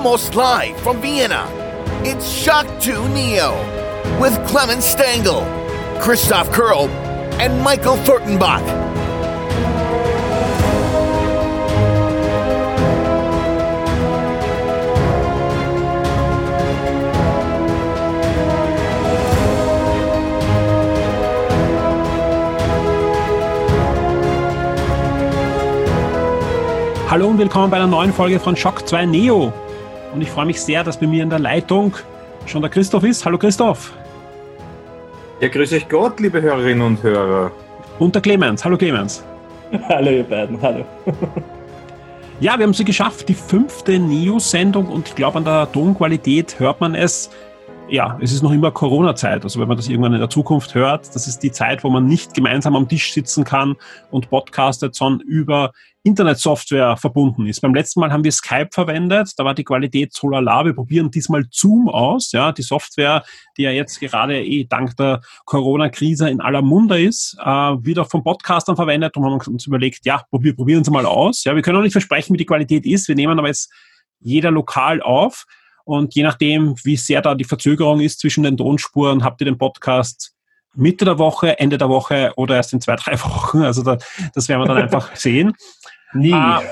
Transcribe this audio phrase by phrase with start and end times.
[0.00, 1.44] almost live from Vienna.
[2.04, 3.52] It's Shock 2 Neo
[4.18, 5.42] with Clemens Stengel,
[6.00, 6.88] Christoph Kurl,
[7.38, 8.62] and Michael Furtenbach.
[27.10, 29.52] Hallo und willkommen bei einer neuen Folge von Shock 2 Neo.
[30.12, 31.96] Und ich freue mich sehr, dass bei mir in der Leitung
[32.46, 33.24] schon der Christoph ist.
[33.24, 33.92] Hallo Christoph.
[35.40, 37.52] Ja, grüß euch Gott, liebe Hörerinnen und Hörer.
[37.98, 38.64] Und der Clemens.
[38.64, 39.24] Hallo Clemens.
[39.88, 40.84] Hallo ihr beiden, hallo.
[42.40, 46.80] Ja, wir haben sie geschafft, die fünfte Neo-Sendung und ich glaube, an der Tonqualität hört
[46.80, 47.30] man es.
[47.90, 49.42] Ja, es ist noch immer Corona-Zeit.
[49.42, 52.06] Also wenn man das irgendwann in der Zukunft hört, das ist die Zeit, wo man
[52.06, 53.74] nicht gemeinsam am Tisch sitzen kann
[54.12, 55.72] und podcastet, sondern über
[56.04, 57.60] Internetsoftware verbunden ist.
[57.62, 60.64] Beim letzten Mal haben wir Skype verwendet, da war die Qualität so lala.
[60.64, 63.24] Wir probieren diesmal Zoom aus, ja, die Software,
[63.56, 68.22] die ja jetzt gerade eh dank der Corona-Krise in aller Munde ist, äh, wieder von
[68.22, 71.42] Podcastern verwendet und haben uns überlegt, ja, probier, probieren Sie mal aus.
[71.42, 73.08] Ja, wir können auch nicht versprechen, wie die Qualität ist.
[73.08, 73.68] Wir nehmen aber jetzt
[74.20, 75.44] jeder lokal auf
[75.84, 79.58] und je nachdem, wie sehr da die Verzögerung ist zwischen den Tonspuren, habt ihr den
[79.58, 80.34] Podcast
[80.74, 83.62] Mitte der Woche, Ende der Woche oder erst in zwei, drei Wochen.
[83.62, 83.98] Also da,
[84.34, 85.52] das werden wir dann einfach sehen.
[86.12, 86.32] Nie.
[86.32, 86.62] Ah,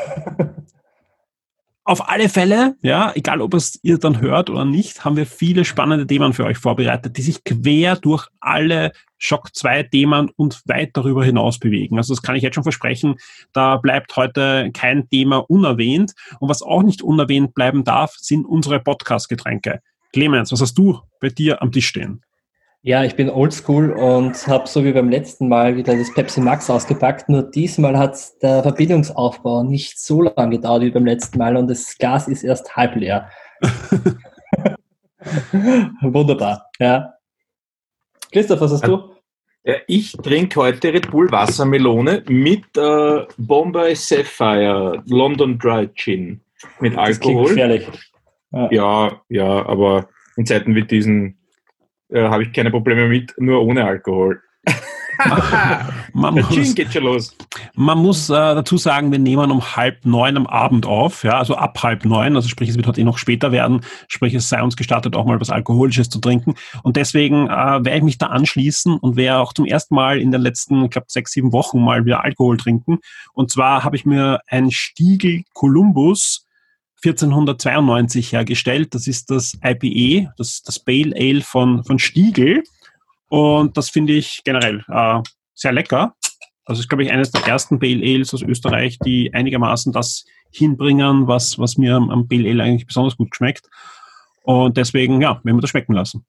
[1.88, 5.64] auf alle Fälle, ja, egal ob es ihr dann hört oder nicht, haben wir viele
[5.64, 10.90] spannende Themen für euch vorbereitet, die sich quer durch alle Shock 2 Themen und weit
[10.92, 11.96] darüber hinaus bewegen.
[11.96, 13.16] Also das kann ich jetzt schon versprechen,
[13.54, 16.12] da bleibt heute kein Thema unerwähnt.
[16.40, 19.80] Und was auch nicht unerwähnt bleiben darf, sind unsere Podcast-Getränke.
[20.12, 22.22] Clemens, was hast du bei dir am Tisch stehen?
[22.82, 26.70] Ja, ich bin oldschool und habe so wie beim letzten Mal wieder das Pepsi Max
[26.70, 27.28] ausgepackt.
[27.28, 31.98] Nur diesmal hat der Verbindungsaufbau nicht so lange gedauert wie beim letzten Mal und das
[31.98, 33.28] Glas ist erst halb leer.
[36.02, 37.14] Wunderbar, ja.
[38.30, 39.10] Christoph, was hast du?
[39.64, 46.40] Ja, ich trinke heute Red Bull Wassermelone mit äh, Bombay Sapphire London Dry Gin
[46.78, 47.48] mit Das klingt Alkohol.
[47.48, 47.88] gefährlich.
[48.70, 51.37] Ja, ja, aber in Zeiten wie diesen
[52.10, 54.40] äh, habe ich keine Probleme mit, nur ohne Alkohol.
[56.12, 57.36] Man muss, geht schon los.
[57.74, 61.56] man muss äh, dazu sagen, wir nehmen um halb neun am Abend auf, ja, also
[61.56, 64.62] ab halb neun, also sprich, es wird heute eh noch später werden, sprich, es sei
[64.62, 66.54] uns gestattet, auch mal was Alkoholisches zu trinken.
[66.82, 70.30] Und deswegen äh, werde ich mich da anschließen und werde auch zum ersten Mal in
[70.30, 72.98] den letzten, ich glaube, sechs, sieben Wochen mal wieder Alkohol trinken.
[73.32, 76.47] Und zwar habe ich mir ein Stiegel Columbus
[77.04, 78.94] 1492 hergestellt.
[78.94, 82.62] Das ist das IPE, das, das Pale Ale von, von Stiegel.
[83.28, 85.20] Und das finde ich generell äh,
[85.54, 86.14] sehr lecker.
[86.64, 91.26] Also ist, glaube ich, eines der ersten Pale Ales aus Österreich, die einigermaßen das hinbringen,
[91.26, 93.68] was, was mir am, am Pale Ale eigentlich besonders gut schmeckt.
[94.42, 96.24] Und deswegen, ja, werden wir das schmecken lassen.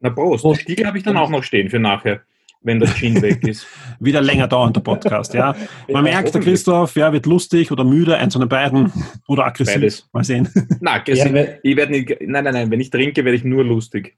[0.00, 0.42] Na Prost.
[0.42, 0.62] Prost.
[0.62, 2.22] Stiegel habe ich dann auch noch stehen für nachher,
[2.60, 3.66] wenn der Gin weg ist.
[4.00, 5.52] Wieder länger dauernder Podcast, ja.
[5.88, 6.40] Man Ja, merkt, der.
[6.42, 8.92] Christoph, ja, wird lustig oder müde, eins von den beiden.
[9.28, 9.74] Oder aggressiv.
[9.76, 10.08] Beides.
[10.12, 10.48] Mal sehen.
[10.80, 13.44] Na, Ja, ich, we- ich werde nicht, nein, nein, nein, wenn ich trinke, werde ich
[13.44, 14.16] nur lustig.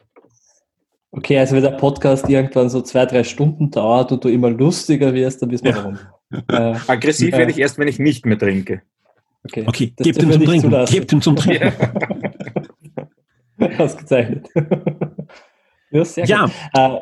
[1.12, 5.12] Okay, also wenn der Podcast irgendwann so zwei, drei Stunden dauert und du immer lustiger
[5.12, 5.77] wirst, dann wissen wir Ja.
[5.78, 5.99] warum.
[6.49, 7.39] Äh, Aggressiv Ja.
[7.39, 8.83] werde ich erst, wenn ich nicht mehr trinke.
[9.45, 10.61] okay, Okay, Das gebt ihm zum Trinken.
[10.71, 10.95] zulassen.
[10.95, 11.72] Gebt ihm zum Trinken.
[13.78, 14.49] Ausgezeichnet.
[15.91, 16.53] ja, sehr Ja, gut.
[16.75, 16.99] Äh,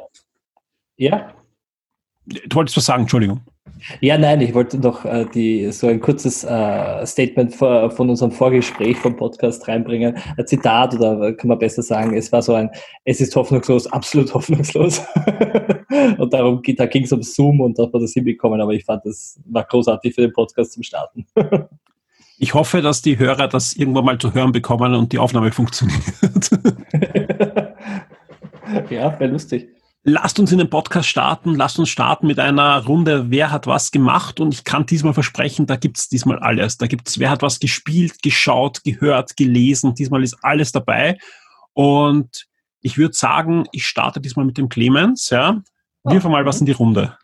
[0.98, 1.32] ja?
[2.28, 3.40] du wolltest was sagen, Entschuldigung.
[4.00, 8.32] Ja, nein, ich wollte noch äh, die, so ein kurzes äh, Statement vor, von unserem
[8.32, 10.16] Vorgespräch vom Podcast reinbringen.
[10.36, 12.70] Ein Zitat oder kann man besser sagen, es war so ein,
[13.04, 15.02] es ist hoffnungslos, absolut hoffnungslos.
[16.18, 18.84] und darum da ging es um Zoom und da hat man das hinbekommen, aber ich
[18.84, 21.26] fand, das war großartig für den Podcast zum Starten.
[22.40, 25.98] Ich hoffe, dass die Hörer das irgendwann mal zu hören bekommen und die Aufnahme funktioniert.
[28.90, 29.68] ja, wäre lustig.
[30.08, 31.54] Lasst uns in den Podcast starten.
[31.54, 34.40] Lasst uns starten mit einer Runde Wer hat was gemacht?
[34.40, 36.78] Und ich kann diesmal versprechen, da gibt's diesmal alles.
[36.78, 39.94] Da gibt's Wer hat was gespielt, geschaut, gehört, gelesen.
[39.94, 41.18] Diesmal ist alles dabei.
[41.74, 42.46] Und
[42.80, 45.28] ich würde sagen, ich starte diesmal mit dem Clemens.
[45.28, 45.60] Ja.
[46.04, 47.18] Wirf mal was in die Runde.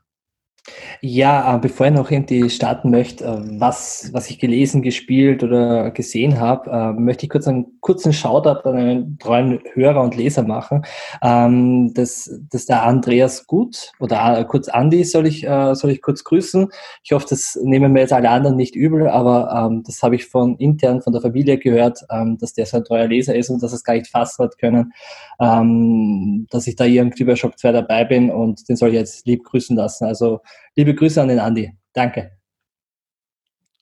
[1.03, 5.91] Ja, äh, bevor ich noch irgendwie starten möchte, äh, was, was ich gelesen, gespielt oder
[5.91, 10.43] gesehen habe, äh, möchte ich kurz einen kurzen Shoutout an einen treuen Hörer und Leser
[10.43, 10.87] machen.
[11.23, 16.25] Ähm, das, das ist der Andreas Gut oder kurz Andi soll ich, soll ich kurz
[16.25, 16.69] grüßen.
[17.03, 20.27] Ich hoffe, das nehmen mir jetzt alle anderen nicht übel, aber ähm, das habe ich
[20.27, 23.63] von intern, von der Familie gehört, ähm, dass der so ein treuer Leser ist und
[23.63, 24.93] dass es gar nicht fassen hat können,
[25.39, 29.45] dass ich da irgendwie bei Shop 2 dabei bin und den soll ich jetzt lieb
[29.45, 30.05] grüßen lassen.
[30.05, 30.41] Also
[30.77, 31.73] liebe Grüße an den Andi.
[31.93, 32.33] Danke.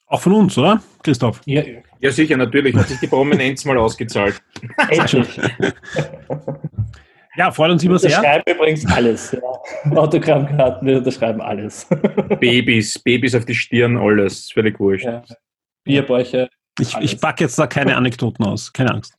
[0.06, 0.82] Auch von uns, oder?
[1.02, 1.40] Christoph?
[1.46, 1.62] Ja,
[2.00, 2.76] Ja, sicher, natürlich.
[2.76, 4.42] Hat sich die Prominenz mal ausgezahlt.
[7.34, 8.10] Ja, freut uns immer sehr.
[8.10, 9.32] Wir unterschreiben übrigens alles.
[9.32, 9.96] Ja.
[9.96, 11.86] Autogrammkarten, wir unterschreiben alles.
[12.40, 14.50] Babys, Babys auf die Stirn, alles.
[14.52, 15.06] Völlig wurscht.
[15.06, 15.22] Ja.
[15.84, 16.50] Bierbäuche.
[16.78, 19.14] Ich, ich packe jetzt da keine Anekdoten aus, keine Angst.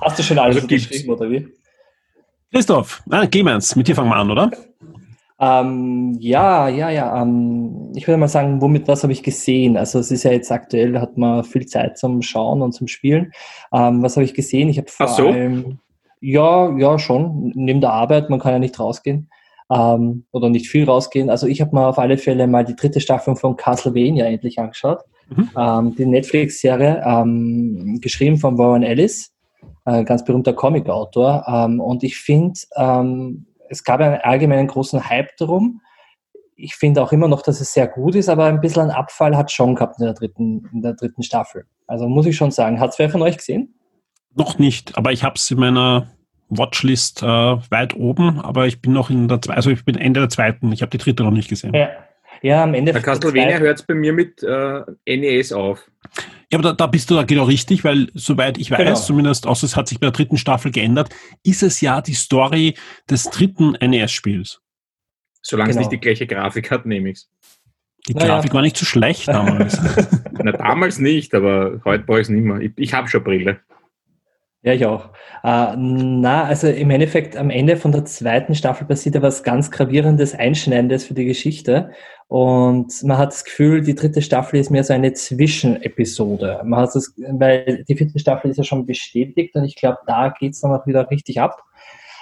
[0.00, 1.48] Hast du schon alles also unterschrieben, oder wie?
[2.52, 4.50] Christoph, ah, Clemens, mit dir fangen wir an, oder?
[5.40, 7.22] Ähm, ja, ja, ja.
[7.22, 9.78] Ähm, ich würde mal sagen, womit was habe ich gesehen?
[9.78, 13.32] Also es ist ja jetzt aktuell, hat man viel Zeit zum Schauen und zum Spielen.
[13.72, 14.68] Ähm, was habe ich gesehen?
[14.68, 15.28] Ich habe vor so.
[15.28, 15.78] allem,
[16.20, 17.52] ja, ja, schon.
[17.54, 19.30] Neben der Arbeit, man kann ja nicht rausgehen
[19.70, 21.30] ähm, oder nicht viel rausgehen.
[21.30, 25.04] Also ich habe mal auf alle Fälle mal die dritte Staffel von Castlevania endlich angeschaut.
[25.30, 25.50] Mhm.
[25.56, 29.32] Ähm, die Netflix-Serie, ähm, geschrieben von Warren Ellis,
[29.86, 31.44] äh, ganz berühmter Comic-Autor.
[31.46, 35.80] Ähm, und ich finde, ähm, es gab einen allgemeinen großen Hype darum.
[36.56, 39.36] Ich finde auch immer noch, dass es sehr gut ist, aber ein bisschen einen Abfall
[39.36, 41.64] hat schon gehabt in der dritten, in der dritten Staffel.
[41.86, 42.80] Also muss ich schon sagen.
[42.80, 43.74] Hat es wer von euch gesehen?
[44.34, 46.08] Noch nicht, aber ich habe es in meiner
[46.48, 50.20] Watchlist äh, weit oben, aber ich bin noch in der zweiten, also ich bin Ende
[50.20, 51.72] der zweiten, ich habe die dritte noch nicht gesehen.
[51.74, 51.88] Ja,
[52.42, 52.92] ja am Ende.
[52.92, 55.90] Der Castlevania hört es bei mir mit äh, NES auf.
[56.50, 58.94] Ja, aber da, da bist du da genau richtig, weil soweit ich weiß, genau.
[58.94, 61.14] zumindest, außer es hat sich bei der dritten Staffel geändert,
[61.44, 62.74] ist es ja die Story
[63.08, 64.60] des dritten NES-Spiels.
[65.42, 65.80] Solange genau.
[65.80, 67.30] es nicht die gleiche Grafik hat, nehme ich es.
[68.08, 68.34] Die naja.
[68.34, 69.78] Grafik war nicht so schlecht damals.
[70.32, 72.60] Na, damals nicht, aber heute brauche ich es nicht mehr.
[72.60, 73.60] Ich, ich habe schon Brille.
[74.62, 75.10] Ja, ich auch.
[75.42, 79.70] Äh, na, also im Endeffekt am Ende von der zweiten Staffel passiert ja was ganz
[79.70, 81.92] gravierendes, einschneidendes für die Geschichte.
[82.30, 86.60] Und man hat das Gefühl, die dritte Staffel ist mehr so eine Zwischenepisode.
[86.64, 90.28] Man hat das, weil die vierte Staffel ist ja schon bestätigt und ich glaube, da
[90.28, 91.60] geht's dann auch wieder richtig ab.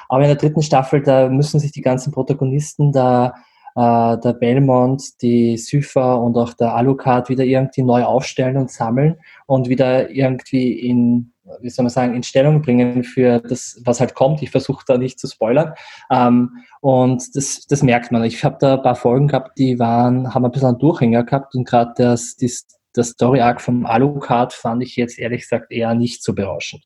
[0.09, 3.35] Aber in der dritten Staffel, da müssen sich die ganzen Protagonisten, da
[3.77, 9.17] äh, der Belmont, die Sypha und auch der Alucard wieder irgendwie neu aufstellen und sammeln
[9.45, 14.15] und wieder irgendwie in wie soll man sagen, in Stellung bringen für das, was halt
[14.15, 14.43] kommt.
[14.43, 15.75] Ich versuche da nicht zu spoilern.
[16.11, 18.25] Ähm, und das, das merkt man.
[18.25, 21.55] Ich habe da ein paar Folgen gehabt, die waren, haben ein bisschen einen Durchhänger gehabt
[21.55, 25.95] und gerade das, das, das Story Arc vom Alucard fand ich jetzt ehrlich gesagt eher
[25.95, 26.85] nicht so berauschend.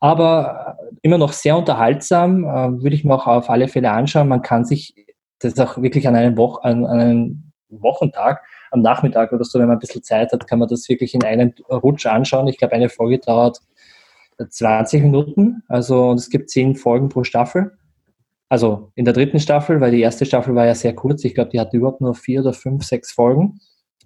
[0.00, 4.28] Aber äh, immer noch sehr unterhaltsam, äh, würde ich mir auch auf alle Fälle anschauen.
[4.28, 4.94] Man kann sich
[5.38, 9.68] das auch wirklich an einem, Woch an, an einem Wochentag am Nachmittag oder so, wenn
[9.68, 12.48] man ein bisschen Zeit hat, kann man das wirklich in einem Rutsch anschauen.
[12.48, 13.60] Ich glaube, eine Folge dauert
[14.48, 15.62] 20 Minuten.
[15.68, 17.72] Also und es gibt zehn Folgen pro Staffel.
[18.48, 21.24] Also in der dritten Staffel, weil die erste Staffel war ja sehr kurz.
[21.24, 23.60] Ich glaube, die hatte überhaupt nur vier oder fünf, sechs Folgen.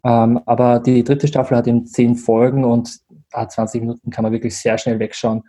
[0.04, 2.98] Ähm, aber die dritte Staffel hat eben zehn Folgen und
[3.32, 5.42] ah, 20 Minuten kann man wirklich sehr schnell wegschauen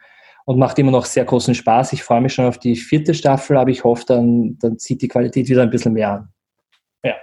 [0.45, 1.93] und macht immer noch sehr großen Spaß.
[1.93, 5.09] Ich freue mich schon auf die vierte Staffel, aber ich hoffe, dann, dann zieht die
[5.09, 6.29] Qualität wieder ein bisschen mehr an.
[7.03, 7.15] Ja.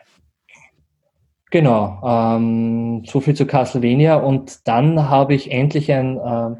[1.50, 2.02] Genau.
[2.04, 4.16] Ähm, so viel zu Castlevania.
[4.16, 6.58] Und dann habe ich endlich ein ähm,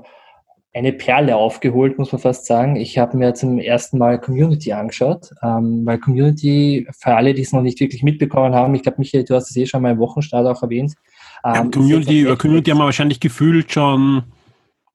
[0.75, 2.75] eine Perle aufgeholt, muss man fast sagen.
[2.77, 7.53] Ich habe mir zum ersten Mal Community angeschaut, ähm, weil Community, für alle, die es
[7.53, 9.99] noch nicht wirklich mitbekommen haben, ich glaube, Michael, du hast es eh schon mal im
[9.99, 10.95] Wochenstart auch erwähnt.
[11.45, 14.25] Ähm, ja, Community, über Community haben wir wahrscheinlich gefühlt schon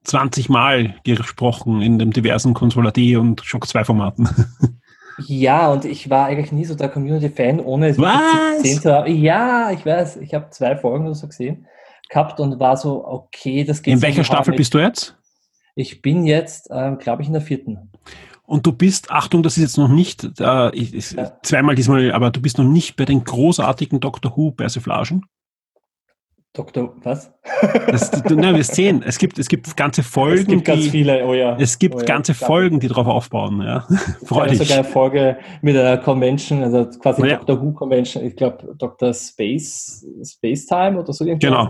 [0.04, 4.28] 20 Mal gesprochen in dem diversen Console.at und Shock 2 Formaten.
[5.26, 9.14] Ja, und ich war eigentlich nie so der Community-Fan, ohne es gesehen zu haben.
[9.14, 11.66] Ja, ich weiß, ich habe zwei Folgen oder so gesehen
[12.08, 13.94] gehabt und war so, okay, das geht.
[13.94, 15.16] In welcher Staffel bist du jetzt?
[15.74, 17.90] Ich bin jetzt, äh, glaube ich, in der vierten.
[18.44, 21.32] Und du bist, Achtung, das ist jetzt noch nicht, äh, ich, ja.
[21.42, 25.24] zweimal diesmal, aber du bist noch nicht bei den großartigen Doctor Who Persiflagen?
[26.52, 27.32] Doktor, was?
[27.86, 30.40] Das, nein, wir sehen, es gibt, es gibt ganze Folgen.
[30.40, 31.56] Es gibt ganz die, viele, oh ja.
[31.60, 33.86] Es gibt oh ja, ganze Folgen, die darauf aufbauen, ja.
[34.24, 37.36] Freu sogar eine Folge mit einer Convention, also quasi oh ja.
[37.36, 39.14] Doctor Who Convention, ich glaube Dr.
[39.14, 41.68] Space, Space Time oder so Genau.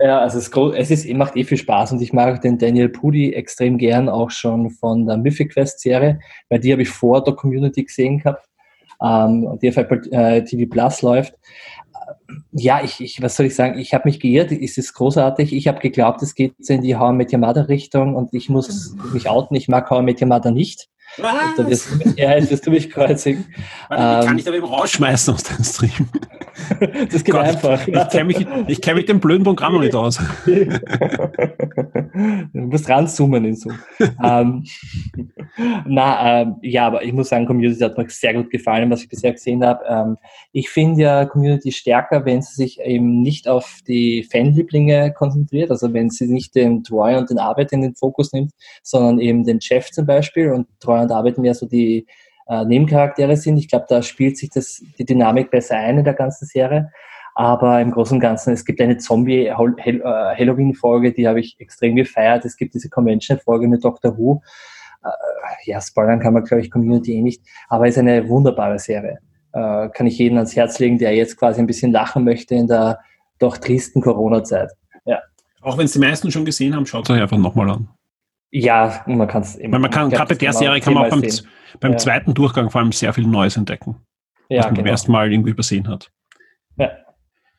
[0.00, 3.32] Ja, also es, es ist, macht eh viel Spaß und ich mag den Daniel Pudi
[3.32, 7.34] extrem gern, auch schon von der Mythic Quest Serie, weil die habe ich vor der
[7.34, 8.46] Community gesehen gehabt,
[9.02, 11.34] ähm, die auf Apple äh, TV Plus läuft
[12.52, 13.78] ja, ich, ich, was soll ich sagen?
[13.78, 14.52] Ich habe mich geirrt.
[14.52, 15.52] Es ist großartig.
[15.52, 19.56] Ich habe geglaubt, es geht in die How mit Yamada-Richtung und ich muss mich outen.
[19.56, 20.88] Ich mag How mit Yamada nicht.
[21.18, 21.56] Was?
[21.56, 23.44] Da wirst du, ja, jetzt wirst du mich kreuzigen.
[23.88, 26.08] Warte, ähm, kann ich da eben rausschmeißen aus deinem Stream?
[27.10, 27.86] das geht Gott, einfach.
[27.86, 28.46] Ich kenne mich,
[28.80, 30.18] kenn mich dem blöden Programm noch nicht aus.
[30.46, 30.68] du
[32.54, 33.78] musst ranzoomen in Zoom.
[34.22, 34.64] ähm,
[35.86, 39.08] na, ähm, ja, aber ich muss sagen, Community hat mir sehr gut gefallen, was ich
[39.08, 39.84] bisher gesehen habe.
[39.86, 40.16] Ähm,
[40.52, 45.92] ich finde ja Community stärker, wenn sie sich eben nicht auf die Fanlieblinge konzentriert, also
[45.92, 48.52] wenn sie nicht den Troy und den Arbeit in den Fokus nimmt,
[48.82, 52.06] sondern eben den Chef zum Beispiel und Troy und Arbeit mehr so die
[52.48, 53.56] äh, Nebencharaktere sind.
[53.56, 56.90] Ich glaube, da spielt sich das, die Dynamik besser ein in der ganzen Serie.
[57.34, 62.44] Aber im Großen und Ganzen, es gibt eine Zombie-Halloween-Folge, die habe ich extrem gefeiert.
[62.44, 64.42] Es gibt diese Convention-Folge mit Doctor Who.
[65.02, 65.08] Äh,
[65.64, 67.42] ja, spoilern kann man, glaube ich, Community eh nicht.
[67.68, 69.18] Aber es ist eine wunderbare Serie.
[69.52, 72.66] Äh, kann ich jeden ans Herz legen, der jetzt quasi ein bisschen lachen möchte in
[72.66, 73.00] der
[73.38, 74.70] doch tristen Corona-Zeit.
[75.06, 75.20] Ja.
[75.62, 77.88] Auch wenn es die meisten schon gesehen haben, schaut es euch einfach nochmal an.
[78.54, 79.78] Ja, man kann es immer.
[79.78, 81.22] Man kann, gerade bei der Serie kann man auch beim,
[81.80, 81.98] beim ja.
[81.98, 83.96] zweiten Durchgang vor allem sehr viel Neues entdecken.
[84.48, 84.84] Ja, was man genau.
[84.84, 86.12] beim ersten Mal irgendwie übersehen hat.
[86.76, 86.90] Ja,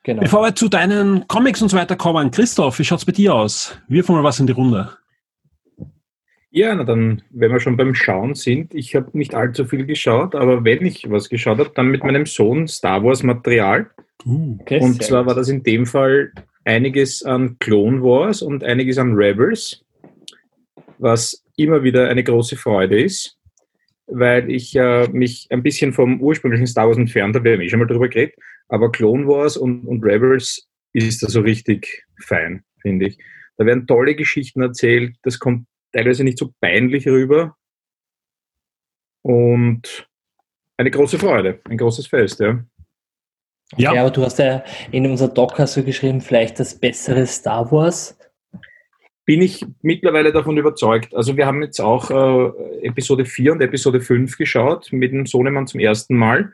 [0.03, 0.21] genau.
[0.21, 3.33] Bevor wir zu deinen Comics und so weiter kommen, Christoph, wie schaut es bei dir
[3.33, 3.75] aus?
[3.87, 4.91] Wirf mal was in die Runde.
[6.51, 10.35] Ja, na dann, wenn wir schon beim Schauen sind, ich habe nicht allzu viel geschaut,
[10.35, 13.89] aber wenn ich was geschaut habe, dann mit meinem Sohn Star Wars Material.
[14.23, 15.29] Uh, okay, und zwar gut.
[15.29, 16.31] war das in dem Fall
[16.65, 19.82] einiges an Clone Wars und einiges an Rebels,
[21.03, 23.37] was immer wieder eine große Freude ist
[24.07, 27.45] weil ich äh, mich ein bisschen vom ursprünglichen Star Wars entfernt habe.
[27.45, 28.35] Wir haben eh schon mal drüber geredet.
[28.67, 33.17] Aber Clone Wars und, und Rebels ist da so richtig fein, finde ich.
[33.57, 35.15] Da werden tolle Geschichten erzählt.
[35.23, 37.55] Das kommt teilweise nicht so peinlich rüber.
[39.21, 40.07] Und
[40.77, 42.63] eine große Freude, ein großes Fest, ja.
[43.77, 47.71] Ja, aber du hast ja in unser Doc hast du geschrieben, vielleicht das bessere Star
[47.71, 48.17] Wars
[49.25, 51.15] bin ich mittlerweile davon überzeugt.
[51.15, 55.67] Also wir haben jetzt auch äh, Episode 4 und Episode 5 geschaut mit dem Sohnemann
[55.67, 56.51] zum ersten Mal.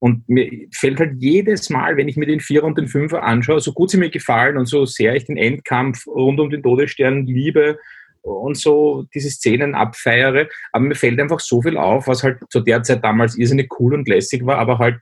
[0.00, 3.60] Und mir fällt halt jedes Mal, wenn ich mir den Vierer und den Fünfer anschaue,
[3.60, 7.26] so gut sie mir gefallen und so sehr ich den Endkampf rund um den Todesstern
[7.26, 7.78] liebe
[8.22, 12.60] und so diese Szenen abfeiere, aber mir fällt einfach so viel auf, was halt zu
[12.60, 15.00] der Zeit damals irrsinnig cool und lässig war, aber halt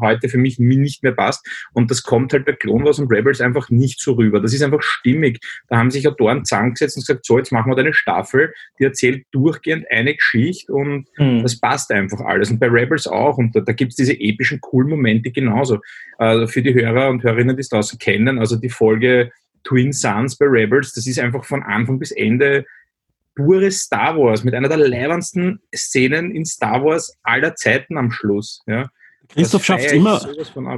[0.00, 1.46] heute für mich nicht mehr passt.
[1.72, 4.40] Und das kommt halt bei Clone Wars und Rebels einfach nicht so rüber.
[4.40, 5.40] Das ist einfach stimmig.
[5.68, 9.24] Da haben sich Autoren zusammengesetzt und gesagt, so, jetzt machen wir eine Staffel, die erzählt
[9.32, 11.42] durchgehend eine Geschichte und mhm.
[11.42, 12.50] das passt einfach alles.
[12.50, 13.38] Und bei Rebels auch.
[13.38, 15.78] Und da, da gibt es diese epischen, coolen Momente genauso.
[16.18, 19.30] Also für die Hörer und Hörerinnen, die es draußen kennen, also die Folge
[19.64, 22.64] Twin Suns bei Rebels, das ist einfach von Anfang bis Ende
[23.38, 28.62] pures Star Wars mit einer der leibendsten Szenen in Star Wars aller Zeiten am Schluss.
[28.66, 28.88] Ja.
[29.28, 30.20] Christoph schafft es immer,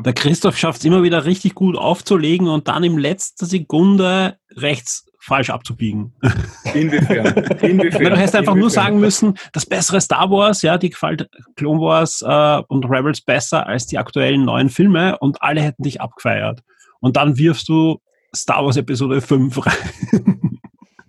[0.01, 5.07] der Christoph schafft es immer wieder richtig gut aufzulegen und dann im letzten Sekunde rechts
[5.21, 6.15] falsch abzubiegen.
[6.75, 7.27] Inwiefern?
[7.61, 8.05] Inwiefern?
[8.05, 8.59] du hättest einfach Inwiefern?
[8.59, 13.21] nur sagen müssen, das bessere Star Wars, ja, die gefällt Clone Wars äh, und Rebels
[13.21, 16.61] besser als die aktuellen neuen Filme und alle hätten dich abgefeiert.
[17.01, 18.01] Und dann wirfst du
[18.35, 20.59] Star Wars Episode 5 rein.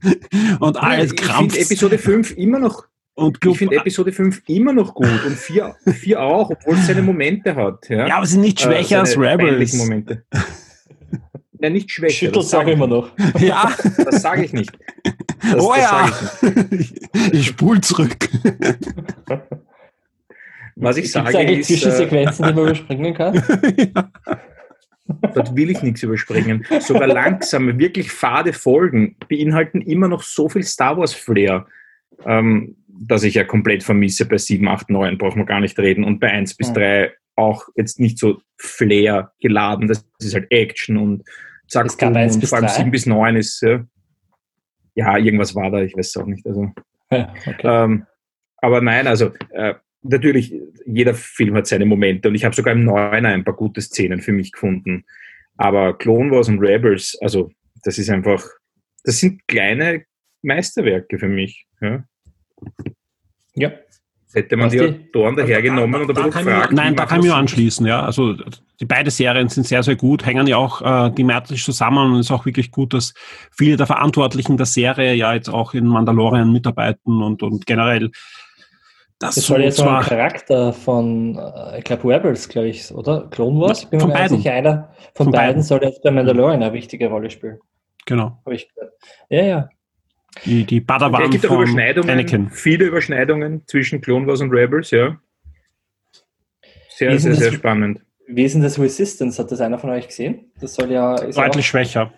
[0.60, 1.58] und alles krampft.
[1.58, 2.86] Episode 5 immer noch
[3.22, 7.02] und ich finde Episode 5 immer noch gut und 4, 4 auch, obwohl es seine
[7.02, 7.90] Momente hat.
[7.90, 9.74] Ja, ja aber sie sind nicht äh, schwächer äh, als Rebels.
[9.74, 10.24] Momente.
[11.64, 12.26] Ja, nicht schwächer.
[12.26, 13.12] Schüttelst auch immer noch.
[13.40, 13.72] Ja.
[14.04, 14.72] Das sage ich nicht.
[15.44, 16.58] Das, oh das ja.
[16.72, 16.94] Ich,
[17.34, 18.18] ich spule zurück.
[20.76, 21.68] Was ich Gibt's sage eigentlich ist...
[21.68, 23.44] Zwischensequenzen, die man überspringen kann?
[23.94, 24.10] ja.
[25.36, 26.66] Dort will ich nichts überspringen.
[26.80, 31.68] Sogar langsame, wirklich fade Folgen beinhalten immer noch so viel Star Wars Flair.
[32.26, 36.04] Ähm, das ich ja komplett vermisse bei 7, 8, 9, braucht man gar nicht reden.
[36.04, 39.88] Und bei 1 bis 3 auch jetzt nicht so Flair geladen.
[39.88, 41.24] Das ist halt Action und
[41.68, 43.86] zack, es gab und vor allem 7 bis 9 ist, ja,
[44.94, 46.46] ja, irgendwas war da, ich weiß es auch nicht.
[46.46, 46.72] Also,
[47.10, 47.56] ja, okay.
[47.64, 48.06] ähm,
[48.58, 50.54] aber nein, also äh, natürlich,
[50.86, 54.22] jeder Film hat seine Momente und ich habe sogar im 9 ein paar gute Szenen
[54.22, 55.06] für mich gefunden.
[55.58, 57.52] Aber Clone Wars und Rebels, also
[57.84, 58.44] das ist einfach,
[59.04, 60.06] das sind kleine
[60.42, 61.66] Meisterwerke für mich.
[61.82, 62.04] Ja.
[63.56, 63.72] Ja.
[64.34, 68.02] Hätte man die Autoren dahergenommen und da, gefragt, Nein, da kann ich mich anschließen, ja.
[68.02, 68.36] Also
[68.80, 72.28] die beiden Serien sind sehr, sehr gut, hängen ja auch äh, thematisch zusammen und es
[72.28, 73.14] ist auch wirklich gut, dass
[73.52, 78.12] viele der Verantwortlichen der Serie ja jetzt auch in Mandalorian mitarbeiten und, und generell
[79.20, 83.28] das, das soll jetzt zwar ein Charakter von, äh, ich glaube, Rebels, glaube ich, oder?
[83.30, 83.86] Clone Wars?
[83.86, 84.38] Bin von beiden.
[84.38, 87.60] Sicher, einer von, von beiden, beiden soll jetzt bei Mandalorian eine wichtige Rolle spielen.
[88.08, 88.42] Genau.
[88.44, 88.94] Habe ich gehört.
[89.30, 89.70] Ja, ja.
[90.46, 92.50] Die, die Padawan Es gibt auch Überschneidungen, Anakin.
[92.50, 95.18] viele Überschneidungen zwischen Clone Wars und Rebels, ja.
[96.90, 98.02] Sehr, sehr, sehr spannend.
[98.28, 99.42] Wie ist denn das Resistance?
[99.42, 100.52] Hat das einer von euch gesehen?
[100.60, 101.16] Das soll ja.
[101.16, 102.14] Deutlich schwächer.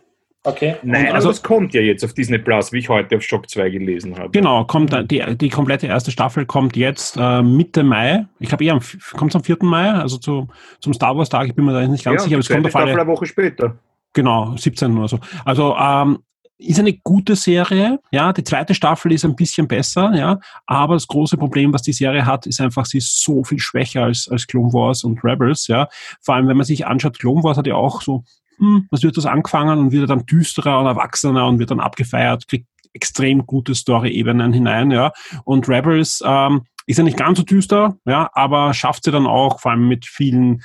[0.46, 0.76] Okay.
[0.84, 3.70] Nein, also es kommt ja jetzt auf Disney Plus, wie ich heute auf Shock 2
[3.70, 4.30] gelesen habe.
[4.32, 8.26] Genau, kommt die, die komplette erste Staffel kommt jetzt äh, Mitte Mai.
[8.40, 8.78] Ich glaube eher
[9.14, 9.58] kommt am 4.
[9.62, 10.50] Mai, also zu,
[10.82, 12.66] zum Star Wars Tag, ich bin mir da nicht ganz ja, sicher, aber es kommt
[12.68, 13.78] auf alle, eine Woche später.
[14.12, 15.20] Genau, 17 oder so.
[15.46, 16.20] Also ähm,
[16.58, 18.34] ist eine gute Serie, ja.
[18.34, 20.40] Die zweite Staffel ist ein bisschen besser, ja.
[20.66, 24.04] Aber das große Problem, was die Serie hat, ist einfach, sie ist so viel schwächer
[24.04, 25.88] als, als Clone Wars und Rebels, ja.
[26.22, 28.24] Vor allem, wenn man sich anschaut, Clone Wars hat ja auch so,
[28.58, 32.48] hm, was wird das angefangen und wird dann düsterer und erwachsener und wird dann abgefeiert,
[32.48, 35.12] kriegt extrem gute Story-Ebenen hinein, ja.
[35.44, 39.60] Und Rebels ähm, ist ja nicht ganz so düster, ja, aber schafft sie dann auch,
[39.60, 40.62] vor allem mit vielen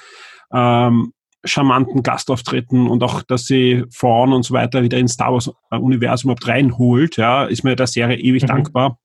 [0.52, 1.12] ähm,
[1.44, 6.30] charmanten Gastauftritten und auch, dass sie Frauen und so weiter wieder ins Star Wars Universum
[6.30, 8.48] überhaupt reinholt, ja, ist mir der Serie ewig mhm.
[8.48, 8.98] dankbar.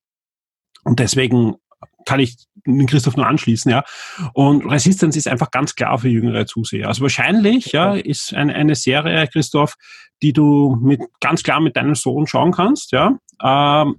[0.83, 1.55] Und deswegen
[2.05, 2.35] kann ich
[2.65, 3.83] den Christoph nur anschließen, ja.
[4.33, 6.87] Und Resistance ist einfach ganz klar für jüngere Zuseher.
[6.87, 9.75] Also wahrscheinlich, ja, ist eine, eine Serie, Christoph,
[10.21, 13.17] die du mit, ganz klar mit deinem Sohn schauen kannst, ja.
[13.41, 13.97] Ähm,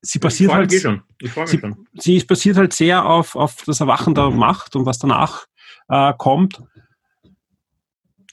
[0.00, 1.60] sie basiert halt, sie,
[1.94, 5.46] sie basiert halt sehr auf, auf das Erwachen der Macht und was danach
[5.88, 6.60] äh, kommt.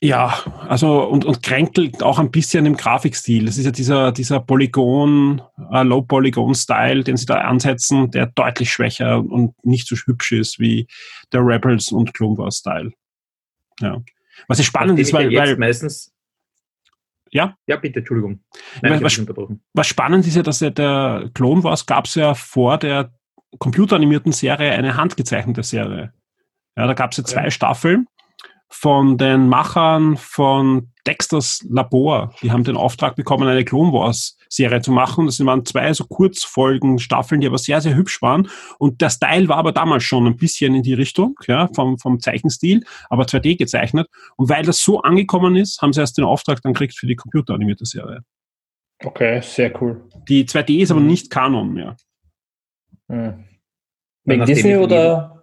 [0.02, 3.46] Ja, also und, und kränkelt auch ein bisschen im Grafikstil.
[3.46, 5.42] Das ist ja dieser, dieser Polygon,
[5.74, 10.88] äh, Low-Polygon-Style, den sie da ansetzen, der deutlich schwächer und nicht so hübsch ist wie
[11.34, 12.94] der Rebels und Clone Wars-Style.
[13.82, 14.02] Ja.
[14.48, 16.14] Was ist spannend ist, weil, weil meistens
[17.32, 17.58] ja?
[17.68, 18.40] Ja, bitte, Entschuldigung.
[18.82, 19.20] Nein, was,
[19.74, 23.14] was, spannend ist ja, dass ja der Clone Wars gab es ja vor der
[23.60, 26.14] computeranimierten Serie eine handgezeichnete Serie.
[26.76, 27.52] Ja, da gab es ja zwei ja.
[27.52, 28.08] Staffeln
[28.70, 32.34] von den Machern von Dexters Labor.
[32.42, 35.26] Die haben den Auftrag bekommen, eine Clone Wars Serie zu machen.
[35.26, 38.48] Das waren zwei so Kurzfolgen, Staffeln, die aber sehr, sehr hübsch waren.
[38.78, 42.20] Und der Style war aber damals schon ein bisschen in die Richtung, ja, vom, vom
[42.20, 44.08] Zeichenstil, aber 2D gezeichnet.
[44.38, 47.16] Und weil das so angekommen ist, haben sie erst den Auftrag dann gekriegt für die
[47.16, 48.22] computeranimierte Serie.
[49.04, 50.08] Okay, sehr cool.
[50.28, 51.08] Die 2D ist aber mhm.
[51.08, 51.96] nicht Kanon mehr.
[53.08, 53.46] Mhm.
[54.26, 55.39] Wegen Disney oder?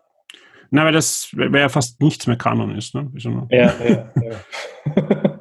[0.70, 2.94] Na, weil das weil ja fast nichts mehr Kanon ist.
[2.94, 3.10] Ne?
[3.50, 5.40] Ja, ja, ja.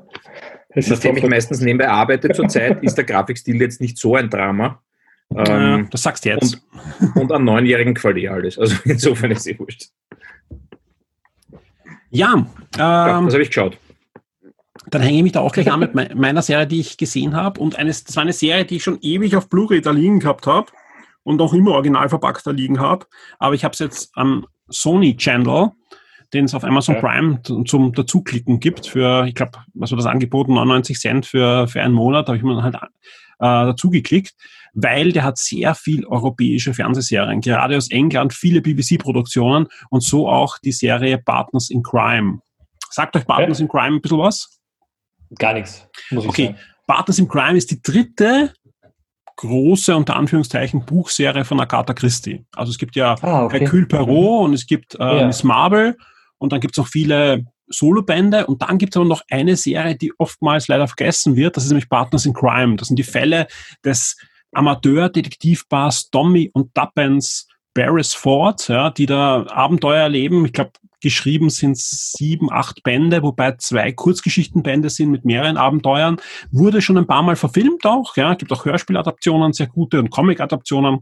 [0.75, 4.81] Nachdem ich meistens nebenbei arbeite zurzeit, ist der Grafikstil jetzt nicht so ein Drama.
[5.33, 6.61] Ähm, das sagst du jetzt.
[6.99, 8.59] Und, und an Neunjährigen gefällt eh alles.
[8.59, 9.89] Also insofern ist es eh wurscht.
[12.09, 13.77] Ja, ähm, ja das habe ich geschaut.
[14.87, 17.59] Dann hänge ich mich da auch gleich an mit meiner Serie, die ich gesehen habe.
[17.59, 20.45] Und eines, das war eine Serie, die ich schon ewig auf Blu-ray da liegen gehabt
[20.45, 20.67] habe
[21.23, 23.07] und auch immer original verpackt da liegen habe.
[23.39, 25.71] Aber ich habe es jetzt am Sony Channel,
[26.33, 27.01] den es auf Amazon ja.
[27.01, 31.81] Prime zum Dazuklicken gibt für, ich glaube, was war das Angebot, 99 Cent für, für
[31.81, 32.79] einen Monat, da habe ich mir dann halt äh,
[33.39, 34.33] dazu geklickt,
[34.73, 40.57] weil der hat sehr viel europäische Fernsehserien, gerade aus England, viele BBC-Produktionen und so auch
[40.59, 42.39] die Serie Partners in Crime.
[42.89, 43.63] Sagt euch Partners ja.
[43.63, 44.59] in Crime ein bisschen was?
[45.37, 45.87] Gar nichts.
[46.11, 46.45] Muss ich okay.
[46.47, 46.59] Sagen.
[46.87, 48.53] Partners in Crime ist die dritte
[49.37, 52.45] große, unter Anführungszeichen, Buchserie von Agatha Christie.
[52.55, 53.59] Also es gibt ja ah, okay.
[53.59, 54.45] Hercule Perot mhm.
[54.45, 55.27] und es gibt äh, ja.
[55.27, 55.97] Miss Marvel
[56.37, 59.95] und dann gibt es noch viele Solobände und dann gibt es aber noch eine Serie,
[59.95, 62.75] die oftmals leider vergessen wird, das ist nämlich Partners in Crime.
[62.75, 63.47] Das sind die Fälle
[63.83, 64.17] des
[64.53, 70.45] Amateur-Detektivpaars Tommy und Tuppence Beresford, ja, die da Abenteuer erleben.
[70.45, 70.71] Ich glaube,
[71.01, 76.17] geschrieben sind sieben, acht Bände, wobei zwei Kurzgeschichtenbände sind mit mehreren Abenteuern.
[76.51, 80.99] Wurde schon ein paar Mal verfilmt auch, ja, gibt auch Hörspieladaptionen, sehr gute und Comic-Adaptionen.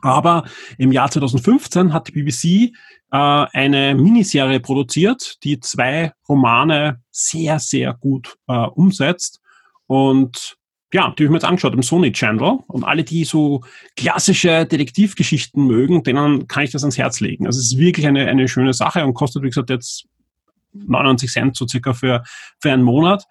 [0.00, 0.44] Aber
[0.78, 2.74] im Jahr 2015 hat die BBC
[3.12, 3.16] äh,
[3.52, 9.40] eine Miniserie produziert, die zwei Romane sehr, sehr gut äh, umsetzt.
[9.86, 10.56] Und
[10.92, 12.58] ja, die habe ich mir jetzt angeschaut im Sony Channel.
[12.68, 13.62] Und alle, die so
[13.96, 17.46] klassische Detektivgeschichten mögen, denen kann ich das ans Herz legen.
[17.46, 20.06] Also es ist wirklich eine, eine schöne Sache und kostet, wie gesagt, jetzt
[20.74, 22.22] 99 Cent so circa für,
[22.60, 23.24] für einen Monat.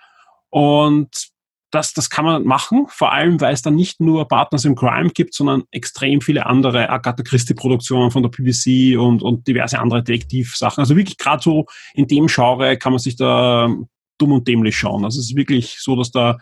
[0.50, 1.32] Und
[1.70, 5.10] das, das kann man machen, vor allem, weil es dann nicht nur Partners in Crime
[5.12, 10.82] gibt, sondern extrem viele andere Agatha Christie-Produktionen von der BBC und, und diverse andere Detektivsachen.
[10.82, 13.74] Also wirklich gerade so in dem Genre kann man sich da
[14.18, 15.06] dumm und dämlich schauen.
[15.06, 16.38] Also es ist wirklich so, dass da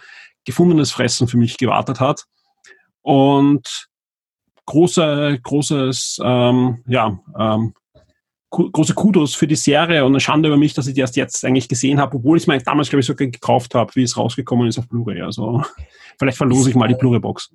[0.49, 2.25] gefundenes Fressen für mich gewartet hat.
[3.01, 3.87] Und
[4.65, 7.73] große, großes, ähm, ja, ähm,
[8.49, 11.45] große Kudos für die Serie und eine Schande über mich, dass ich die erst jetzt
[11.45, 14.17] eigentlich gesehen habe, obwohl ich es mir damals, glaube ich, sogar gekauft habe, wie es
[14.17, 15.21] rausgekommen ist auf Blu-ray.
[15.21, 15.63] Also
[16.19, 17.51] vielleicht verlose ich mal die Blu-ray-Box.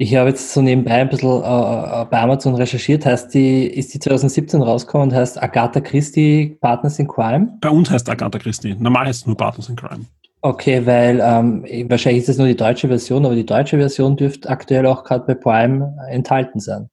[0.00, 3.98] Ich habe jetzt so nebenbei ein bisschen äh, bei Amazon recherchiert, heißt die, ist die
[3.98, 7.58] 2017 rausgekommen und heißt Agatha Christie Partners in Crime?
[7.60, 8.76] Bei uns heißt Agatha Christie.
[8.78, 10.04] Normal heißt es nur Partners in Crime.
[10.40, 14.48] Okay, weil ähm, wahrscheinlich ist es nur die deutsche Version, aber die deutsche Version dürfte
[14.48, 16.90] aktuell auch gerade bei Prime enthalten sein.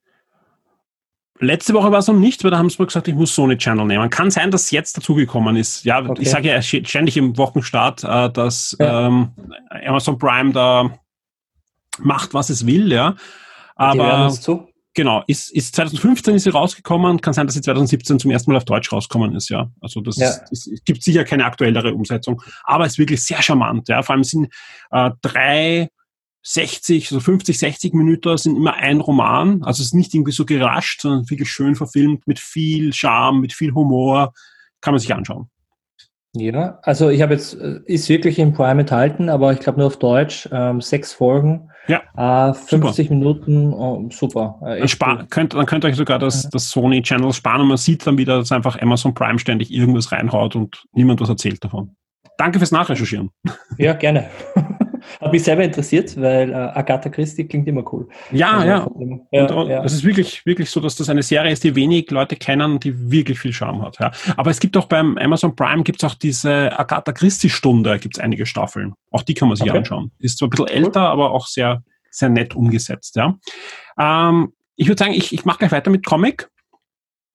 [1.39, 3.57] Letzte Woche war es noch nicht, weil da haben sie mir gesagt, ich muss Sony
[3.57, 4.09] Channel nehmen.
[4.09, 5.83] Kann sein, dass es jetzt dazugekommen ist.
[5.83, 6.21] Ja, okay.
[6.21, 9.07] ich sage ja ständig im Wochenstart, äh, dass ja.
[9.07, 9.31] ähm,
[9.85, 10.89] Amazon Prime da
[11.99, 13.15] macht, was es will, ja.
[13.75, 14.33] Aber
[14.95, 18.57] genau, ist, ist 2015 ist sie rausgekommen, kann sein, dass sie 2017 zum ersten Mal
[18.57, 19.69] auf Deutsch rausgekommen ist, ja.
[19.81, 20.29] Also das ja.
[20.49, 24.01] Ist, es gibt sicher keine aktuellere Umsetzung, aber es ist wirklich sehr charmant, ja.
[24.01, 24.47] Vor allem sind
[24.91, 25.89] äh, drei
[26.47, 29.63] 60, so 50, 60 Minuten sind immer ein Roman.
[29.63, 33.51] Also es ist nicht irgendwie so gerascht, sondern wirklich schön verfilmt, mit viel Charme, mit
[33.51, 34.31] viel Humor.
[34.79, 35.49] Kann man sich anschauen.
[36.35, 39.87] Ja, also ich habe jetzt, äh, ist wirklich im Prime enthalten, aber ich glaube nur
[39.87, 43.15] auf Deutsch, ähm, sechs Folgen, ja, äh, 50 super.
[43.15, 44.59] Minuten, oh, super.
[44.65, 47.67] Äh, dann, spar, könnt, dann könnt ihr euch sogar das, das Sony Channel sparen und
[47.67, 51.63] man sieht dann wieder, dass einfach Amazon Prime ständig irgendwas reinhaut und niemand was erzählt
[51.63, 51.95] davon.
[52.37, 53.29] Danke fürs Nachrecherchieren.
[53.77, 54.29] Ja, gerne.
[55.21, 58.07] Hat mich selber interessiert, weil äh, Agatha Christie klingt immer cool.
[58.31, 58.79] Ja, also, ja.
[58.83, 59.83] Und, und ja.
[59.83, 63.11] Es ist wirklich, wirklich so, dass das eine Serie ist, die wenig Leute kennen, die
[63.11, 63.99] wirklich viel Charme hat.
[63.99, 64.11] Ja.
[64.37, 68.17] Aber es gibt auch beim Amazon Prime gibt es auch diese Agatha Christie Stunde, gibt
[68.17, 68.93] es einige Staffeln.
[69.11, 69.79] Auch die kann man sich okay.
[69.79, 70.11] anschauen.
[70.19, 71.07] Ist zwar ein bisschen älter, cool.
[71.07, 73.15] aber auch sehr, sehr nett umgesetzt.
[73.15, 73.35] Ja.
[73.99, 76.49] Ähm, ich würde sagen, ich, ich mache gleich weiter mit Comic.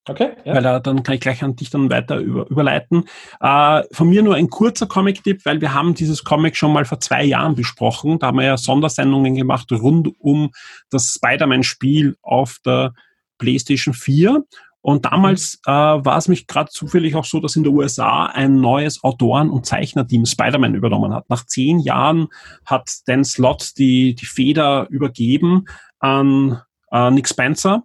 [0.09, 0.31] Okay.
[0.45, 0.55] Ja.
[0.55, 3.05] Weil äh, dann kann ich gleich an dich dann weiter über, überleiten.
[3.41, 7.01] Äh, von mir nur ein kurzer Comic-Tipp, weil wir haben dieses Comic schon mal vor
[7.01, 8.19] zwei Jahren besprochen.
[8.19, 10.51] Da haben wir ja Sondersendungen gemacht rund um
[10.91, 12.95] das Spider-Man-Spiel auf der
[13.39, 14.43] PlayStation 4.
[14.83, 15.73] Und damals mhm.
[15.73, 19.51] äh, war es mich gerade zufällig auch so, dass in den USA ein neues Autoren-
[19.51, 21.29] und Zeichnerteam Spider-Man übernommen hat.
[21.29, 22.29] Nach zehn Jahren
[22.65, 25.67] hat Dan Slott die, die Feder übergeben
[25.99, 27.83] an äh, Nick Spencer.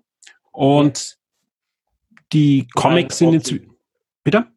[0.51, 1.17] Und
[2.33, 3.71] die Comics sind inzwischen.
[4.23, 4.47] Bitte?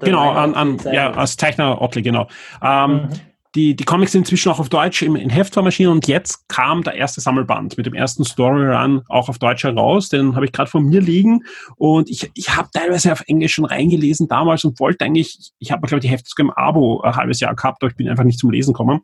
[0.00, 2.26] Genau, an, an, ja, als Zeichner Otley, genau.
[2.62, 3.08] Ähm, mhm.
[3.54, 6.82] die, die Comics sind inzwischen auch auf Deutsch im, in Heftform erschienen und jetzt kam
[6.82, 10.08] der erste Sammelband mit dem ersten Storyrun auch auf Deutsch heraus.
[10.08, 11.44] Den habe ich gerade vor mir liegen
[11.76, 15.86] und ich, ich habe teilweise auf Englisch schon reingelesen damals und wollte eigentlich, ich habe,
[15.86, 18.24] glaube ich, die Hefte sogar im Abo ein halbes Jahr gehabt, aber ich bin einfach
[18.24, 19.02] nicht zum Lesen gekommen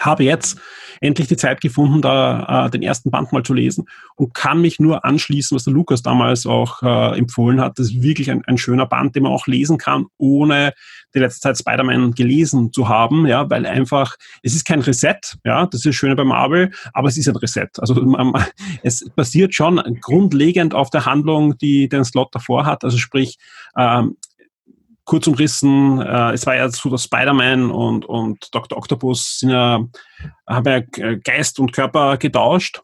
[0.00, 0.58] habe jetzt
[1.00, 4.80] endlich die Zeit gefunden, da äh, den ersten Band mal zu lesen und kann mich
[4.80, 7.78] nur anschließen, was der Lukas damals auch äh, empfohlen hat.
[7.78, 10.72] Das ist wirklich ein, ein schöner Band, den man auch lesen kann, ohne
[11.14, 15.66] die letzte Zeit Spider-Man gelesen zu haben, ja, weil einfach, es ist kein Reset, ja,
[15.66, 17.68] das ist das Schöne bei Marvel, aber es ist ein Reset.
[17.78, 18.32] Also man,
[18.82, 23.38] es basiert schon grundlegend auf der Handlung, die den Slot davor hat, also sprich,
[23.76, 24.16] ähm,
[25.08, 28.76] kurz umrissen, äh, es war ja so, dass Spider-Man und, und Dr.
[28.76, 29.82] Octopus sind ja,
[30.46, 32.82] haben ja Geist und Körper getauscht.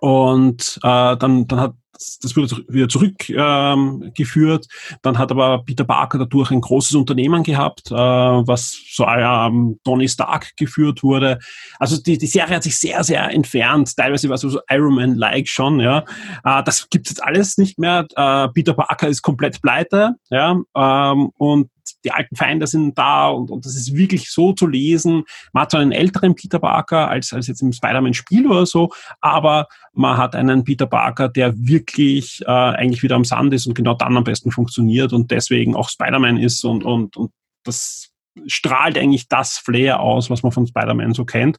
[0.00, 1.74] Und äh, dann, dann hat
[2.22, 4.66] das wurde wieder zurückgeführt.
[4.70, 9.78] Ähm, Dann hat aber Peter Parker dadurch ein großes Unternehmen gehabt, äh, was so ähm,
[9.84, 11.38] Tony Stark geführt wurde.
[11.78, 13.94] Also die, die Serie hat sich sehr, sehr entfernt.
[13.96, 15.80] Teilweise war es so Iron Man-like schon.
[15.80, 16.04] Ja,
[16.44, 18.06] äh, das gibt es jetzt alles nicht mehr.
[18.16, 20.14] Äh, Peter Parker ist komplett pleite.
[20.30, 21.70] Ja, ähm, und
[22.04, 25.24] die alten Feinde sind da und, und das ist wirklich so zu lesen.
[25.52, 29.66] Man hat zwar einen älteren Peter Parker als, als jetzt im Spider-Man-Spiel oder so, aber
[29.92, 33.94] man hat einen Peter Parker, der wirklich äh, eigentlich wieder am Sand ist und genau
[33.94, 37.32] dann am besten funktioniert und deswegen auch Spider-Man ist und, und, und
[37.64, 38.09] das
[38.46, 41.58] strahlt eigentlich das Flair aus, was man von Spider-Man so kennt.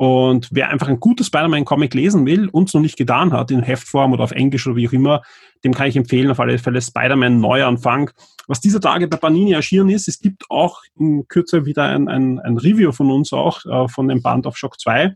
[0.00, 3.62] Und wer einfach ein gutes Spider-Man-Comic lesen will und es noch nicht getan hat, in
[3.62, 5.20] Heftform oder auf Englisch oder wie auch immer,
[5.62, 8.10] dem kann ich empfehlen, auf alle Fälle Spider-Man Neuanfang.
[8.46, 12.38] Was dieser Tage bei Panini erschienen ist, es gibt auch in Kürze wieder ein, ein,
[12.38, 15.14] ein Review von uns auch, äh, von dem Band auf Shock 2.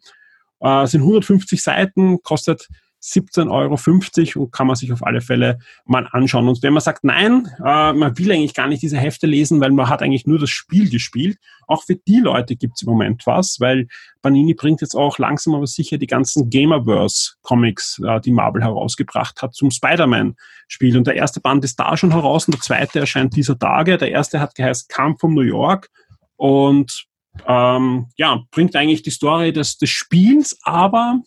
[0.60, 2.68] Äh, sind 150 Seiten, kostet
[3.04, 6.48] 17,50 Euro und kann man sich auf alle Fälle mal anschauen.
[6.48, 9.72] Und wenn man sagt, nein, äh, man will eigentlich gar nicht diese Hefte lesen, weil
[9.72, 13.26] man hat eigentlich nur das Spiel gespielt, auch für die Leute gibt es im Moment
[13.26, 13.88] was, weil
[14.22, 19.54] Panini bringt jetzt auch langsam aber sicher die ganzen Gamerverse-Comics, äh, die Marvel herausgebracht hat,
[19.54, 20.96] zum Spider-Man-Spiel.
[20.96, 23.98] Und der erste Band ist da schon heraus und der zweite erscheint dieser Tage.
[23.98, 25.90] Der erste hat geheißen Kampf um New York
[26.36, 27.06] und
[27.46, 31.20] ähm, ja, bringt eigentlich die Story des, des Spiels, aber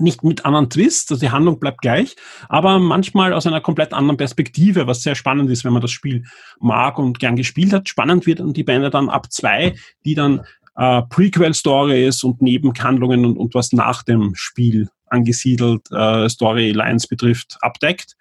[0.00, 2.16] nicht mit anderen Twists, also die Handlung bleibt gleich,
[2.48, 6.24] aber manchmal aus einer komplett anderen Perspektive, was sehr spannend ist, wenn man das Spiel
[6.60, 7.88] mag und gern gespielt hat.
[7.88, 10.42] Spannend wird die Bände dann ab zwei, die dann
[10.76, 17.58] äh, Prequel-Story ist und Nebenhandlungen und, und was nach dem Spiel angesiedelt äh, Storylines betrifft,
[17.60, 18.14] abdeckt.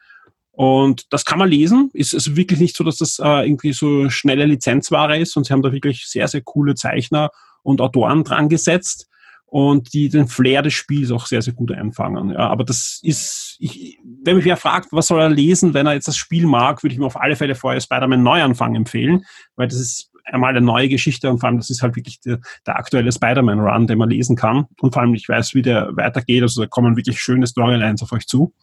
[0.52, 1.92] Und das kann man lesen.
[1.94, 5.54] Ist also wirklich nicht so, dass das äh, irgendwie so schnelle Lizenzware ist, und sie
[5.54, 7.30] haben da wirklich sehr, sehr coole Zeichner
[7.62, 9.08] und Autoren dran gesetzt
[9.50, 12.32] und die den Flair des Spiels auch sehr, sehr gut einfangen.
[12.32, 15.94] Ja, aber das ist, ich, wenn mich wer fragt, was soll er lesen, wenn er
[15.94, 19.70] jetzt das Spiel mag, würde ich mir auf alle Fälle vorher Spider-Man Neuanfang empfehlen, weil
[19.70, 22.76] das ist einmal eine neue Geschichte und vor allem das ist halt wirklich der, der
[22.76, 26.62] aktuelle Spider-Man-Run, den man lesen kann und vor allem ich weiß, wie der weitergeht, also
[26.62, 28.54] da kommen wirklich schöne Storylines auf euch zu.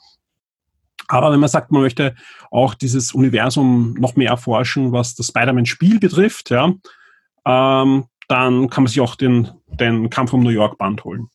[1.09, 2.15] Aber wenn man sagt, man möchte
[2.51, 6.73] auch dieses Universum noch mehr erforschen, was das Spider-Man-Spiel betrifft, ja,
[7.47, 11.29] ähm, dann kann man sich auch den, den Kampf um New York Band holen.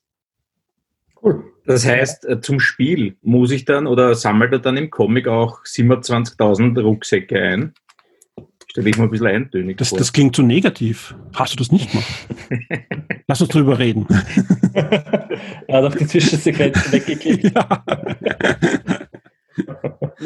[1.21, 1.43] Cool.
[1.65, 5.63] Das heißt, äh, zum Spiel muss ich dann oder sammelt er dann im Comic auch
[5.63, 7.73] 27.000 Rucksäcke ein?
[8.71, 9.97] Stelle ich mal ein bisschen eintönig das, vor.
[9.97, 11.15] Das klingt so negativ.
[11.34, 12.08] Hast du das nicht gemacht?
[13.28, 14.06] Lass uns drüber reden.
[14.73, 17.56] er hat auf die Zwischensequenz weggeklickt.
[17.56, 17.84] Ja.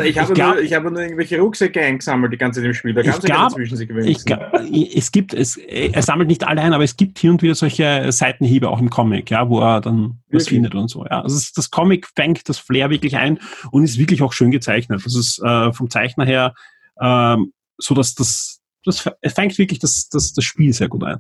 [0.03, 2.93] Ich habe, glaub- nur, ich habe nur irgendwelche Rucksäcke eingesammelt, die ganze Zeit im Spiel.
[2.93, 4.07] Da Ich gab es ja glaub- Zwischensequenzen.
[4.11, 7.41] Ich, glaub, es gibt, es, er sammelt nicht alle ein, aber es gibt hier und
[7.41, 10.49] wieder solche Seitenhiebe auch im Comic, ja, wo er dann was Wirklich?
[10.49, 11.05] findet und so.
[11.05, 11.21] Ja.
[11.21, 13.39] Also es, das Comic fängt das Flair wirklich ein
[13.71, 15.01] und ist wirklich auch schön gezeichnet.
[15.05, 16.53] Das ist äh, vom Zeichner her
[16.99, 21.19] ähm, so, dass das, das es fängt wirklich das, das, das Spiel sehr gut ein.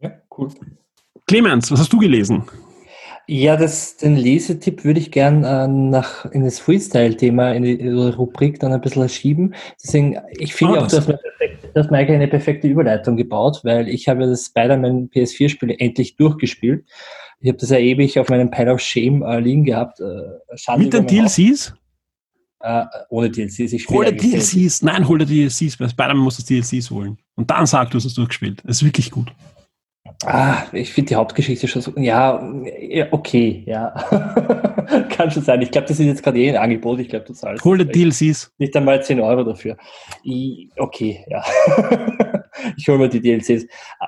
[0.00, 0.48] Ja, cool.
[1.26, 2.44] Clemens, was hast du gelesen?
[3.30, 8.58] Ja, das, den Lesetipp würde ich gern äh, nach, in das Freestyle-Thema, in die Rubrik
[8.58, 9.54] dann ein bisschen schieben.
[9.84, 11.18] Deswegen, ich finde Ah, auch, das- dass man
[11.74, 16.16] dass man eigentlich eine perfekte Überleitung gebaut, weil ich habe ja das Spider-Man PS4-Spiel endlich
[16.16, 16.86] durchgespielt.
[17.40, 20.00] Ich habe das ja ewig auf meinem Pile of Shame äh, liegen gehabt.
[20.00, 21.06] Äh, Mit den.
[21.06, 21.74] DLCs?
[22.60, 23.72] Äh, ohne DLCs.
[23.74, 24.12] Ich Hol dir.
[24.16, 24.82] DLCs.
[24.82, 25.76] Nein, hol dir DLCs.
[25.76, 27.18] Bei Spider-Man musst du DLCs holen.
[27.36, 28.62] Und dann sag, du hast es durchgespielt.
[28.64, 29.30] Das ist wirklich gut.
[30.24, 31.92] Ah, ich finde die Hauptgeschichte schon so.
[31.96, 32.42] Ja,
[33.12, 33.90] okay, ja.
[35.10, 35.62] Kann schon sein.
[35.62, 36.98] Ich glaube, das ist jetzt gerade eh ein Angebot.
[36.98, 37.64] Ich glaube, du zahlst.
[37.64, 38.52] Hol vielleicht DLCs.
[38.58, 39.76] Nicht einmal 10 Euro dafür.
[40.24, 41.44] I, okay, ja.
[42.76, 43.66] ich hole mir die DLCs.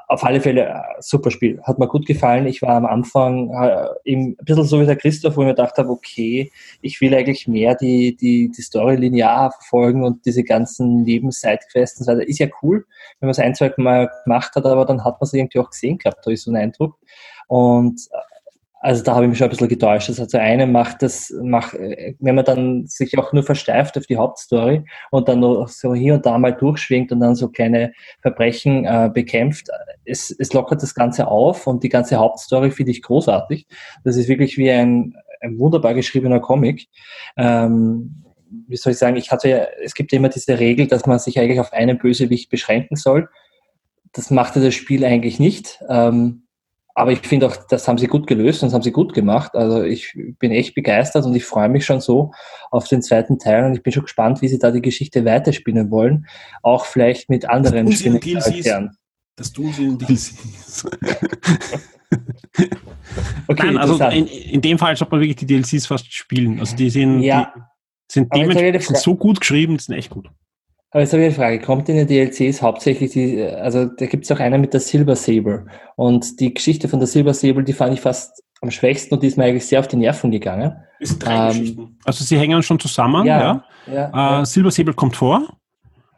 [0.09, 1.61] Auf alle Fälle, äh, super Spiel.
[1.63, 2.47] Hat mir gut gefallen.
[2.47, 5.55] Ich war am Anfang äh, eben ein bisschen so wie der Christoph, wo ich mir
[5.55, 10.45] gedacht habe, okay, ich will eigentlich mehr die, die, die Story linear verfolgen und diese
[10.45, 12.29] ganzen Neben-Sidequests und so weiter.
[12.29, 12.87] Ist ja cool,
[13.21, 15.71] wenn man es ein, zwei Mal gemacht hat, aber dann hat man es irgendwie auch
[15.71, 16.99] gesehen gehabt, da ist so ein Eindruck.
[17.49, 18.30] Und äh,
[18.83, 20.09] also da habe ich mich schon ein bisschen getäuscht.
[20.09, 24.07] Das hat so eine macht das, macht, wenn man dann sich auch nur versteift auf
[24.07, 27.93] die Hauptstory und dann noch so hier und da mal durchschwingt und dann so kleine
[28.23, 29.69] Verbrechen äh, bekämpft,
[30.07, 33.67] es, es lockert das Ganze auf und die ganze Hauptstory finde ich großartig.
[34.03, 36.89] Das ist wirklich wie ein, ein wunderbar geschriebener Comic.
[37.37, 38.25] Ähm,
[38.67, 41.19] wie soll ich sagen, ich hatte ja, es gibt ja immer diese Regel, dass man
[41.19, 43.29] sich eigentlich auf einen Bösewicht beschränken soll.
[44.13, 45.81] Das machte das Spiel eigentlich nicht.
[45.89, 46.40] Ähm,
[46.95, 49.55] aber ich finde auch, das haben sie gut gelöst und das haben sie gut gemacht.
[49.55, 52.33] Also ich bin echt begeistert und ich freue mich schon so
[52.71, 55.91] auf den zweiten Teil und ich bin schon gespannt, wie sie da die Geschichte weiterspinnen
[55.91, 56.27] wollen.
[56.63, 58.97] Auch vielleicht mit anderen Spielcharakteren.
[59.37, 60.85] Das tun sie in DLCs.
[63.47, 66.61] Okay, Nein, also in, in dem Fall sollte man wirklich die DLCs fast spielen.
[66.61, 67.53] Also die sind, Ja.
[67.55, 70.29] die sind dementsprechend so gut geschrieben, die sind echt gut.
[70.93, 71.61] Aber jetzt habe ich eine Frage.
[71.61, 75.15] Kommt in den DLCs hauptsächlich die, also da gibt es auch eine mit der Silver
[75.15, 75.67] Sable.
[75.97, 79.29] Und die Geschichte von der Silver Sable, die fand ich fast am schwächsten und die
[79.29, 80.77] ist mir eigentlich sehr auf die Nerven gegangen.
[80.99, 81.99] Es sind drei Geschichten.
[82.05, 83.65] Also sie hängen schon zusammen, ja.
[83.87, 85.49] ja, Äh, Silver Sable kommt vor,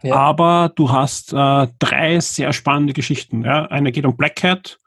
[0.03, 0.15] ja.
[0.15, 3.45] aber du hast äh, drei sehr spannende Geschichten.
[3.45, 3.67] Ja?
[3.67, 4.79] Eine geht um Black Cat,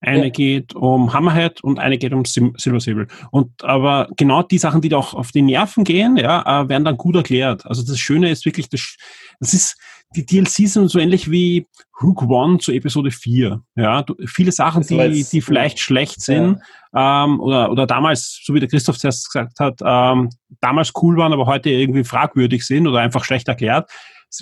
[0.00, 0.30] eine Ja.
[0.30, 3.06] geht um Hammerhead und eine geht um Sim Silver Sable.
[3.30, 6.84] Und aber genau die Sachen, die dir auch auf die Nerven gehen, ja, äh, werden
[6.84, 7.66] dann gut erklärt.
[7.66, 8.96] Also das Schöne ist wirklich, das,
[9.40, 9.76] das ist,
[10.16, 11.66] die DLCs sind so ähnlich wie
[12.02, 13.60] Rook One zu Episode 4.
[13.74, 16.60] Ja, du, viele Sachen, die, jetzt- die vielleicht schlecht sind,
[16.96, 20.30] ähm, oder, oder damals, so wie der Christoph zuerst gesagt hat, ähm,
[20.60, 23.90] damals cool waren, aber heute irgendwie fragwürdig sind oder einfach schlecht erklärt,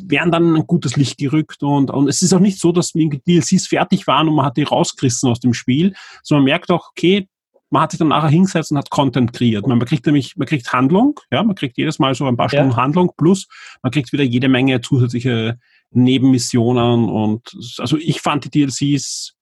[0.07, 2.95] werden dann in ein gutes Licht gerückt und, und es ist auch nicht so, dass
[2.95, 6.71] irgendwie DLCs fertig waren und man hat die rausgerissen aus dem Spiel, sondern man merkt
[6.71, 7.29] auch, okay,
[7.71, 9.67] man hat sich dann nachher hingesetzt und hat Content kreiert.
[9.67, 12.61] Man kriegt nämlich, man kriegt Handlung, ja, man kriegt jedes Mal so ein paar Ja.
[12.61, 13.49] Stunden Handlung plus
[13.83, 15.59] man kriegt wieder jede Menge zusätzliche
[15.91, 19.35] Nebenmissionen und also ich fand die DLCs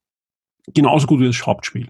[0.73, 1.89] genauso gut wie das Hauptspiel.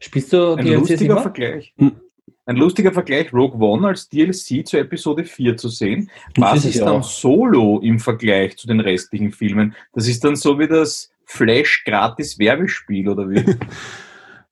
[0.00, 1.22] Spielst du Ein DLCs lustiger immer?
[1.22, 1.74] Vergleich.
[1.78, 2.00] Hm.
[2.46, 6.08] Ein lustiger Vergleich, Rogue One als DLC zu Episode 4 zu sehen.
[6.34, 7.02] Das Was ist dann auch.
[7.02, 9.74] Solo im Vergleich zu den restlichen Filmen?
[9.92, 13.44] Das ist dann so wie das Flash-Gratis-Werbespiel, oder wie?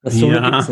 [0.06, 0.66] Ja.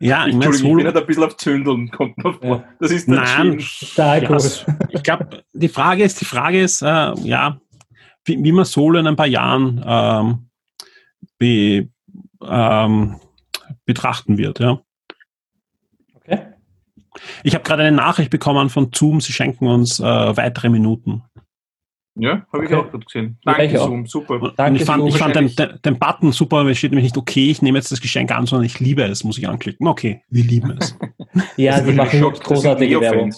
[0.00, 2.56] ja, ich meine, Entschuldigung, ich bin Solo, halt ein bisschen auf Zündeln, kommt mir vor.
[2.58, 2.64] Ja.
[2.78, 3.58] Das ist dann Nein,
[3.96, 7.58] Ja, s- ich glaube, die Frage ist, die Frage ist, äh, ja,
[8.26, 10.50] wie, wie man Solo in ein paar Jahren ähm,
[11.38, 11.88] be,
[12.46, 13.16] ähm,
[13.86, 14.58] betrachten wird.
[14.60, 14.82] Ja.
[17.44, 21.22] Ich habe gerade eine Nachricht bekommen von Zoom, sie schenken uns äh, weitere Minuten.
[22.20, 22.74] Ja, habe ich Okay.
[22.74, 23.38] auch gut gesehen.
[23.44, 23.86] Ja, Danke, auch.
[23.86, 24.42] Zoom, super.
[24.42, 25.08] Und Danke, ich fand, Zoom.
[25.08, 27.78] ich fand den, den, den Button super, weil es steht nämlich nicht, okay, ich nehme
[27.78, 29.86] jetzt das Geschenk an, sondern ich liebe es, muss ich anklicken.
[29.86, 30.96] Okay, wir lieben es.
[31.56, 33.32] Ja, Das die machen großartige Werbung.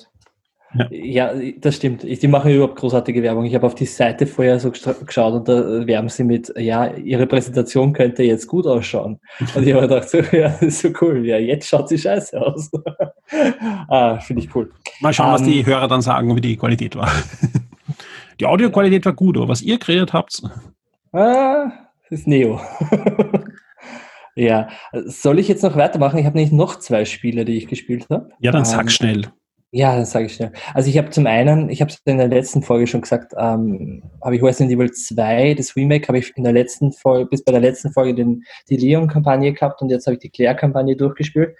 [0.74, 0.88] Neo-Fans.
[0.92, 2.04] Ja, das stimmt.
[2.04, 3.44] Ich- Die machen überhaupt großartige Werbung.
[3.44, 7.26] Ich habe auf die Seite vorher so geschaut und da werben sie mit, ja, ihre
[7.26, 9.20] Präsentation könnte jetzt gut ausschauen.
[9.54, 11.24] Und ich habe gedacht, so, ja, das ist so cool.
[11.26, 12.70] Ja, jetzt schaut sie scheiße aus.
[13.88, 14.70] ah, finde ich cool.
[15.00, 17.11] Mal schauen, was Ähm, die Hörer dann sagen, wie die Qualität war.
[18.40, 20.42] Die Audioqualität war gut, aber was ihr kreiert habt,
[21.12, 21.70] Ah,
[22.09, 22.59] das ist Neo.
[24.35, 24.68] ja,
[25.04, 26.18] soll ich jetzt noch weitermachen?
[26.18, 28.30] Ich habe nämlich noch zwei Spiele, die ich gespielt habe.
[28.40, 29.26] ja, dann Ähm, sag schnell.
[29.72, 30.50] Ja, das sage ich schnell.
[30.74, 34.02] Also ich habe zum einen, ich habe es in der letzten Folge schon gesagt, ähm,
[34.20, 37.52] habe ich Resident Evil 2, das Remake, habe ich in der letzten Folge, bis bei
[37.52, 41.56] der letzten Folge den, die Leon-Kampagne gehabt und jetzt habe ich die Claire-Kampagne durchgespielt.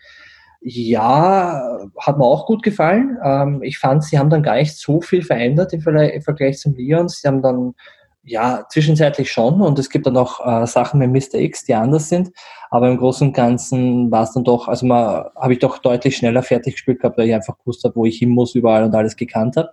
[0.61, 3.17] Ja, hat mir auch gut gefallen.
[3.25, 7.09] Ähm, ich fand, sie haben dann gar nicht so viel verändert im Vergleich zum Leon.
[7.09, 7.75] Sie haben dann
[8.23, 11.41] ja, zwischenzeitlich schon und es gibt dann auch äh, Sachen mit Mr.
[11.41, 12.31] X, die anders sind,
[12.71, 16.17] aber im Großen und Ganzen war es dann doch, also mal habe ich doch deutlich
[16.17, 18.95] schneller fertig gespielt gehabt, weil ich einfach gewusst habe, wo ich hin muss, überall und
[18.95, 19.73] alles gekannt habe.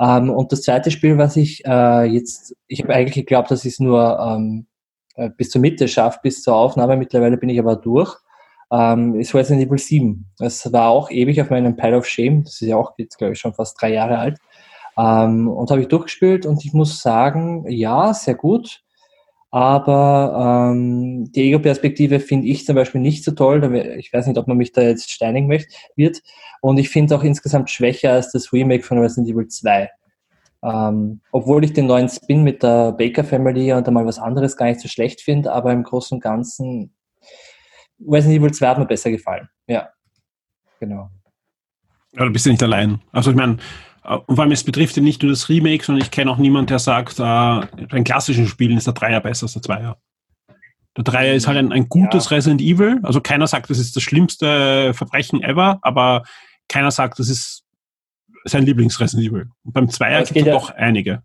[0.00, 3.74] Ähm, und das zweite Spiel, was ich äh, jetzt, ich habe eigentlich geglaubt, dass ich
[3.74, 4.66] es nur ähm,
[5.14, 8.16] äh, bis zur Mitte schaffe, bis zur Aufnahme, mittlerweile bin ich aber durch,
[8.72, 10.26] ähm, ist Resident Evil 7.
[10.38, 13.32] Das war auch ewig auf meinem Pile of Shame, das ist ja auch jetzt, glaube
[13.32, 14.38] ich, schon fast drei Jahre alt.
[14.98, 18.82] Ähm, und habe ich durchgespielt und ich muss sagen, ja, sehr gut.
[19.50, 23.64] Aber ähm, die Ego-Perspektive finde ich zum Beispiel nicht so toll.
[23.98, 26.20] Ich weiß nicht, ob man mich da jetzt steinigen möchte, wird.
[26.60, 29.88] Und ich finde auch insgesamt schwächer als das Remake von Resident Evil 2.
[30.64, 34.66] Ähm, obwohl ich den neuen Spin mit der Baker Family und einmal was anderes gar
[34.66, 36.92] nicht so schlecht finde, aber im Großen und Ganzen
[38.06, 39.48] Resident Evil 2 hat mir besser gefallen.
[39.68, 39.88] Ja,
[40.80, 41.10] genau.
[42.12, 43.00] Ja, du bist ja nicht allein.
[43.12, 43.58] Also ich meine,
[44.04, 46.68] und vor allem, es betrifft ja nicht nur das Remake, sondern ich kenne auch niemanden,
[46.68, 49.98] der sagt, äh, bei klassischen Spielen ist der Dreier besser als der Zweier.
[50.96, 52.36] Der Dreier ist halt ein, ein gutes ja.
[52.36, 52.98] Resident Evil.
[53.02, 56.24] Also keiner sagt, das ist das schlimmste Verbrechen ever, aber
[56.68, 57.64] keiner sagt, das ist
[58.44, 59.48] sein Lieblings-Resident Evil.
[59.64, 61.22] Und beim Zweier gibt es ja, doch einige.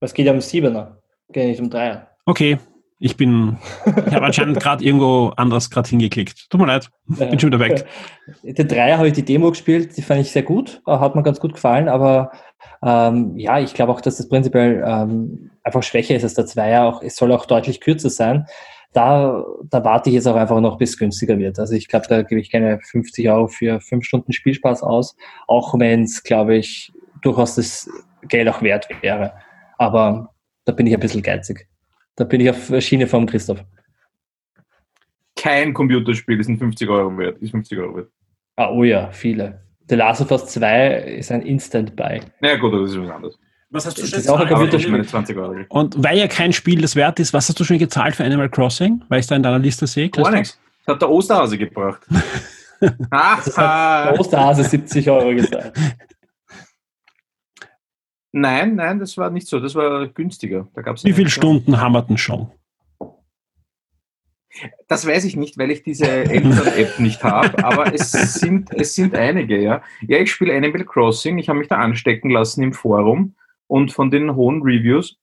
[0.00, 0.98] Es geht ja um Siebener,
[1.32, 2.08] geht nicht um Dreier.
[2.26, 2.58] Okay,
[2.98, 6.48] ich bin, ich habe anscheinend gerade irgendwo anders gerade hingeklickt.
[6.50, 7.86] Tut mir leid, bin schon wieder weg.
[8.42, 11.40] Der Dreier habe ich die Demo gespielt, die fand ich sehr gut, hat mir ganz
[11.40, 12.30] gut gefallen, aber
[12.82, 16.84] ähm, ja, ich glaube auch, dass das prinzipiell ähm, einfach schwächer ist als der Zweier.
[16.84, 18.46] Auch, es soll auch deutlich kürzer sein.
[18.92, 21.58] Da, da warte ich jetzt auch einfach noch, bis es günstiger wird.
[21.58, 25.16] Also ich glaube, da gebe ich keine 50 Euro für fünf Stunden Spielspaß aus,
[25.48, 27.90] auch wenn es, glaube ich, durchaus das
[28.22, 29.34] Geld auch wert wäre.
[29.76, 30.30] Aber
[30.64, 31.68] da bin ich ein bisschen geizig.
[32.16, 33.62] Da bin ich auf Schiene vom Christoph.
[35.36, 37.38] Kein Computerspiel ist ein 50 Euro wert.
[37.38, 38.10] Ist 50 Euro wert.
[38.56, 39.60] Ah, oh ja, viele.
[39.88, 42.22] The Last of Us 2 ist ein Instant-Buy.
[42.40, 43.38] Ja gut, das ist was anderes.
[43.70, 45.66] Was hast du schon gezahlt?
[45.68, 48.48] Und weil ja kein Spiel das wert ist, was hast du schon gezahlt für Animal
[48.48, 49.04] Crossing?
[49.08, 50.08] Weil ich da in deiner Liste sehe?
[50.08, 50.58] Gar nichts.
[50.86, 52.00] Das hat der Osterhase gebracht.
[53.10, 55.72] ah, das hat der Osterhase 70 Euro gezahlt.
[58.32, 59.60] Nein, nein, das war nicht so.
[59.60, 60.68] Das war günstiger.
[60.74, 62.50] Da gab's Wie viele Stunden denn schon?
[64.88, 69.14] Das weiß ich nicht, weil ich diese Eltern-App nicht habe, aber es sind, es sind
[69.14, 69.82] einige, ja.
[70.06, 73.34] Ja, ich spiele Animal Crossing, ich habe mich da anstecken lassen im Forum
[73.66, 75.18] und von den hohen Reviews.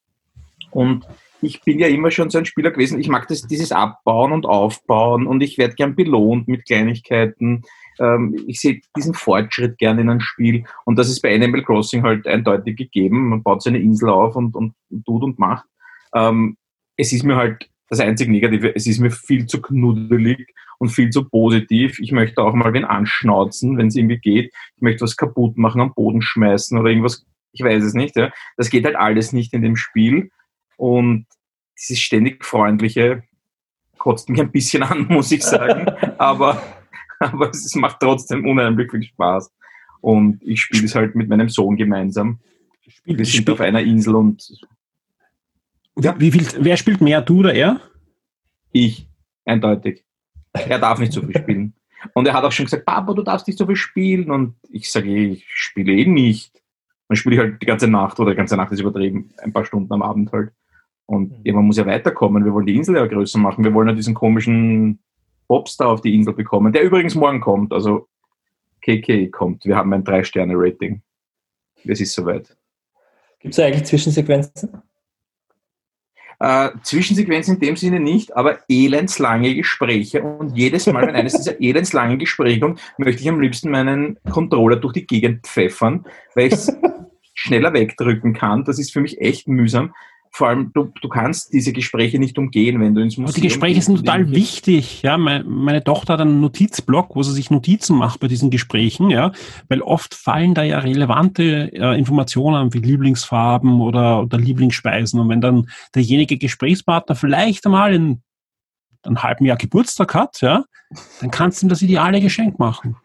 [0.72, 1.08] Und
[1.42, 4.46] ich bin ja immer schon so ein Spieler gewesen, ich mag das, dieses Abbauen und
[4.46, 7.64] Aufbauen und ich werde gern belohnt mit Kleinigkeiten
[8.00, 12.04] ähm, ich sehe diesen Fortschritt gerne in einem Spiel und das ist bei Animal Crossing
[12.04, 13.30] halt eindeutig gegeben.
[13.30, 15.66] Man baut seine Insel auf und, und, und tut und macht.
[16.14, 16.58] Ähm,
[16.98, 21.10] es ist mir halt das einzig Negative, es ist mir viel zu knuddelig und viel
[21.10, 22.00] zu positiv.
[22.00, 24.54] Ich möchte auch mal wen anschnauzen, wenn es irgendwie geht.
[24.76, 27.26] Ich möchte was kaputt machen, am Boden schmeißen oder irgendwas.
[27.52, 28.16] Ich weiß es nicht.
[28.16, 28.32] Ja.
[28.58, 30.32] Das geht halt alles nicht in dem Spiel.
[30.76, 31.28] Und
[31.78, 33.24] dieses ständig Freundliche
[33.98, 35.88] kotzt mich ein bisschen an, muss ich sagen.
[36.18, 36.62] Aber
[37.32, 39.52] aber es macht trotzdem unheimlich viel Spaß.
[40.02, 42.40] Und ich spiele es halt mit meinem Sohn gemeinsam.
[43.06, 44.52] Wir sind auf einer Insel und.
[45.98, 46.20] Ja.
[46.20, 47.80] Wie viel, wer spielt mehr, du oder er?
[48.72, 49.08] Ich,
[49.46, 50.04] eindeutig.
[50.52, 51.74] Er darf nicht so viel spielen.
[52.14, 54.30] Und er hat auch schon gesagt, Papa, du darfst nicht so viel spielen.
[54.30, 56.62] Und ich sage, ich spiele eh nicht.
[57.08, 59.66] Dann spiele ich halt die ganze Nacht oder die ganze Nacht ist übertrieben, ein paar
[59.66, 60.52] Stunden am Abend halt.
[61.06, 61.42] Und mhm.
[61.44, 62.44] ja, man muss ja weiterkommen.
[62.44, 63.64] Wir wollen die Insel ja größer machen.
[63.64, 65.00] Wir wollen ja diesen komischen
[65.48, 67.74] Popstar auf die Insel bekommen, der übrigens morgen kommt.
[67.74, 68.08] Also
[68.82, 69.66] KK kommt.
[69.66, 71.02] Wir haben ein Drei-Sterne-Rating.
[71.86, 72.56] Es ist soweit.
[73.40, 74.82] Gibt es eigentlich Zwischensequenzen?
[76.40, 80.24] Äh, Zwischensequenzen in dem Sinne nicht, aber elendslange Gespräche.
[80.24, 84.78] Und jedes Mal, wenn eines dieser elendslangen Gespräche kommt, möchte ich am liebsten meinen Controller
[84.78, 86.78] durch die Gegend pfeffern, weil ich es
[87.34, 88.66] schneller wegdrücken kann.
[88.66, 89.94] Das ist für mich echt mühsam
[90.36, 93.48] vor allem, du, du kannst diese Gespräche nicht umgehen, wenn du ins Museum Aber Die
[93.48, 95.04] Gespräche sind total wichtig.
[95.04, 99.12] Ja, meine, meine, Tochter hat einen Notizblock, wo sie sich Notizen macht bei diesen Gesprächen,
[99.12, 99.32] ja,
[99.70, 105.20] weil oft fallen da ja relevante äh, Informationen wie Lieblingsfarben oder, oder Lieblingsspeisen.
[105.20, 108.24] Und wenn dann derjenige Gesprächspartner vielleicht einmal in
[109.04, 110.64] einem halben Jahr Geburtstag hat, ja,
[111.22, 112.98] dann kannst du ihm das ideale Geschenk machen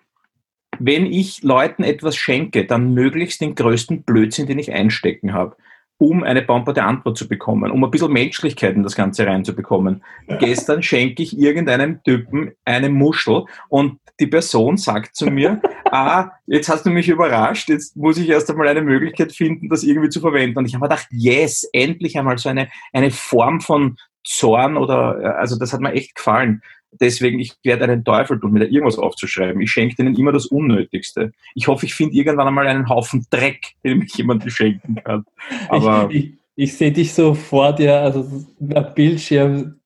[0.80, 5.57] wenn ich Leuten etwas schenke, dann möglichst den größten Blödsinn, den ich einstecken habe
[5.99, 10.05] um eine pamperte Antwort zu bekommen, um ein bisschen Menschlichkeit in das Ganze reinzubekommen.
[10.28, 10.36] Ja.
[10.36, 16.68] Gestern schenke ich irgendeinem Typen eine Muschel und die Person sagt zu mir, ah, jetzt
[16.68, 20.20] hast du mich überrascht, jetzt muss ich erst einmal eine Möglichkeit finden, das irgendwie zu
[20.20, 20.59] verwenden.
[20.59, 25.38] Und ich habe mir gedacht, yes, endlich einmal so eine, eine Form von Zorn oder,
[25.38, 26.62] also das hat mir echt gefallen.
[26.93, 29.61] Deswegen, ich werde einen Teufel tun, mir da irgendwas aufzuschreiben.
[29.61, 31.32] Ich schenke denen immer das Unnötigste.
[31.55, 35.24] Ich hoffe, ich finde irgendwann einmal einen Haufen Dreck, den mich jemand schenken kann.
[35.68, 38.26] Aber ich, ich, ich sehe dich so vor dir, also
[38.74, 39.80] am Bildschirm,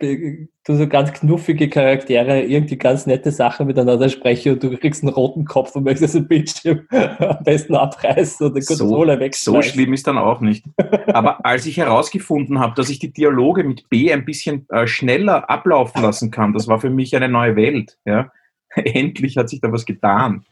[0.65, 5.13] du so ganz knuffige Charaktere, irgendwie ganz nette Sachen miteinander sprechen und du kriegst einen
[5.13, 9.55] roten Kopf und möchtest den Bildschirm am besten abreißen und den Controller so, wegschmeißen.
[9.55, 10.65] So schlimm ist dann auch nicht.
[11.09, 15.51] Aber als ich herausgefunden habe, dass ich die Dialoge mit B ein bisschen äh, schneller
[15.51, 17.99] ablaufen lassen kann, das war für mich eine neue Welt.
[18.05, 18.31] Ja?
[18.75, 20.45] Endlich hat sich da was getan.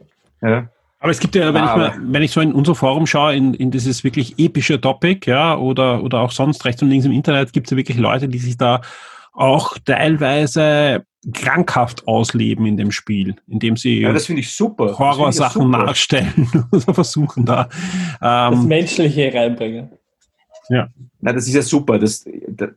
[0.43, 0.69] Ja?
[0.99, 3.55] Aber es gibt ja, wenn, ich, mal, wenn ich so in unser Forum schaue, in,
[3.55, 7.55] in dieses wirklich epische Topic, ja, oder, oder auch sonst rechts und links im Internet,
[7.55, 8.83] gibt es ja wirklich Leute, die sich da
[9.33, 11.05] auch teilweise
[11.35, 14.99] krankhaft ausleben in dem Spiel, indem sie ja, das ich super.
[14.99, 15.85] Horrorsachen super.
[15.85, 17.68] nachstellen oder versuchen da
[18.22, 19.91] ähm, das Menschliche reinbringen.
[20.70, 20.89] Ja.
[21.20, 21.99] Na, das ist ja super.
[21.99, 22.24] Das,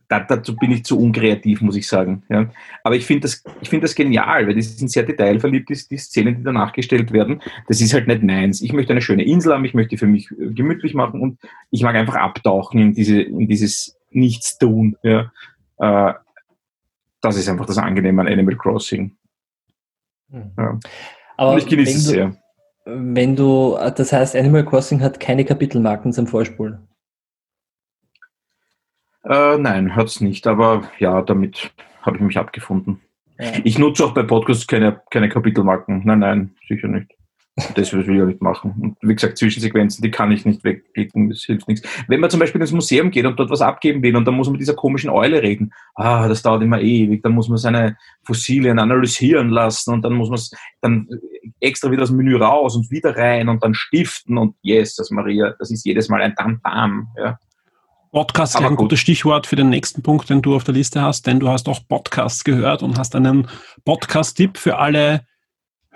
[0.08, 2.24] da, dazu bin ich zu unkreativ, muss ich sagen.
[2.28, 2.50] Ja.
[2.82, 5.96] Aber ich finde das, ich find das genial, weil die sind sehr detailverliebt, die, die
[5.96, 7.40] Szenen, die da nachgestellt werden.
[7.68, 8.60] Das ist halt nicht meins.
[8.60, 11.38] Ich möchte eine schöne Insel haben, ich möchte für mich äh, gemütlich machen und
[11.70, 14.96] ich mag einfach abtauchen in, diese, in dieses Nichtstun.
[15.04, 15.30] Ja.
[15.78, 16.14] Äh,
[17.24, 19.16] das ist einfach das Angenehme an Animal Crossing.
[20.30, 20.52] Hm.
[20.56, 20.78] Ja.
[21.36, 22.36] Aber und ich genieße es sehr.
[22.84, 26.86] Wenn du, das heißt, Animal Crossing hat keine Kapitelmarken zum Vorspulen.
[29.24, 31.72] Äh, nein, hat es nicht, aber ja, damit
[32.02, 33.00] habe ich mich abgefunden.
[33.38, 33.52] Ja.
[33.64, 36.02] Ich nutze auch bei Podcasts keine, keine Kapitelmarken.
[36.04, 37.13] Nein, nein, sicher nicht.
[37.76, 38.74] Das will ich ja nicht machen.
[38.80, 41.88] Und wie gesagt, Zwischensequenzen, die kann ich nicht wegklicken, das hilft nichts.
[42.08, 44.48] Wenn man zum Beispiel ins Museum geht und dort was abgeben will und dann muss
[44.48, 47.96] man mit dieser komischen Eule reden, ah, das dauert immer ewig, dann muss man seine
[48.24, 50.50] Fossilien analysieren lassen und dann muss man es
[50.80, 51.08] dann
[51.60, 55.54] extra wieder das Menü raus und wieder rein und dann stiften und yes, das Maria,
[55.56, 57.06] das ist jedes Mal ein Tam-Tam.
[57.16, 57.38] Ja.
[58.10, 61.26] Podcast ist ein gutes Stichwort für den nächsten Punkt, den du auf der Liste hast,
[61.26, 63.48] denn du hast auch Podcasts gehört und hast einen
[63.84, 65.24] Podcast-Tipp für alle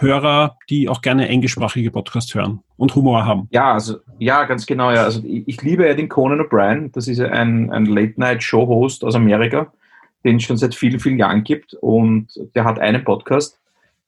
[0.00, 3.48] Hörer, die auch gerne englischsprachige Podcasts hören und Humor haben.
[3.50, 4.92] Ja, also ja, ganz genau.
[4.92, 5.04] Ja.
[5.04, 6.90] Also ich, ich liebe ja den Conan O'Brien.
[6.92, 9.72] Das ist ein, ein Late-Night-Show-Host aus Amerika,
[10.24, 11.74] den es schon seit vielen, vielen Jahren gibt.
[11.74, 13.58] Und der hat einen Podcast,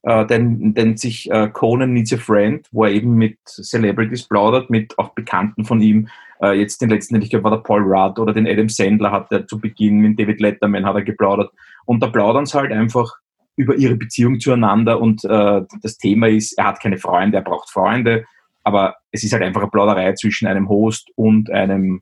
[0.02, 4.70] äh, der nennt sich äh, Conan Needs a Friend, wo er eben mit Celebrities plaudert,
[4.70, 6.08] mit auch Bekannten von ihm,
[6.40, 9.30] äh, jetzt den letzten, ich glaube, war der Paul Rudd oder den Adam Sandler hat
[9.30, 11.50] er zu Beginn mit David Letterman hat er geplaudert.
[11.84, 13.16] Und da plaudern sie halt einfach
[13.60, 17.68] über ihre Beziehung zueinander und äh, das Thema ist, er hat keine Freunde, er braucht
[17.68, 18.24] Freunde,
[18.64, 22.00] aber es ist halt einfach eine Plauderei zwischen einem Host und einem,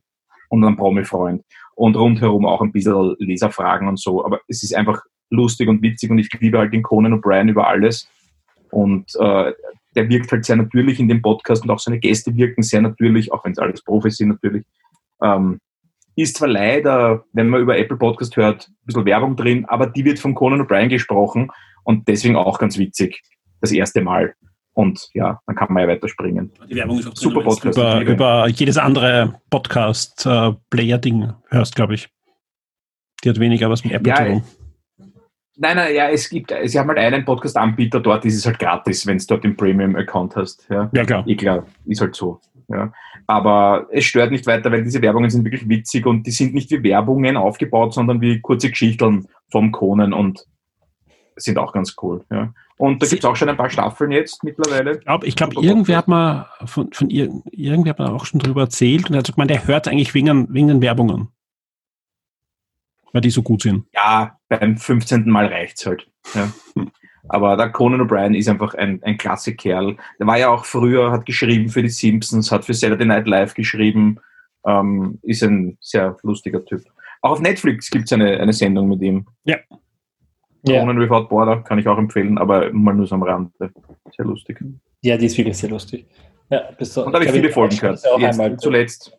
[0.51, 1.43] und einem Promi-Freund.
[1.75, 4.25] Und rundherum auch ein bisschen Leserfragen und so.
[4.25, 5.01] Aber es ist einfach
[5.31, 8.09] lustig und witzig und ich liebe halt den Conan O'Brien über alles.
[8.71, 9.53] Und äh,
[9.95, 13.33] der wirkt halt sehr natürlich in dem Podcast und auch seine Gäste wirken sehr natürlich,
[13.33, 14.65] auch wenn es alles Profis sind natürlich.
[15.23, 15.59] Ähm,
[16.23, 20.05] ist zwar leider, wenn man über Apple Podcast hört, ein bisschen Werbung drin, aber die
[20.05, 21.51] wird von Conan O'Brien gesprochen
[21.85, 23.23] und deswegen auch ganz witzig.
[23.61, 24.35] Das erste Mal.
[24.73, 26.53] Und ja, dann kann man ja weiterspringen.
[26.69, 27.77] Die Werbung ist auch super Podcast.
[27.77, 32.09] Über, über jedes andere Podcast-Player-Ding äh, hörst, glaube ich.
[33.25, 34.43] Die hat weniger was mit Apple ja, zu tun.
[35.57, 39.05] Nein, nein, ja, es gibt, sie haben halt einen Podcast-Anbieter dort, ist es halt gratis,
[39.07, 40.69] wenn du dort den Premium-Account hast.
[40.71, 41.25] Ja, ja klar.
[41.27, 42.41] Eh klar, ist halt so.
[42.69, 42.93] Ja.
[43.29, 46.71] Aber es stört nicht weiter, weil diese Werbungen sind wirklich witzig und die sind nicht
[46.71, 50.45] wie Werbungen aufgebaut, sondern wie kurze Geschichten vom Conan und
[51.37, 52.25] sind auch ganz cool.
[52.31, 52.53] Ja.
[52.79, 54.99] Und da gibt es auch schon ein paar Staffeln jetzt mittlerweile.
[55.25, 58.63] Ich glaube, glaub, irgendwer hat mal von, von ihr, irgendwer hat mal auch schon drüber
[58.63, 61.29] erzählt und er hat gesagt, man, der hört eigentlich wegen, wegen den Werbungen
[63.13, 63.87] weil die so gut sind.
[63.93, 65.29] Ja, beim 15.
[65.29, 66.09] Mal reicht es halt.
[66.35, 66.53] Ja.
[67.29, 69.97] Aber der Conan O'Brien ist einfach ein, ein klasse Kerl.
[70.19, 73.55] Der war ja auch früher, hat geschrieben für die Simpsons, hat für Saturday Night Live
[73.55, 74.19] geschrieben,
[74.67, 76.83] ähm, ist ein sehr lustiger Typ.
[77.23, 79.27] Auch auf Netflix gibt es eine, eine Sendung mit ihm.
[79.45, 79.57] Ja.
[80.67, 81.05] Conan yeah.
[81.05, 83.53] Without Border kann ich auch empfehlen, aber mal nur so am Rand.
[83.59, 84.63] Sehr lustig.
[85.03, 86.07] Ja, die ist wirklich sehr lustig.
[86.51, 88.01] Ja, so, Und da habe ich viele Folgen gehört.
[88.19, 89.18] Jetzt, zuletzt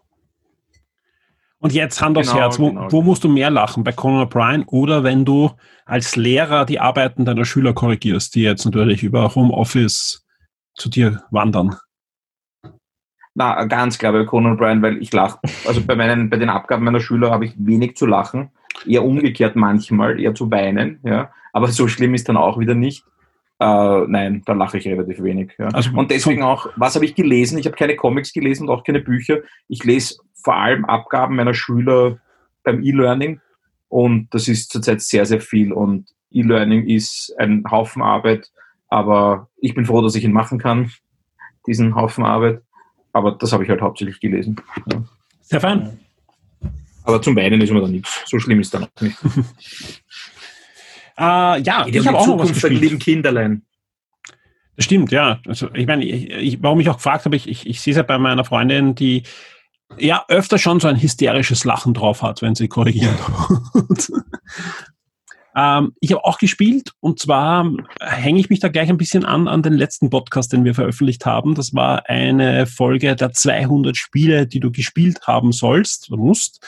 [1.60, 2.92] und jetzt Hand aufs genau, Herz, wo, genau.
[2.92, 3.84] wo, musst du mehr lachen?
[3.84, 5.52] Bei Conan O'Brien oder wenn du
[5.86, 10.26] als Lehrer die Arbeiten deiner Schüler korrigierst, die jetzt natürlich über Homeoffice
[10.76, 11.76] zu dir wandern?
[13.36, 15.40] Na, ganz klar bei Conan O'Brien, weil ich lache.
[15.68, 18.52] Also bei, meinen, bei den Abgaben meiner Schüler habe ich wenig zu lachen.
[18.86, 21.00] Eher umgekehrt manchmal, eher zu weinen.
[21.04, 21.32] Ja.
[21.52, 23.04] Aber so schlimm ist dann auch wieder nicht.
[23.60, 25.54] Äh, nein, da lache ich relativ wenig.
[25.58, 25.68] Ja.
[25.68, 27.58] Also, und deswegen auch, was habe ich gelesen?
[27.58, 29.40] Ich habe keine Comics gelesen und auch keine Bücher.
[29.68, 32.20] Ich lese vor allem Abgaben meiner Schüler
[32.64, 33.42] beim E-Learning
[33.90, 38.50] und das ist zurzeit sehr, sehr viel und E-Learning ist ein Haufen Arbeit,
[38.88, 40.92] aber ich bin froh, dass ich ihn machen kann,
[41.68, 42.62] diesen Haufen Arbeit.
[43.12, 44.56] Aber das habe ich halt hauptsächlich gelesen.
[44.92, 45.04] Ja.
[45.42, 46.00] Sehr fein.
[47.04, 48.24] Aber zum Weinen ist mir da nichts.
[48.28, 49.18] So schlimm ist dann auch nicht.
[51.20, 52.82] Äh, ja, ich habe auch noch was gespielt.
[52.82, 53.64] lieben Kinderlein.
[54.78, 55.42] Das stimmt, ja.
[55.46, 57.98] Also ich meine, ich, ich, warum ich auch gefragt habe, ich, ich, ich sehe es
[57.98, 59.24] ja bei meiner Freundin, die
[59.98, 63.20] ja öfter schon so ein hysterisches Lachen drauf hat, wenn sie korrigiert.
[65.58, 69.50] ähm, ich habe auch gespielt und zwar hänge ich mich da gleich ein bisschen an
[69.50, 71.56] an den letzten Podcast, den wir veröffentlicht haben.
[71.56, 76.66] Das war eine Folge der 200 Spiele, die du gespielt haben sollst oder musst,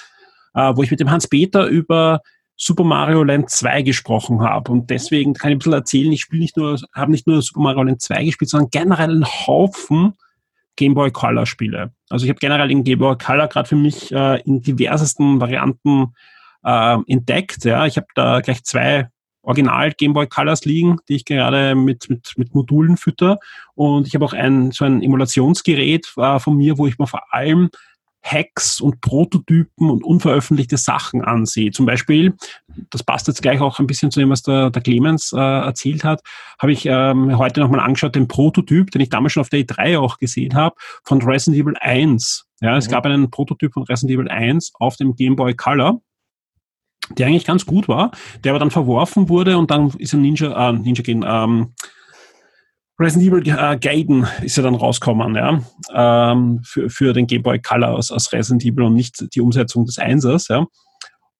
[0.55, 2.19] äh, wo ich mit dem Hans-Peter über
[2.63, 4.71] Super Mario Land 2 gesprochen habe.
[4.71, 7.61] Und deswegen kann ich ein bisschen erzählen, ich spiele nicht nur, habe nicht nur Super
[7.61, 10.13] Mario Land 2 gespielt, sondern generell einen Haufen
[10.75, 11.91] Game Boy Color Spiele.
[12.11, 16.13] Also ich habe generell den Game Boy Color gerade für mich äh, in diversesten Varianten
[16.63, 17.65] äh, entdeckt.
[17.65, 17.87] Ja.
[17.87, 19.09] Ich habe da gleich zwei
[19.41, 23.39] Original Game Boy Colors liegen, die ich gerade mit, mit, mit Modulen fütter.
[23.73, 27.33] Und ich habe auch ein, so ein Emulationsgerät äh, von mir, wo ich mir vor
[27.33, 27.71] allem
[28.23, 31.71] Hacks und Prototypen und unveröffentlichte Sachen ansehe.
[31.71, 32.35] Zum Beispiel,
[32.89, 36.03] das passt jetzt gleich auch ein bisschen zu dem, was der, der Clemens äh, erzählt
[36.03, 36.21] hat,
[36.59, 39.99] habe ich ähm, heute nochmal angeschaut, den Prototyp, den ich damals schon auf der E3
[39.99, 42.45] auch gesehen habe, von Resident Evil 1.
[42.61, 42.91] Ja, es mhm.
[42.91, 46.01] gab einen Prototyp von Resident Evil 1 auf dem Game Boy Color
[47.17, 48.11] der eigentlich ganz gut war,
[48.43, 51.73] der aber dann verworfen wurde und dann ist ein Ninja, äh, Ninja Gaiden, ähm,
[53.01, 55.61] Resident Evil äh, Gaiden ist ja dann rausgekommen, ja,
[55.93, 59.85] ähm, für, für den Game Boy Color aus, aus Resident Evil und nicht die Umsetzung
[59.85, 60.65] des Einsers, ja.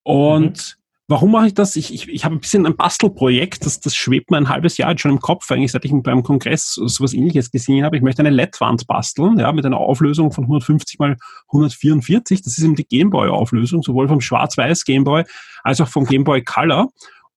[0.03, 0.83] Und mhm.
[1.07, 1.75] warum mache ich das?
[1.75, 4.89] Ich, ich, ich habe ein bisschen ein Bastelprojekt, das, das schwebt mir ein halbes Jahr
[4.89, 7.95] jetzt schon im Kopf, eigentlich seit ich beim Kongress sowas ähnliches gesehen habe.
[7.95, 11.15] Ich möchte eine LED-Wand basteln, ja, mit einer Auflösung von 150 mal
[11.49, 12.41] 144.
[12.41, 15.23] Das ist eben die Game Boy Auflösung, sowohl vom Schwarz-Weiß Game Boy
[15.63, 16.91] als auch vom Game Boy Color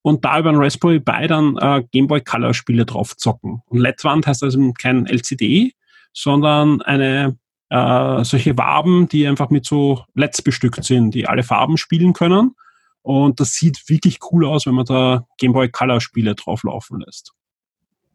[0.04, 3.62] und da über ein Raspberry Pi dann äh, Game Boy Color Spiele drauf zocken.
[3.64, 5.72] Und LED-Wand heißt also kein LCD,
[6.12, 7.38] sondern eine
[7.70, 12.54] äh, solche Waben, die einfach mit so LEDs bestückt sind, die alle Farben spielen können.
[13.00, 17.32] Und das sieht wirklich cool aus, wenn man da Game Boy Color Spiele drauflaufen lässt.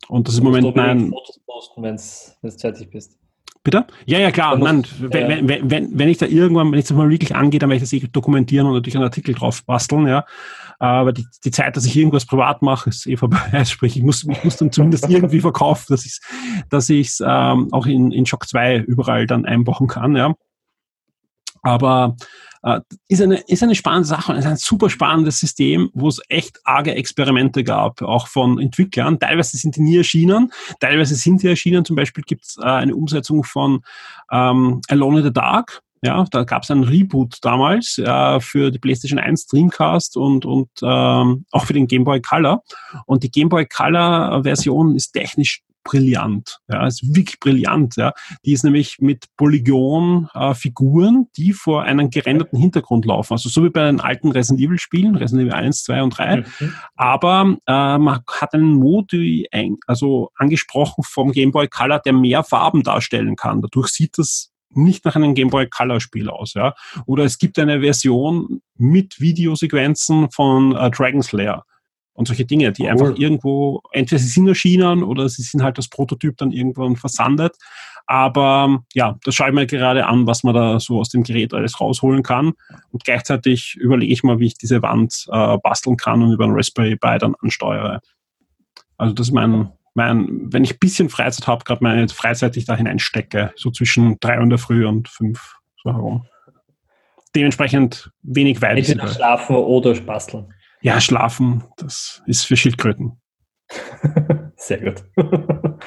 [0.07, 1.09] Und das ist im Moment mein.
[1.09, 3.17] Fotos posten, wenn du fertig bist.
[3.61, 3.85] Bitte?
[4.05, 4.57] Ja, ja, klar.
[4.57, 7.69] Nein, wenn, wenn, wenn, wenn ich da irgendwann, wenn ich das mal wirklich angehe, dann
[7.69, 10.25] werde ich das eh dokumentieren und natürlich einen Artikel drauf basteln, ja.
[10.79, 13.65] Aber die, die Zeit, dass ich irgendwas privat mache, ist eh vorbei.
[13.65, 16.21] Sprich, ich muss, ich muss dann zumindest irgendwie verkaufen, dass ich es
[16.69, 20.33] dass ich's, ähm, auch in, in Shock 2 überall dann einbauen kann, ja.
[21.61, 22.15] Aber
[23.07, 26.93] ist, eine, ist eine spannende Sache, ist ein super spannendes System, wo es echt arge
[26.93, 29.19] Experimente gab, auch von Entwicklern.
[29.19, 31.85] Teilweise sind die nie erschienen, teilweise sind die erschienen.
[31.85, 33.83] Zum Beispiel gibt es äh, eine Umsetzung von
[34.31, 35.81] ähm, Alone in the Dark.
[36.01, 40.69] Ja, da gab es einen Reboot damals äh, für die PlayStation 1 Dreamcast und, und
[40.81, 42.63] ähm, auch für den Game Boy Color.
[43.05, 46.59] Und die Game Boy Color Version ist technisch brillant.
[46.67, 47.95] Ja, ist wirklich brillant.
[47.97, 48.13] Ja.
[48.45, 53.33] Die ist nämlich mit Polygon-Figuren, äh, die vor einem gerenderten Hintergrund laufen.
[53.33, 56.37] Also so wie bei den alten Resident Evil Spielen, Resident Evil 1, 2 und 3.
[56.37, 56.73] Mhm.
[56.95, 59.47] Aber äh, man hat einen Modi
[59.87, 63.61] also angesprochen vom Game Boy Color, der mehr Farben darstellen kann.
[63.61, 66.75] Dadurch sieht das nicht nach einem Game Boy Color Spiel aus, ja.
[67.07, 71.65] Oder es gibt eine Version mit Videosequenzen von äh, Dragon Slayer
[72.19, 72.89] und solche Dinge, die cool.
[72.89, 77.55] einfach irgendwo, entweder sie sind erschienen oder sie sind halt das Prototyp dann irgendwann versandet.
[78.07, 81.53] Aber ja, das schaue ich mir gerade an, was man da so aus dem Gerät
[81.53, 82.51] alles rausholen kann.
[82.91, 86.51] Und gleichzeitig überlege ich mal, wie ich diese Wand äh, basteln kann und über ein
[86.51, 88.01] Raspberry Pi dann ansteuere.
[88.97, 92.59] Also das ist mein, mein wenn ich ein bisschen Freizeit habe, gerade meine Freizeit, die
[92.59, 96.25] ich da hineinstecke, so zwischen drei und der Früh und fünf so herum.
[97.33, 98.77] Dementsprechend wenig weit.
[98.77, 100.53] Entweder schlafen oder basteln.
[100.81, 103.19] Ja, schlafen, das ist für Schildkröten.
[104.55, 105.03] Sehr gut.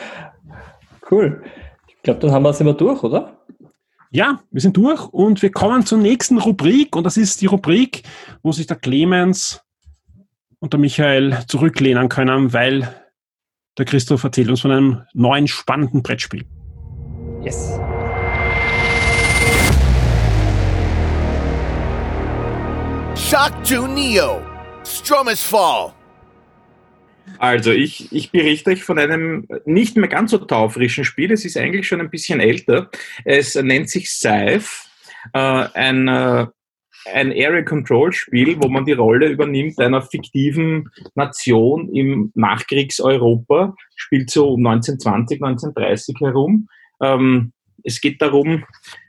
[1.10, 1.42] cool.
[1.88, 3.38] Ich glaube, dann haben wir es immer durch, oder?
[4.10, 8.02] Ja, wir sind durch und wir kommen zur nächsten Rubrik und das ist die Rubrik,
[8.42, 9.64] wo sich der Clemens
[10.58, 12.94] und der Michael zurücklehnen können, weil
[13.78, 16.44] der Christoph erzählt uns von einem neuen spannenden Brettspiel.
[17.40, 17.80] Yes.
[23.14, 24.51] Shock 2 Neo
[24.92, 25.92] Stromes Fall.
[27.38, 31.32] Also, ich, ich berichte euch von einem nicht mehr ganz so taufrischen Spiel.
[31.32, 32.90] Es ist eigentlich schon ein bisschen älter.
[33.24, 34.66] Es nennt sich Scythe.
[35.32, 35.38] Äh,
[35.74, 36.46] ein, äh,
[37.12, 43.74] ein Area Control Spiel, wo man die Rolle übernimmt einer fiktiven Nation im Nachkriegseuropa.
[43.96, 46.68] Spielt so um 1920, 1930 herum.
[47.00, 47.52] Ähm,
[47.84, 48.64] es geht darum,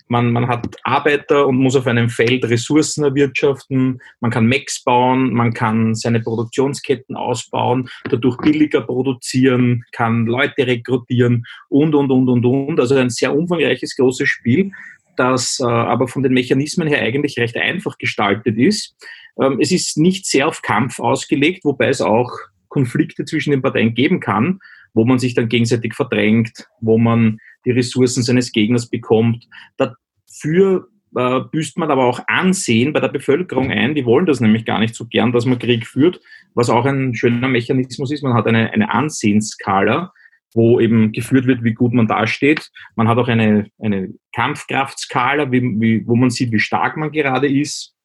[0.07, 4.01] man, man hat Arbeiter und muss auf einem Feld Ressourcen erwirtschaften.
[4.19, 11.45] Man kann Mechs bauen, man kann seine Produktionsketten ausbauen, dadurch billiger produzieren, kann Leute rekrutieren
[11.69, 12.79] und, und, und, und, und.
[12.79, 14.71] Also ein sehr umfangreiches, großes Spiel,
[15.15, 18.95] das äh, aber von den Mechanismen her eigentlich recht einfach gestaltet ist.
[19.41, 22.31] Ähm, es ist nicht sehr auf Kampf ausgelegt, wobei es auch
[22.69, 24.59] Konflikte zwischen den Parteien geben kann,
[24.93, 29.47] wo man sich dann gegenseitig verdrängt, wo man die Ressourcen seines Gegners bekommt.
[29.77, 33.95] Dafür äh, büßt man aber auch Ansehen bei der Bevölkerung ein.
[33.95, 36.19] Die wollen das nämlich gar nicht so gern, dass man Krieg führt,
[36.53, 38.23] was auch ein schöner Mechanismus ist.
[38.23, 40.11] Man hat eine, eine Ansehensskala,
[40.53, 42.69] wo eben geführt wird, wie gut man dasteht.
[42.95, 47.47] Man hat auch eine, eine Kampfkraftskala, wie, wie, wo man sieht, wie stark man gerade
[47.47, 47.95] ist.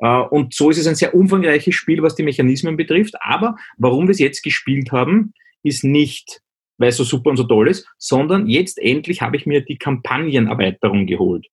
[0.00, 3.14] Äh, und so ist es ein sehr umfangreiches Spiel, was die Mechanismen betrifft.
[3.20, 5.32] Aber warum wir es jetzt gespielt haben,
[5.66, 6.40] ist nicht,
[6.78, 9.78] weil es so super und so toll ist, sondern jetzt endlich habe ich mir die
[9.78, 11.46] Kampagnenerweiterung geholt.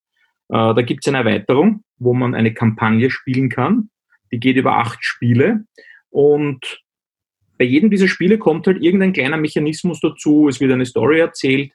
[0.49, 3.89] Äh, da gibt es eine Erweiterung, wo man eine Kampagne spielen kann.
[4.31, 5.65] Die geht über acht Spiele
[6.09, 6.81] und
[7.57, 11.71] bei jedem dieser Spiele kommt halt irgendein kleiner Mechanismus dazu, es wird eine Story erzählt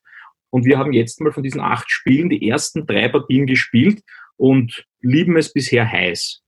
[0.50, 4.02] und wir haben jetzt mal von diesen acht Spielen die ersten drei Partien gespielt
[4.36, 6.42] und lieben es bisher heiß.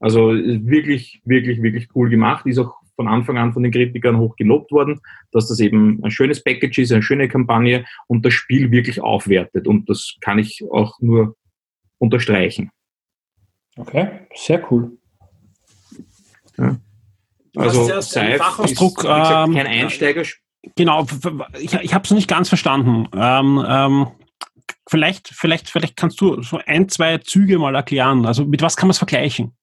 [0.00, 2.44] Also wirklich, wirklich, wirklich cool gemacht.
[2.46, 6.10] Ist auch von Anfang an von den Kritikern hoch gelobt worden, dass das eben ein
[6.10, 9.66] schönes Package ist, eine schöne Kampagne und das Spiel wirklich aufwertet.
[9.66, 11.36] Und das kann ich auch nur
[11.98, 12.70] unterstreichen.
[13.76, 14.98] Okay, sehr cool.
[16.58, 16.76] Ja.
[17.56, 20.22] Also Seif Fachausdruck, ist, gesagt, ähm, kein Einsteiger.
[20.76, 21.06] Genau,
[21.58, 23.08] ich, ich habe es nicht ganz verstanden.
[23.14, 24.06] Ähm, ähm,
[24.88, 28.26] vielleicht, vielleicht, vielleicht kannst du so ein, zwei Züge mal erklären.
[28.26, 29.56] Also mit was kann man es vergleichen?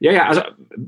[0.00, 0.42] Ja, ja, also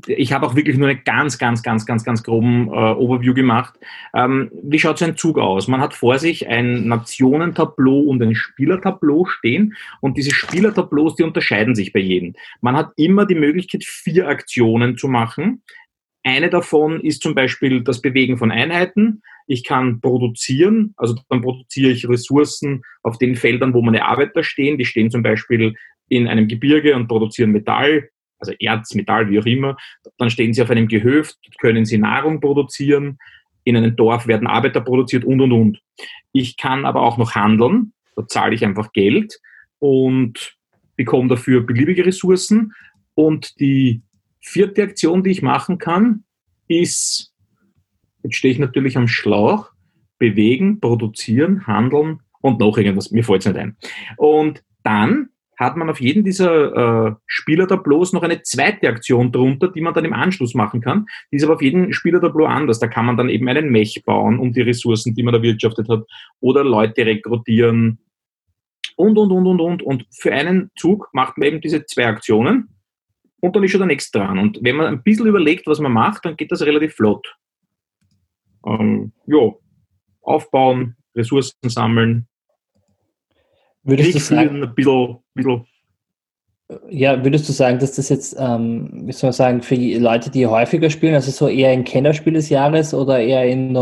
[0.07, 3.75] ich habe auch wirklich nur einen ganz, ganz, ganz, ganz, ganz groben äh, Overview gemacht.
[4.15, 5.69] Ähm, wie schaut so ein Zug aus?
[5.69, 11.75] Man hat vor sich ein Nationentableau und ein Spielertableau stehen und diese Spielertableaus, die unterscheiden
[11.75, 12.35] sich bei jedem.
[12.61, 15.63] Man hat immer die Möglichkeit, vier Aktionen zu machen.
[16.25, 19.23] Eine davon ist zum Beispiel das Bewegen von Einheiten.
[19.47, 24.79] Ich kann produzieren, also dann produziere ich Ressourcen auf den Feldern, wo meine Arbeiter stehen.
[24.79, 25.75] Die stehen zum Beispiel
[26.09, 28.09] in einem Gebirge und produzieren Metall
[28.49, 29.77] also Erz, Metall, wie auch immer.
[30.19, 33.19] Dann stehen sie auf einem Gehöft, können sie Nahrung produzieren.
[33.65, 35.81] In einem Dorf werden Arbeiter produziert und, und, und.
[36.33, 37.93] Ich kann aber auch noch handeln.
[38.17, 39.41] Da zahle ich einfach Geld
[39.79, 40.57] und
[40.97, 42.73] bekomme dafür beliebige Ressourcen.
[43.15, 44.03] Und die
[44.41, 46.25] vierte Aktion, die ich machen kann,
[46.69, 47.33] ist,
[48.23, 49.71] jetzt stehe ich natürlich am Schlauch,
[50.19, 53.11] bewegen, produzieren, handeln und noch irgendwas.
[53.11, 53.77] Mir fällt es nicht ein.
[54.17, 59.81] Und dann hat man auf jeden dieser äh, Spielertableaus noch eine zweite Aktion drunter, die
[59.81, 61.07] man dann im Anschluss machen kann.
[61.31, 62.79] Die ist aber auf jeden Spielertableau anders.
[62.79, 66.05] Da kann man dann eben einen Mech bauen um die Ressourcen, die man erwirtschaftet hat,
[66.41, 67.99] oder Leute rekrutieren
[68.97, 69.83] und, und, und, und, und.
[69.83, 72.69] Und für einen Zug macht man eben diese zwei Aktionen
[73.41, 74.39] und dann ist schon der nächste dran.
[74.39, 77.37] Und wenn man ein bisschen überlegt, was man macht, dann geht das relativ flott.
[78.67, 79.53] Ähm, ja,
[80.23, 82.27] aufbauen, Ressourcen sammeln,
[83.85, 85.67] Würdest du sagen, ein bisschen, bisschen
[86.89, 90.47] ja, würdest du sagen, dass das jetzt, ähm, wie soll man sagen, für Leute, die
[90.47, 93.73] häufiger spielen, also so eher ein Kennerspiel des Jahres oder eher in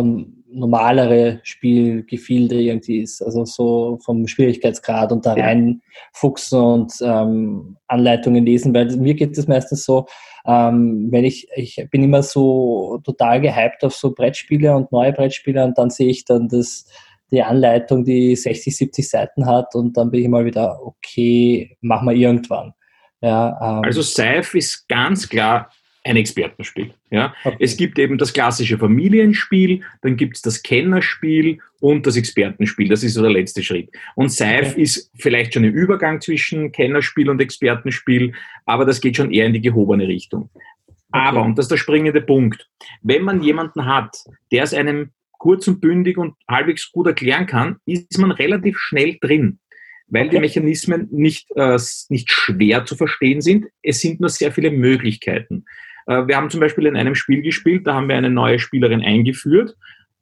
[0.54, 5.44] normalere Spielgefilde irgendwie ist, also so vom Schwierigkeitsgrad und da ja.
[5.44, 10.06] reinfuchsen und ähm, Anleitungen lesen, weil mir geht es meistens so,
[10.44, 15.64] ähm, wenn ich, ich bin immer so total gehypt auf so Brettspiele und neue Brettspiele
[15.64, 16.86] und dann sehe ich dann das
[17.32, 22.06] die Anleitung, die 60, 70 Seiten hat und dann bin ich mal wieder, okay, machen
[22.08, 22.74] wir irgendwann.
[23.20, 25.70] Ja, ähm, also Seif ist ganz klar
[26.04, 26.92] ein Expertenspiel.
[27.10, 27.32] Ja?
[27.44, 27.56] Okay.
[27.60, 32.88] Es gibt eben das klassische Familienspiel, dann gibt es das Kennerspiel und das Expertenspiel.
[32.88, 33.90] Das ist so der letzte Schritt.
[34.16, 34.82] Und Seif okay.
[34.82, 38.34] ist vielleicht schon ein Übergang zwischen Kennerspiel und Expertenspiel,
[38.66, 40.50] aber das geht schon eher in die gehobene Richtung.
[40.54, 40.64] Okay.
[41.12, 42.68] Aber, und das ist der springende Punkt,
[43.02, 44.16] wenn man jemanden hat,
[44.50, 45.10] der es einem
[45.42, 49.58] kurz und bündig und halbwegs gut erklären kann, ist man relativ schnell drin,
[50.06, 51.76] weil die Mechanismen nicht, äh,
[52.10, 53.66] nicht schwer zu verstehen sind.
[53.82, 55.64] Es sind nur sehr viele Möglichkeiten.
[56.06, 59.00] Äh, wir haben zum Beispiel in einem Spiel gespielt, da haben wir eine neue Spielerin
[59.02, 59.74] eingeführt,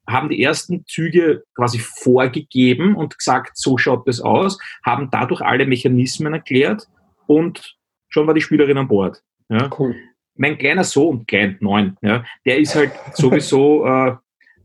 [0.07, 5.67] haben die ersten Züge quasi vorgegeben und gesagt, so schaut das aus, haben dadurch alle
[5.67, 6.87] Mechanismen erklärt
[7.27, 7.77] und
[8.09, 9.21] schon war die Spielerin an Bord.
[9.49, 9.69] Ja.
[9.77, 9.95] Cool.
[10.33, 14.15] Mein kleiner Sohn, klein, neun, ja, der ist halt sowieso äh,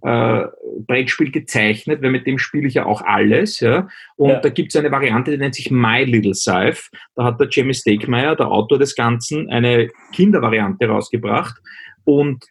[0.02, 0.44] äh,
[0.86, 3.60] Brettspiel gezeichnet, weil mit dem spiele ich ja auch alles.
[3.60, 3.88] Ja?
[4.16, 4.40] Und ja.
[4.40, 6.82] da gibt es eine Variante, die nennt sich My Little Scythe.
[7.14, 11.56] Da hat der Jamie Stegmeier, der Autor des Ganzen, eine Kindervariante rausgebracht.
[12.04, 12.44] Und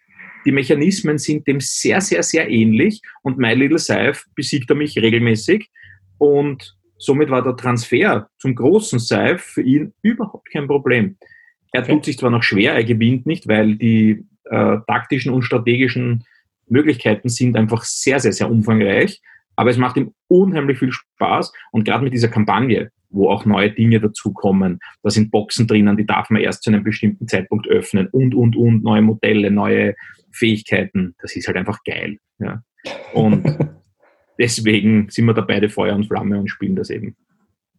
[0.46, 3.02] die Mechanismen sind dem sehr, sehr, sehr ähnlich.
[3.24, 5.70] Und My Little Scythe besiegt er mich regelmäßig.
[6.18, 11.18] Und somit war der Transfer zum großen Scythe für ihn überhaupt kein Problem.
[11.72, 11.92] Er okay.
[11.94, 16.24] tut sich zwar noch schwer, er gewinnt nicht, weil die äh, taktischen und strategischen
[16.68, 19.22] Möglichkeiten sind einfach sehr, sehr, sehr umfangreich.
[19.56, 21.54] Aber es macht ihm unheimlich viel Spaß.
[21.72, 24.80] Und gerade mit dieser Kampagne, wo auch neue Dinge dazukommen.
[25.02, 28.56] Da sind Boxen drinnen, die darf man erst zu einem bestimmten Zeitpunkt öffnen und, und,
[28.56, 29.96] und, neue Modelle, neue
[30.32, 31.16] Fähigkeiten.
[31.22, 32.18] Das ist halt einfach geil.
[32.40, 32.62] Ja.
[33.14, 33.46] Und
[34.40, 37.16] deswegen sind wir da beide Feuer und Flamme und spielen das eben.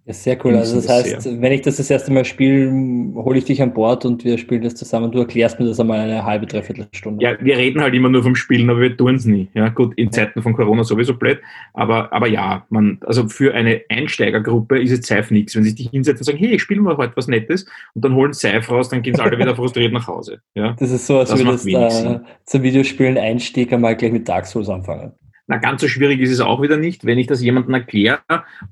[0.06, 0.54] Ja, sehr cool.
[0.54, 1.42] Also das heißt, sehr.
[1.42, 2.70] wenn ich das das erste Mal spiele,
[3.16, 5.10] hole ich dich an Bord und wir spielen das zusammen.
[5.10, 7.24] Du erklärst mir das einmal eine halbe, dreiviertel Stunde.
[7.24, 9.48] Ja, wir reden halt immer nur vom Spielen, aber wir tun es nie.
[9.54, 11.40] Ja, gut, in Zeiten von Corona sowieso blöd.
[11.74, 15.56] Aber, aber ja, man, also für eine Einsteigergruppe ist jetzt Seif nichts.
[15.56, 18.14] Wenn sie dich hinsetzen und sagen, hey, ich spiele mal heute was Nettes und dann
[18.14, 20.40] holen Seif raus, dann gehen sie alle wieder frustriert nach Hause.
[20.54, 24.46] Ja, das ist so, als würde das da zum Videospielen Einstieg einmal gleich mit Dark
[24.46, 25.14] Souls anfangen.
[25.48, 27.04] Na, ganz so schwierig ist es auch wieder nicht.
[27.04, 28.20] Wenn ich das jemandem erkläre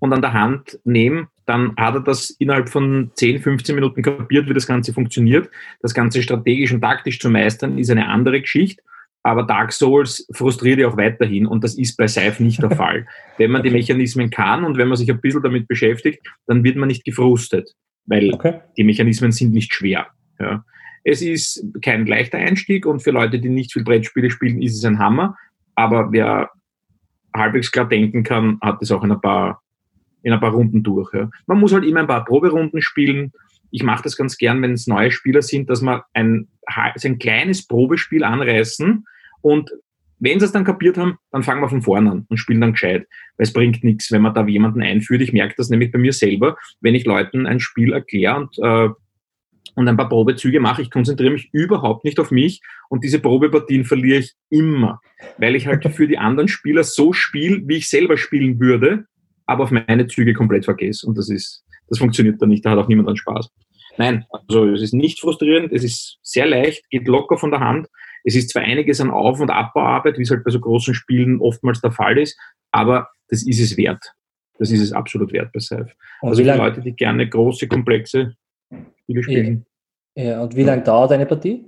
[0.00, 4.48] und an der Hand nehme, dann hat er das innerhalb von 10, 15 Minuten kapiert,
[4.48, 5.48] wie das Ganze funktioniert.
[5.82, 8.82] Das Ganze strategisch und taktisch zu meistern, ist eine andere Geschichte.
[9.22, 13.06] Aber Dark Souls frustriert ja auch weiterhin und das ist bei Seif nicht der Fall.
[13.38, 16.76] Wenn man die Mechanismen kann und wenn man sich ein bisschen damit beschäftigt, dann wird
[16.76, 17.72] man nicht gefrustet,
[18.06, 18.60] weil okay.
[18.76, 20.08] die Mechanismen sind nicht schwer.
[20.38, 20.64] Ja.
[21.04, 24.84] Es ist kein leichter Einstieg und für Leute, die nicht viel Brettspiele spielen, ist es
[24.84, 25.36] ein Hammer.
[25.74, 26.50] Aber wer
[27.34, 29.62] halbwegs klar denken kann, hat es auch in ein paar,
[30.22, 31.12] in ein paar Runden durch.
[31.12, 31.30] Ja.
[31.46, 33.32] Man muss halt immer ein paar Proberunden spielen.
[33.70, 37.18] Ich mache das ganz gern, wenn es neue Spieler sind, dass man ein, also ein
[37.18, 39.04] kleines Probespiel anreißen
[39.40, 39.70] und
[40.20, 42.72] wenn sie es dann kapiert haben, dann fangen wir von vorne an und spielen dann
[42.72, 43.06] gescheit.
[43.36, 45.20] Weil es bringt nichts, wenn man da jemanden einführt.
[45.20, 48.88] Ich merke das nämlich bei mir selber, wenn ich Leuten ein Spiel erkläre und äh,
[49.74, 50.82] und ein paar Probezüge mache.
[50.82, 55.00] Ich konzentriere mich überhaupt nicht auf mich und diese Probepartien verliere ich immer,
[55.38, 59.06] weil ich halt für die anderen Spieler so spiele, wie ich selber spielen würde,
[59.46, 61.06] aber auf meine Züge komplett vergesse.
[61.06, 63.50] Und das ist, das funktioniert dann nicht, da hat auch niemand an Spaß.
[63.96, 67.86] Nein, also es ist nicht frustrierend, es ist sehr leicht, geht locker von der Hand.
[68.24, 71.40] Es ist zwar einiges an Auf- und Abbauarbeit, wie es halt bei so großen Spielen
[71.40, 72.36] oftmals der Fall ist,
[72.72, 74.02] aber das ist es wert.
[74.58, 75.90] Das ist es absolut wert bei Safe.
[76.22, 78.34] Also für Leute, die gerne große, komplexe
[79.04, 79.66] Spiele spielen.
[80.16, 81.64] Ja, und wie lange dauert eine Partie?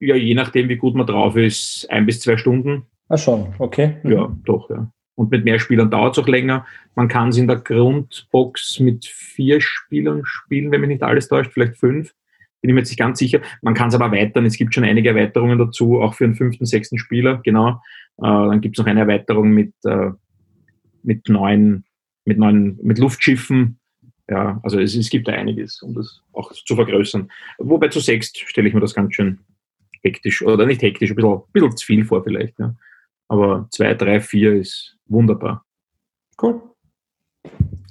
[0.00, 2.86] Ja, je nachdem, wie gut man drauf ist, ein bis zwei Stunden.
[3.08, 3.96] Ah, schon, okay.
[4.02, 4.12] Mhm.
[4.12, 4.90] Ja, doch, ja.
[5.14, 6.64] Und mit mehr Spielern dauert es auch länger.
[6.94, 11.52] Man kann es in der Grundbox mit vier Spielern spielen, wenn mich nicht alles täuscht,
[11.52, 12.14] vielleicht fünf.
[12.60, 13.40] Bin ich mir jetzt nicht ganz sicher.
[13.62, 14.46] Man kann es aber erweitern.
[14.46, 17.80] Es gibt schon einige Erweiterungen dazu, auch für einen fünften, sechsten Spieler, genau.
[18.18, 20.10] Äh, dann gibt es noch eine Erweiterung mit, äh,
[21.02, 21.84] mit neuen,
[22.24, 23.80] mit neuen, mit Luftschiffen,
[24.30, 27.30] ja, also es, es gibt da einiges, um das auch zu vergrößern.
[27.58, 29.38] Wobei zu sechst stelle ich mir das ganz schön
[30.02, 32.58] hektisch, oder nicht hektisch, ein bisschen, ein bisschen zu viel vor vielleicht.
[32.58, 32.74] Ja.
[33.28, 35.64] Aber zwei, drei, vier ist wunderbar.
[36.40, 36.62] Cool.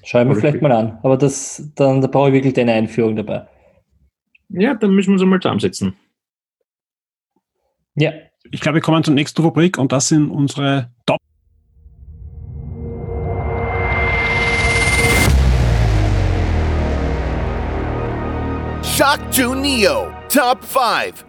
[0.04, 1.00] Schau ich mir vielleicht mal an.
[1.04, 3.48] Aber das, dann da brauche ich wirklich deine Einführung dabei.
[4.50, 5.96] Ja, dann müssen wir uns einmal zusammensetzen.
[7.96, 8.14] Ja.
[8.50, 10.92] Ich glaube, wir kommen zur nächsten Rubrik und das sind unsere
[18.98, 21.24] Shock 2 Neo Top 5.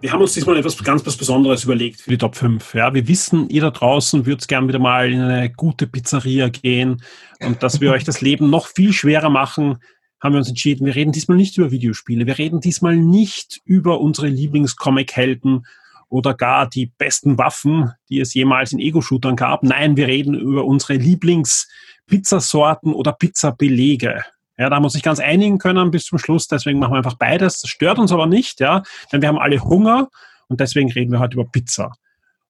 [0.00, 2.72] Wir haben uns diesmal etwas ganz was Besonderes überlegt für die Top 5.
[2.74, 7.02] Ja, wir wissen, ihr da draußen würdet gern wieder mal in eine gute Pizzeria gehen
[7.40, 9.82] und dass wir euch das Leben noch viel schwerer machen,
[10.20, 12.24] haben wir uns entschieden, wir reden diesmal nicht über Videospiele.
[12.26, 15.66] Wir reden diesmal nicht über unsere Lieblingscomic-Helden
[16.08, 19.64] oder gar die besten Waffen, die es jemals in Ego-Shootern gab.
[19.64, 24.22] Nein, wir reden über unsere Lieblings-Pizzasorten oder Pizzabelege.
[24.60, 26.98] Ja, da haben wir uns nicht ganz einigen können bis zum Schluss, deswegen machen wir
[26.98, 27.62] einfach beides.
[27.62, 30.10] Das stört uns aber nicht, ja, denn wir haben alle Hunger
[30.48, 31.94] und deswegen reden wir heute über Pizza.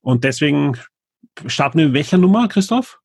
[0.01, 0.77] Und deswegen
[1.47, 2.99] starten wir mit welcher Nummer, Christoph?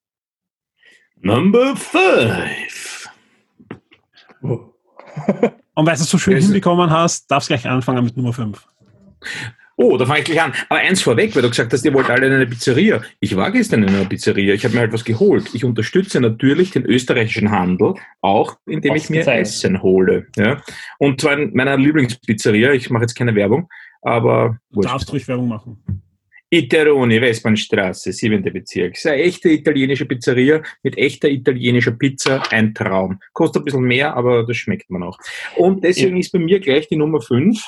[1.18, 3.08] Number five.
[4.42, 4.74] Oh.
[5.76, 8.68] und weil du es so schön hinbekommen hast, darfst du gleich anfangen mit Nummer 5.
[9.78, 10.54] Oh, da fange ich gleich an.
[10.70, 13.02] Aber eins vorweg, weil du gesagt hast, ihr wollt alle in eine Pizzeria.
[13.20, 14.54] Ich war gestern in einer Pizzeria.
[14.54, 15.50] Ich habe mir halt was geholt.
[15.54, 19.28] Ich unterstütze natürlich den österreichischen Handel, auch indem ich mir.
[19.28, 20.28] Essen hole.
[20.38, 20.62] Ja?
[20.98, 22.72] Und zwar in meiner Lieblingspizzeria.
[22.72, 23.68] Ich mache jetzt keine Werbung,
[24.02, 24.58] aber.
[24.72, 25.84] Du darfst ruhig Werbung machen.
[26.50, 28.94] Iteroni, Westbahnstraße, siebente Bezirk.
[28.94, 32.44] Das ist eine echte italienische Pizzeria mit echter italienischer Pizza.
[32.50, 33.20] Ein Traum.
[33.34, 35.18] Kostet ein bisschen mehr, aber das schmeckt man auch.
[35.58, 37.62] Und deswegen ist bei mir gleich die Nummer 5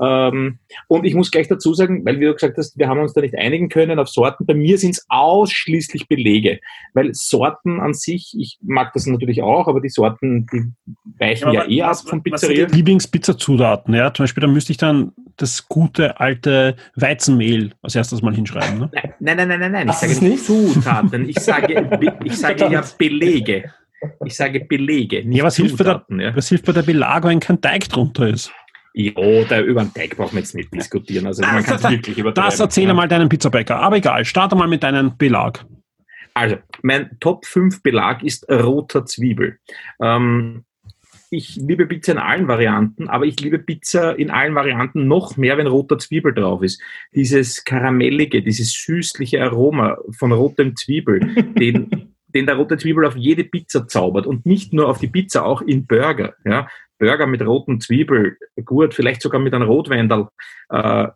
[0.00, 3.12] ähm, und ich muss gleich dazu sagen, weil wie du gesagt hast, wir haben uns
[3.12, 4.46] da nicht einigen können auf Sorten.
[4.46, 6.60] Bei mir sind es ausschließlich Belege,
[6.94, 10.72] weil Sorten an sich, ich mag das natürlich auch, aber die Sorten, die
[11.18, 12.66] weichen ja, ja eh ab von Pizzeria.
[12.66, 18.34] Lieblingspizzazutaten, ja, zum Beispiel, da müsste ich dann das gute alte Weizenmehl als erstes mal
[18.34, 18.78] hinschreiben.
[18.78, 18.90] Ne?
[19.20, 19.88] Nein, nein, nein, nein, nein.
[19.88, 21.88] Ich sage nicht Zutaten, ich sage,
[22.24, 23.70] ich sage ja Belege.
[24.24, 25.22] Ich sage Belege.
[25.22, 26.36] ja, was hilft, der, ja.
[26.36, 28.52] was hilft bei der Belagerung, wenn kein Teig drunter ist?
[28.96, 31.26] Ja, da über den Teig brauchen wir jetzt nicht diskutieren.
[31.26, 32.48] Also man kann es wirklich übertreiben.
[32.48, 32.94] Das erzähle ja.
[32.94, 33.76] mal deinen Pizzabäcker.
[33.80, 35.66] Aber egal, starte mal mit deinem Belag.
[36.32, 39.58] Also, mein Top 5 Belag ist roter Zwiebel.
[40.00, 40.64] Ähm,
[41.30, 45.58] ich liebe Pizza in allen Varianten, aber ich liebe Pizza in allen Varianten noch mehr,
[45.58, 46.80] wenn roter Zwiebel drauf ist.
[47.14, 51.20] Dieses karamellige, dieses süßliche Aroma von rotem Zwiebel,
[51.58, 55.44] den, den der rote Zwiebel auf jede Pizza zaubert und nicht nur auf die Pizza,
[55.44, 56.34] auch in Burger.
[56.44, 56.68] Ja?
[56.98, 60.28] Burger mit rotem Zwiebel, gut, vielleicht sogar mit einem Rotweindal,
[60.70, 61.08] äh,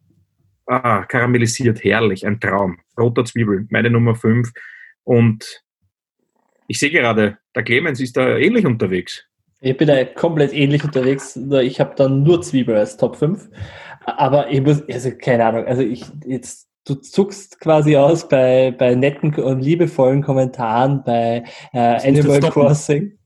[0.67, 2.79] ah, karamellisiert, herrlich, ein Traum.
[2.99, 4.51] Roter Zwiebel, meine Nummer 5.
[5.05, 5.63] Und
[6.67, 9.25] ich sehe gerade, der Clemens ist da ähnlich unterwegs.
[9.61, 11.37] Ich bin da komplett ähnlich unterwegs.
[11.63, 13.49] Ich habe dann nur Zwiebel als Top 5.
[14.05, 18.95] Aber ich muss, also keine Ahnung, also ich jetzt, du zuckst quasi aus bei, bei
[18.95, 23.18] netten und liebevollen Kommentaren bei äh, Animal Crossing.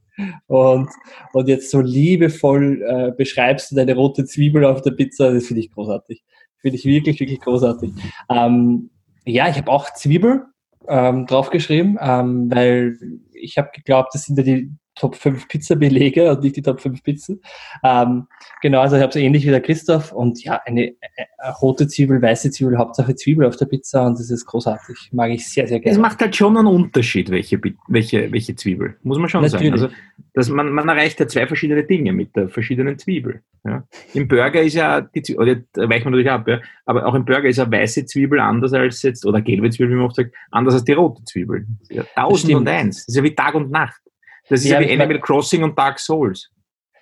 [0.46, 0.88] Und,
[1.32, 5.60] und jetzt so liebevoll äh, beschreibst du deine rote Zwiebel auf der Pizza, das finde
[5.60, 6.22] ich großartig.
[6.58, 7.92] Finde ich wirklich, wirklich großartig.
[8.30, 8.90] Ähm,
[9.24, 10.44] ja, ich habe auch Zwiebel
[10.88, 12.98] ähm, draufgeschrieben, ähm, weil
[13.32, 17.02] ich habe geglaubt, das sind ja die Top 5 Pizza-Belege und nicht die Top 5
[17.02, 17.40] Pizzen.
[17.82, 18.26] Ähm,
[18.60, 21.48] genau, also ich habe es ähnlich wie der Christoph und ja, eine, eine, äh, äh,
[21.60, 25.10] rote Zwiebel, weiße Zwiebel, Hauptsache Zwiebel auf der Pizza und das ist großartig.
[25.12, 25.96] Mag ich sehr, sehr gerne.
[25.96, 29.80] Es macht halt schon einen Unterschied, welche, welche, welche Zwiebel, muss man schon Natürlich.
[29.80, 29.82] sagen.
[29.82, 29.88] Also
[30.34, 33.42] dass man, man erreicht ja zwei verschiedene Dinge mit der verschiedenen Zwiebel.
[33.64, 33.86] Ja.
[34.14, 37.14] Im Burger ist ja die Zwiebel, oder da weicht man natürlich ab, ja, aber auch
[37.14, 40.16] im Burger ist ja weiße Zwiebel anders als jetzt, oder gelbe Zwiebel, wie man oft
[40.16, 41.66] sagt, anders als die rote Zwiebel.
[41.90, 42.98] Ja, tausend und eins.
[42.98, 44.00] Das ist ja wie Tag und Nacht.
[44.48, 46.50] Das ist ja, ja wie Animal Crossing und Dark Souls.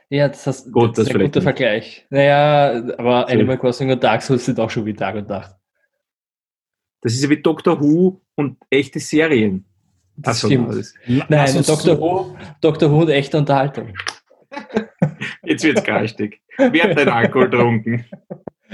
[0.08, 2.04] Ja, das, hast, Gut, das, ist ein guter Vergleich.
[2.10, 3.34] Naja, aber so.
[3.34, 5.54] Animal Crossing und Dark Souls sind auch schon wie Tag und Nacht.
[7.00, 9.64] Das ist ja wie Doctor Who und echte Serien.
[10.16, 10.74] Das Achso, stimmt.
[10.74, 13.94] Das Nein, Doctor Who, Doctor Who und echte Unterhaltung.
[15.44, 16.42] Jetzt wird's geistig.
[16.58, 18.04] Wer hat denn Alkohol getrunken?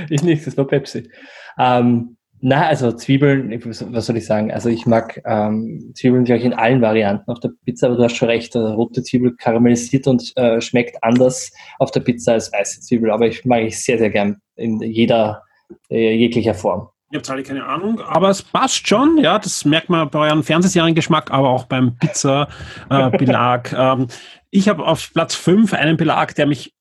[0.09, 1.11] Ich nicht, das war Pepsi.
[1.59, 2.16] Ähm,
[2.47, 4.53] na, also Zwiebeln, was soll ich sagen?
[4.53, 8.05] Also ich mag ähm, Zwiebeln, glaube ich, in allen Varianten auf der Pizza, aber du
[8.05, 12.53] hast schon recht, äh, rote Zwiebel karamellisiert und äh, schmeckt anders auf der Pizza als
[12.53, 15.43] weiße Zwiebel, aber ich mag ich sehr, sehr gern in jeder,
[15.91, 16.89] äh, jeglicher Form.
[17.11, 20.45] Ich habe alle keine Ahnung, aber es passt schon, ja, das merkt man bei euren
[20.45, 23.73] Fernsehseriengeschmack, aber auch beim Pizza-Belag.
[23.73, 24.07] Äh, ähm,
[24.53, 26.76] ich habe auf Platz 5 einen Belag, der mich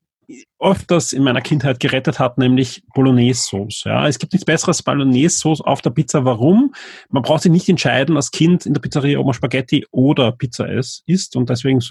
[0.60, 3.84] öfters in meiner Kindheit gerettet hat, nämlich Bolognese-Sauce.
[3.86, 6.26] Ja, es gibt nichts besseres als Bolognese-Sauce auf der Pizza.
[6.26, 6.74] Warum?
[7.10, 10.68] Man braucht sich nicht entscheiden als Kind in der Pizzeria, ob man Spaghetti oder Pizza
[11.06, 11.82] isst und deswegen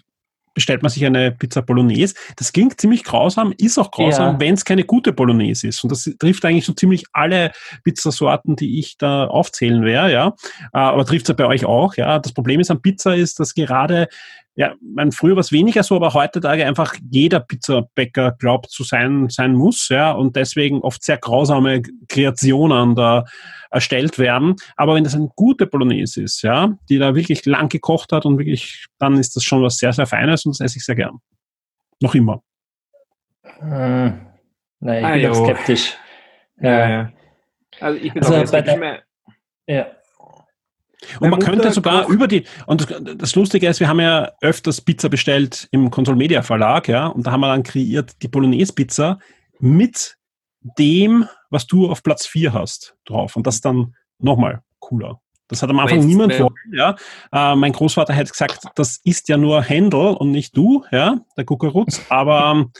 [0.54, 2.14] bestellt man sich eine Pizza Bolognese.
[2.36, 4.40] Das klingt ziemlich grausam, ist auch grausam, ja.
[4.40, 5.82] wenn es keine gute Bolognese ist.
[5.82, 7.52] Und das trifft eigentlich so ziemlich alle
[7.82, 10.28] Pizzasorten, die ich da aufzählen werde, ja.
[10.72, 12.18] Äh, aber trifft es ja bei euch auch, ja.
[12.18, 14.08] Das Problem ist an Pizza ist, dass gerade
[14.56, 19.28] ja, mein, früher war es weniger so, aber heutzutage einfach jeder Pizzabäcker glaubt zu sein,
[19.28, 23.24] sein muss, ja, und deswegen oft sehr grausame Kreationen da
[23.70, 24.54] erstellt werden.
[24.76, 28.38] Aber wenn das eine gute Bolognese ist, ja, die da wirklich lang gekocht hat und
[28.38, 31.18] wirklich, dann ist das schon was sehr, sehr Feines das esse ich sehr gern.
[32.00, 32.42] Noch immer.
[33.42, 34.20] Hm.
[34.80, 35.34] Nein, ich ah, bin jo.
[35.34, 35.96] skeptisch.
[36.60, 37.12] Ja, ja.
[37.80, 38.76] Also ich bin also auch skeptisch.
[38.76, 39.02] Mehr.
[39.66, 39.86] Ja.
[41.20, 42.86] Und man könnte sogar über die, und
[43.20, 47.26] das Lustige ist, wir haben ja öfters Pizza bestellt im Console Media Verlag, ja, und
[47.26, 49.18] da haben wir dann kreiert die Bolognese Pizza
[49.58, 50.16] mit
[50.78, 53.36] dem, was du auf Platz 4 hast, drauf.
[53.36, 55.20] Und das ist dann nochmal cooler.
[55.48, 56.54] Das hat am Anfang Weißt, niemand vor.
[56.72, 56.96] Ja.
[57.32, 61.44] Äh, mein Großvater hat gesagt, das ist ja nur Händel und nicht du, ja, der
[61.44, 62.00] Kuckerutz.
[62.08, 62.72] Aber ähm,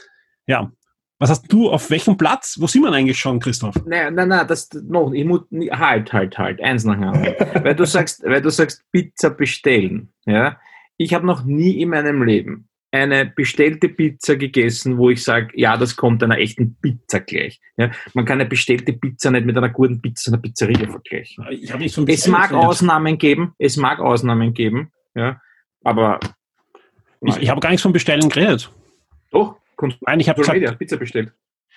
[0.47, 0.71] ja,
[1.19, 2.57] was hast du auf welchem Platz?
[2.59, 3.75] Wo sind wir eigentlich schon, Christoph?
[3.85, 5.41] Nein, nein, nein, das noch, ich muss,
[5.71, 7.13] halt, halt, halt, eins nach einem.
[7.63, 10.59] weil du sagst, weil du sagst, Pizza bestellen, ja.
[10.97, 15.77] Ich habe noch nie in meinem Leben eine bestellte Pizza gegessen, wo ich sage, ja,
[15.77, 17.59] das kommt einer echten Pizza gleich.
[17.77, 21.45] Ja, man kann eine bestellte Pizza nicht mit einer guten Pizza in der Pizzeria vergleichen.
[21.87, 25.39] So es mag Ausnahmen geben, es mag Ausnahmen geben, ja,
[25.83, 26.19] aber
[27.21, 28.71] ich, ich habe gar nichts vom Bestellen geredet.
[29.31, 29.57] Doch,
[30.01, 31.33] Nein, ich habe gesagt, Pizza bestellt.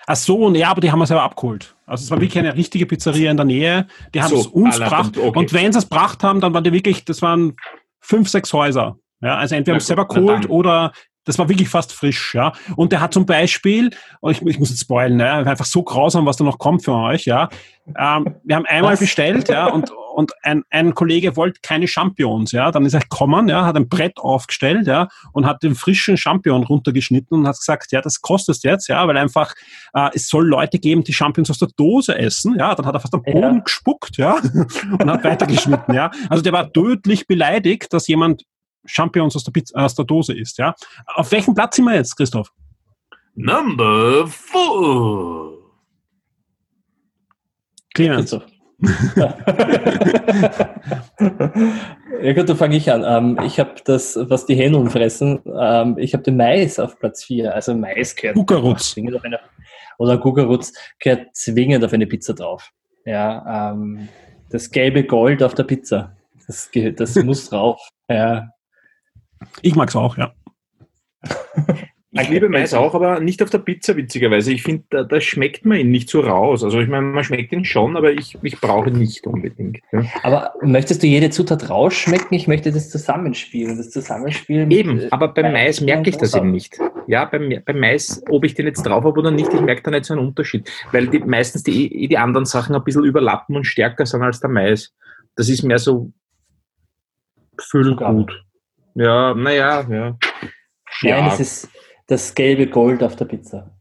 [0.06, 1.76] Ach so, ja, aber die haben wir selber abgeholt.
[1.84, 3.86] Also es war wirklich eine richtige Pizzeria in der Nähe.
[4.14, 5.18] Die haben so, es uns gebracht.
[5.18, 5.38] Okay.
[5.38, 7.56] Und wenn sie es gebracht haben, dann waren die wirklich, das waren
[8.00, 8.96] fünf, sechs Häuser.
[9.20, 10.92] Ja, also entweder haben es selber geholt oder
[11.28, 12.54] das war wirklich fast frisch, ja.
[12.74, 13.90] Und der hat zum Beispiel,
[14.22, 16.94] oh, ich, ich muss jetzt spoilen, ne, einfach so grausam, was da noch kommt für
[16.94, 17.50] euch, ja.
[17.98, 19.00] Ähm, wir haben einmal was?
[19.00, 22.70] bestellt, ja, und, und ein, ein Kollege wollte keine Champions, ja.
[22.70, 26.64] Dann ist er gekommen, ja, hat ein Brett aufgestellt, ja, und hat den frischen Champion
[26.64, 29.52] runtergeschnitten und hat gesagt, ja, das kostet jetzt, ja, weil einfach
[29.92, 32.74] äh, es soll Leute geben, die Champions aus der Dose essen, ja.
[32.74, 33.60] Dann hat er fast am Boden ja.
[33.60, 34.36] gespuckt, ja,
[34.98, 36.10] und hat weitergeschnitten, ja.
[36.30, 38.44] Also der war tödlich beleidigt, dass jemand
[38.88, 40.58] Champions aus der, Pizza, aus der Dose ist.
[40.58, 40.74] Ja?
[41.06, 42.52] Auf welchem Platz sind wir jetzt, Christoph?
[43.34, 45.52] Number four.
[47.94, 48.32] Clemens.
[52.22, 53.04] ja gut, dann fange ich an.
[53.04, 57.24] Ähm, ich habe das, was die Hähnen fressen, ähm, ich habe den Mais auf Platz
[57.24, 57.52] 4.
[57.54, 58.90] Also Mais gehört Guckerutz.
[58.94, 59.40] zwingend auf eine,
[59.98, 62.70] oder Guckerutz gehört zwingend auf eine Pizza drauf.
[63.04, 64.08] Ja, ähm,
[64.50, 66.16] das gelbe Gold auf der Pizza.
[66.46, 67.80] Das, das muss drauf.
[68.08, 68.48] Ja.
[69.62, 70.32] Ich mag's auch, ja.
[72.10, 74.50] Ich liebe Mais auch, aber nicht auf der Pizza, witzigerweise.
[74.50, 76.64] Ich finde, da, da schmeckt man ihn nicht so raus.
[76.64, 79.80] Also ich meine, man schmeckt ihn schon, aber ich, ich brauche ihn nicht unbedingt.
[79.92, 80.04] Ja.
[80.22, 82.34] Aber möchtest du jede Zutat rausschmecken?
[82.34, 83.76] Ich möchte das Zusammenspiel.
[83.76, 86.78] Das Zusammenspiel Eben, äh, aber beim Mais merke ich das eben nicht.
[87.08, 89.90] Ja, beim, beim Mais, ob ich den jetzt drauf habe oder nicht, ich merke da
[89.90, 90.70] nicht so einen Unterschied.
[90.92, 94.48] Weil die, meistens die, die anderen Sachen ein bisschen überlappen und stärker sind als der
[94.48, 94.94] Mais.
[95.36, 96.10] Das ist mehr so
[97.60, 98.32] füllgut.
[98.98, 100.18] Ja, naja, ja.
[100.18, 100.18] Nein,
[101.02, 101.68] Ja, es ist
[102.06, 103.76] das gelbe Gold auf der Pizza.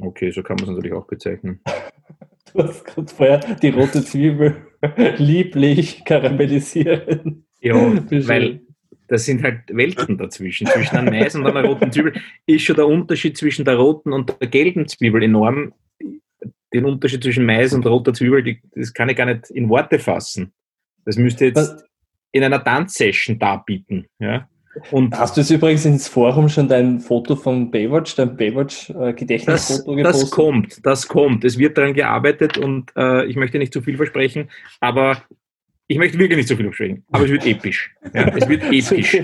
[0.00, 1.60] okay, so kann man es natürlich auch bezeichnen.
[2.52, 4.56] Du hast gerade vorher die rote Zwiebel
[5.18, 7.46] lieblich karamellisieren.
[7.60, 7.74] Ja,
[8.26, 8.62] weil
[9.06, 10.66] das sind halt Welten dazwischen.
[10.66, 12.14] Zwischen einem Mais und einer roten Zwiebel
[12.46, 15.74] ist schon der Unterschied zwischen der roten und der gelben Zwiebel enorm.
[16.74, 20.00] Den Unterschied zwischen Mais und roter Zwiebel, die, das kann ich gar nicht in Worte
[20.00, 20.52] fassen.
[21.04, 21.84] Das müsste jetzt Was-
[22.32, 24.06] in einer Tanzsession darbieten.
[24.18, 24.48] Ja?
[24.92, 30.30] Und Hast du jetzt übrigens ins Forum schon dein Foto von Baywatch, dein Baywatch-Gedächtnisfoto das
[30.30, 31.44] kommt, das kommt.
[31.44, 34.48] Es wird daran gearbeitet und äh, ich möchte nicht zu viel versprechen,
[34.80, 35.22] aber
[35.90, 37.02] ich möchte wirklich nicht zu viel versprechen.
[37.10, 37.92] Aber es wird episch.
[38.14, 39.16] Ja, es wird episch.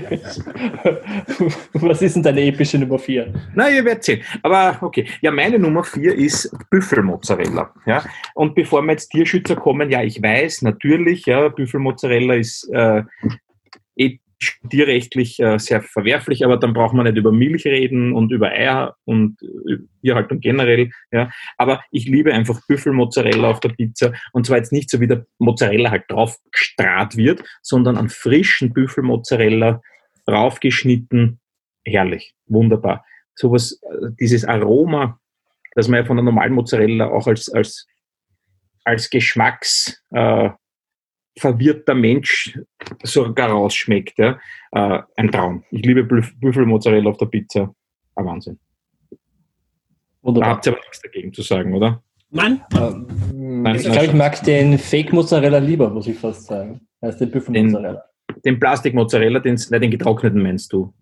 [1.71, 3.33] Was ist denn deine epische Nummer 4?
[3.55, 4.21] Na, ihr werdet sehen.
[4.43, 5.07] Aber okay.
[5.21, 7.73] Ja, meine Nummer vier ist Büffelmozzarella.
[7.85, 8.03] Ja.
[8.33, 13.03] Und bevor wir jetzt Tierschützer kommen, ja, ich weiß natürlich, ja, Büffelmozzarella ist äh,
[14.69, 18.95] tierrechtlich äh, sehr verwerflich, aber dann braucht man nicht über Milch reden und über Eier
[19.05, 20.89] und äh, Tierhaltung generell.
[21.11, 21.29] Ja.
[21.57, 24.13] Aber ich liebe einfach Büffelmozzarella auf der Pizza.
[24.33, 28.73] Und zwar jetzt nicht so, wie der Mozzarella halt drauf gestrahlt wird, sondern an frischen
[28.73, 29.81] Büffelmozzarella
[30.25, 31.39] draufgeschnitten.
[31.83, 33.03] Herrlich, wunderbar
[33.37, 35.19] sowas, äh, dieses Aroma,
[35.75, 37.87] das man ja von der normalen Mozzarella auch als, als,
[38.83, 40.49] als Geschmacks äh,
[41.37, 42.59] verwirrter Mensch
[43.03, 44.17] sogar rausschmeckt.
[44.17, 44.39] Ja?
[44.71, 45.63] Äh, ein Traum.
[45.71, 47.73] Ich liebe Büff- Büffelmozzarella auf der Pizza.
[48.15, 48.59] Ein Wahnsinn.
[49.09, 49.17] Da
[50.21, 50.49] Wunderbar.
[50.51, 52.03] habt ihr aber nichts dagegen zu sagen, oder?
[52.29, 52.61] Nein?
[52.77, 53.07] Ähm,
[53.63, 56.81] Nein, ich nein, glaube, ich mag den Fake-Mozzarella lieber, muss ich fast sagen.
[56.99, 58.03] Als den Büffelmozzarella.
[58.43, 60.93] Den Plastikmozzarella, den, nein, den getrockneten meinst du?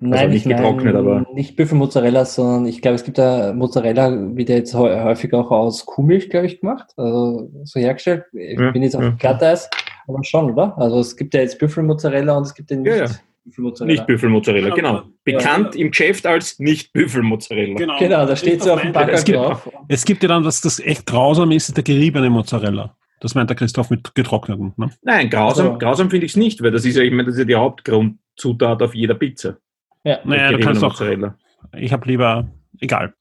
[0.00, 4.36] Nein, nicht ich mein, getrocknet, aber- Nicht Büffelmozzarella, sondern ich glaube, es gibt da Mozzarella,
[4.36, 6.92] wie der jetzt häu- häufig auch aus Kuhmilch, glaube ich, gemacht.
[6.96, 8.24] Also so hergestellt.
[8.32, 9.10] Ich Ja, bin jetzt auf ja.
[9.18, 9.70] Glatteis,
[10.06, 10.76] aber schon, oder?
[10.78, 13.18] Also es gibt ja jetzt Büffelmozzarella und es gibt den Ja, nicht ja.
[13.44, 13.92] Büffelmozzarella.
[13.92, 14.94] Nicht Büffelmozzarella, Ja, genau.
[14.94, 15.04] ja.
[15.24, 17.74] Bekannt im Geschäft als nicht Büffelmozzarella.
[17.76, 17.98] Genau.
[17.98, 19.68] Genau, da steht so auf dem Packer es gibt, drauf.
[19.88, 22.96] es gibt ja dann, was das echt grausam ist, ist der geriebene Mozzarella.
[23.20, 24.74] Das meint der Christoph mit getrockneten.
[24.76, 24.90] Ne?
[25.02, 27.34] Nein, grausam, Also- grausam finde ich es nicht, weil das ist ja, ich meine, das
[27.34, 29.56] ist ja die Hauptgrundzutat auf jeder Pizza.
[30.04, 30.18] Ja.
[30.24, 31.36] Naja, du kannst auch, Mozzarella.
[31.76, 32.46] ich habe lieber,
[32.80, 33.14] egal.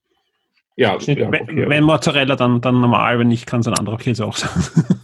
[0.75, 1.69] Ja, ja Wenn, okay.
[1.69, 4.49] wenn Mozzarella, dann, dann normal, wenn nicht, kann es ein anderer Käse auch sein.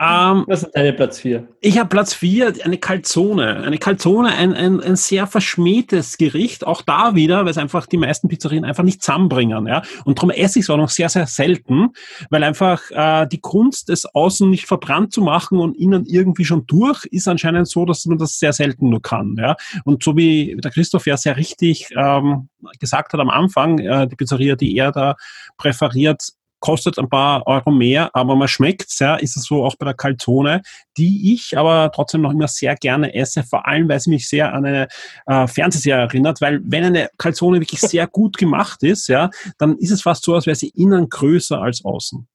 [0.00, 1.46] ähm, Was ist deine Platz 4?
[1.60, 3.56] Ich habe Platz 4, eine Calzone.
[3.62, 7.98] Eine Calzone, ein, ein, ein sehr verschmähtes Gericht, auch da wieder, weil es einfach die
[7.98, 9.66] meisten Pizzerien einfach nicht zusammenbringen.
[9.66, 9.82] Ja?
[10.04, 11.90] Und darum esse ich es auch noch sehr, sehr selten,
[12.30, 16.66] weil einfach äh, die Kunst, es außen nicht verbrannt zu machen und innen irgendwie schon
[16.66, 19.36] durch, ist anscheinend so, dass man das sehr selten nur kann.
[19.38, 19.56] Ja?
[19.84, 22.48] Und so wie der Christoph ja sehr richtig ähm,
[22.78, 25.16] gesagt hat am Anfang, äh, die Pizzeria, die er da
[25.58, 26.22] präferiert,
[26.60, 29.94] kostet ein paar Euro mehr, aber man schmeckt's, ja, ist es so auch bei der
[29.94, 30.62] Calzone,
[30.96, 34.52] die ich aber trotzdem noch immer sehr gerne esse, vor allem, weil sie mich sehr
[34.52, 34.88] an eine
[35.26, 39.90] äh, Fernsehserie erinnert, weil wenn eine Calzone wirklich sehr gut gemacht ist, ja, dann ist
[39.90, 42.28] es fast so, als wäre sie innen größer als außen.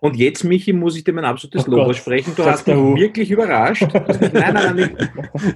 [0.00, 2.32] Und jetzt, Michi, muss ich dir mein absolutes Oh Lob aussprechen.
[2.36, 3.82] Du hast mich wirklich überrascht.
[3.92, 5.10] Nein, nein, nein,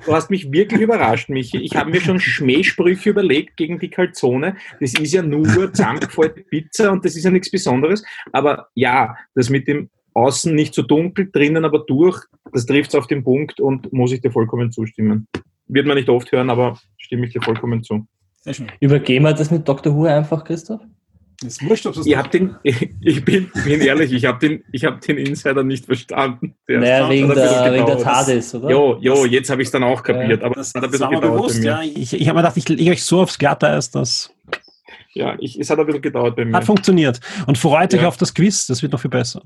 [0.05, 1.59] du hast mich wirklich überrascht, Michi.
[1.59, 4.57] Ich habe mir schon Schmähsprüche überlegt gegen die Calzone.
[4.80, 8.05] Das ist ja nur zusammengefallte Pizza und das ist ja nichts Besonderes.
[8.32, 12.20] Aber ja, das mit dem Außen nicht so dunkel, drinnen aber durch,
[12.53, 15.28] das trifft es auf den Punkt und muss ich dir vollkommen zustimmen.
[15.68, 18.07] Wird man nicht oft hören, aber stimme ich dir vollkommen zu.
[18.40, 18.72] Sehr schön.
[18.80, 19.95] Übergehen wir das mit Dr.
[19.95, 20.80] Who einfach, Christoph?
[21.49, 25.18] Ist wurscht, ob habt den, ich bin, bin ehrlich, ich habe den, ich hab den
[25.18, 26.57] Insider nicht verstanden.
[26.68, 27.99] Der Naja, hat wegen der, wegen der.
[27.99, 28.70] TARDIS, oder?
[28.70, 31.01] Jo, jo, jetzt habe ich es dann auch kapiert, aber das, es hat ein das
[31.01, 31.82] bisschen gedauert bewusst, ja.
[31.82, 34.32] Ich, ich habe mir gedacht, ich lege euch so aufs Glatteis, das
[35.14, 36.57] Ja, ich, es hat ein bisschen gedauert bei mir.
[36.57, 37.20] hat funktioniert.
[37.47, 38.09] Und freut euch Ja.
[38.09, 39.43] auf das Quiz, das wird noch viel besser.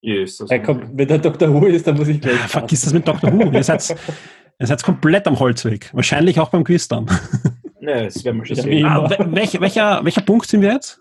[0.00, 1.48] yes, das Ja, komm, wenn der Dr.
[1.52, 2.34] Who ist, dann muss ich gleich.
[2.44, 3.32] Ah, Vergiss das mit Dr.
[3.32, 3.50] Who.
[3.52, 3.88] ihr, seid,
[4.60, 5.90] ihr seid komplett am Holzweg.
[5.92, 7.06] Wahrscheinlich auch beim Quiz dann.
[7.80, 8.78] ne, das werden wir schon Ja, sehen.
[8.78, 11.00] wie- Ah, wel- welcher, welcher, welcher Punkt sind wir jetzt?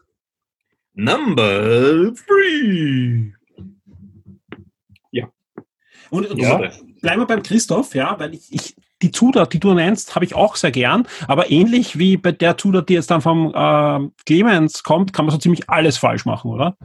[0.94, 3.32] Number three.
[5.12, 5.30] Ja.
[6.10, 6.72] Und, und Ja.
[7.02, 10.36] bleiben wir beim Christoph, ja, weil ich, ich die Zutat, die du nennst, habe ich
[10.36, 14.84] auch sehr gern, aber ähnlich wie bei der Zutat, die jetzt dann vom äh, Clemens
[14.84, 16.78] kommt, kann man so ziemlich alles falsch machen, oder?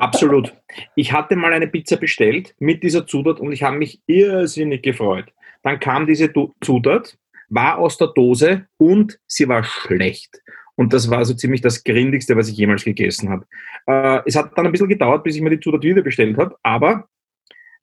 [0.00, 0.52] Absolut.
[0.96, 5.32] Ich hatte mal eine Pizza bestellt mit dieser Zutat und ich habe mich irrsinnig gefreut.
[5.62, 6.30] Dann kam diese
[6.60, 7.16] Zutat,
[7.48, 10.42] war aus der Dose und sie war schlecht.
[10.76, 13.46] Und das war so ziemlich das Grindigste, was ich jemals gegessen habe.
[13.86, 16.56] Äh, es hat dann ein bisschen gedauert, bis ich mir die Zutat wieder bestellt habe,
[16.62, 17.08] aber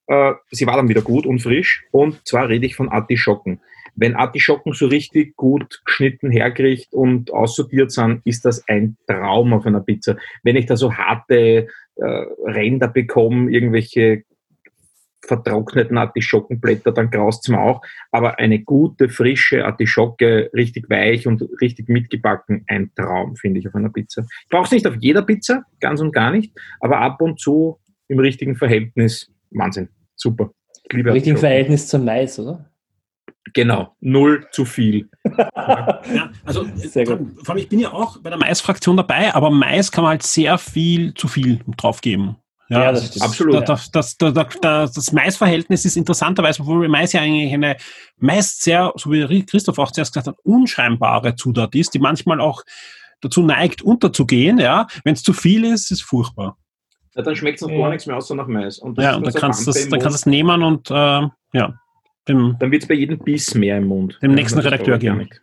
[0.07, 1.85] äh, sie war dann wieder gut und frisch.
[1.91, 3.61] Und zwar rede ich von Artischocken.
[3.95, 9.65] Wenn Artischocken so richtig gut geschnitten, hergerichtet und aussortiert sind, ist das ein Traum auf
[9.65, 10.17] einer Pizza.
[10.43, 14.23] Wenn ich da so harte äh, Ränder bekomme, irgendwelche
[15.25, 17.81] vertrockneten Artischockenblätter, dann graust es mir auch.
[18.11, 23.75] Aber eine gute, frische Artischocke, richtig weich und richtig mitgebacken, ein Traum, finde ich, auf
[23.75, 24.25] einer Pizza.
[24.43, 27.79] Ich brauche es nicht auf jeder Pizza, ganz und gar nicht, aber ab und zu
[28.07, 30.51] im richtigen Verhältnis, Wahnsinn, super.
[30.85, 31.37] Ich liebe Im richtigen.
[31.37, 32.65] Verhältnis zum Mais, oder?
[33.53, 35.09] Genau, null zu viel.
[36.11, 37.19] Ja, also Sehr gut.
[37.43, 40.23] vor allem, ich bin ja auch bei der Mais-Fraktion dabei, aber Mais kann man halt
[40.23, 42.35] sehr viel zu viel draufgeben.
[42.69, 43.55] Ja, das also stimmt.
[43.55, 43.69] Absolut.
[43.69, 47.77] Das, das, das, das, das, das Mais-Verhältnis ist interessanterweise, obwohl Mais ja eigentlich eine
[48.17, 52.63] meist sehr, so wie Christoph auch zuerst gesagt hat, unscheinbare Zutat ist, die manchmal auch
[53.21, 54.59] dazu neigt, unterzugehen.
[54.59, 56.57] Ja, wenn es zu viel ist, ist furchtbar.
[57.15, 57.79] Ja, dann schmeckt es noch Ja.
[57.79, 58.77] gar nichts mehr außer nach Mais.
[58.77, 60.93] Und das Ja, und dann kannst du das, kannst das nehmen und äh,
[61.53, 61.79] ja,
[62.27, 64.19] dem, Dann wird es bei jedem Biss mehr im Mund.
[64.21, 65.41] Dem Ja, nächsten das Redakteur nicht.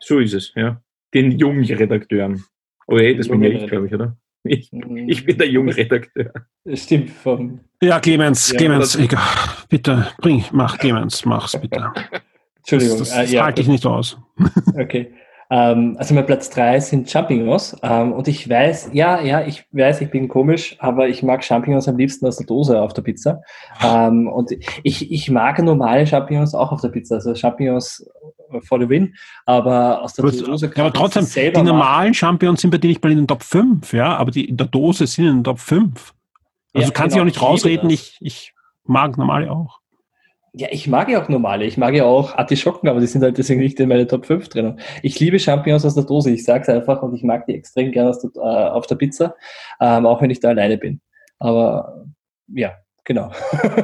[0.00, 0.82] So ist es, ja.
[1.14, 2.44] Den jungen Redakteuren.
[2.88, 4.16] Oh ey, das bin ja ich, glaube ich, oder?
[4.44, 6.32] Ich, ich bin der junge Redakteur.
[6.72, 9.20] Stimmt, vom, ja, Clemens, Ja, Clemens, egal.
[9.68, 11.92] bitte, bring, mach, Clemens, mach's bitte.
[12.58, 12.98] Entschuldigung.
[12.98, 14.18] Das, das, äh, das ja, halte ich nicht aus.
[14.78, 15.12] Okay.
[15.50, 17.76] Ähm, also mein Platz drei sind Champignons.
[17.82, 21.88] Ähm, und ich weiß, ja, ja, ich weiß, ich bin komisch, aber ich mag Champignons
[21.88, 23.40] am liebsten aus der Dose auf der Pizza.
[23.82, 24.50] Ähm, und
[24.82, 27.14] ich, ich mag normale Champignons auch auf der Pizza.
[27.14, 28.06] Also Champignons
[28.62, 29.14] for the win,
[29.46, 31.66] aber aus der Dose ja, aber trotzdem, selber die machen.
[31.66, 34.56] normalen Champions sind bei dir nicht mal in den Top 5, ja, aber die in
[34.56, 36.14] der Dose sind in den Top 5.
[36.74, 39.80] Also Ja, du kannst genau, dich ich auch nicht rausreden, ich, ich mag normale auch.
[40.54, 41.66] Ja, ich mag ja auch normale.
[41.66, 44.48] Ich mag ja auch Artischocken, aber die sind halt deswegen nicht in meine Top 5
[44.48, 44.80] drin.
[45.02, 48.16] Ich liebe Champignons aus der Dose, ich sag's einfach, und ich mag die extrem gerne
[48.20, 49.34] der, äh, auf der Pizza,
[49.80, 51.00] ähm, auch wenn ich da alleine bin.
[51.38, 52.06] Aber
[52.48, 52.72] ja,
[53.08, 53.32] genau.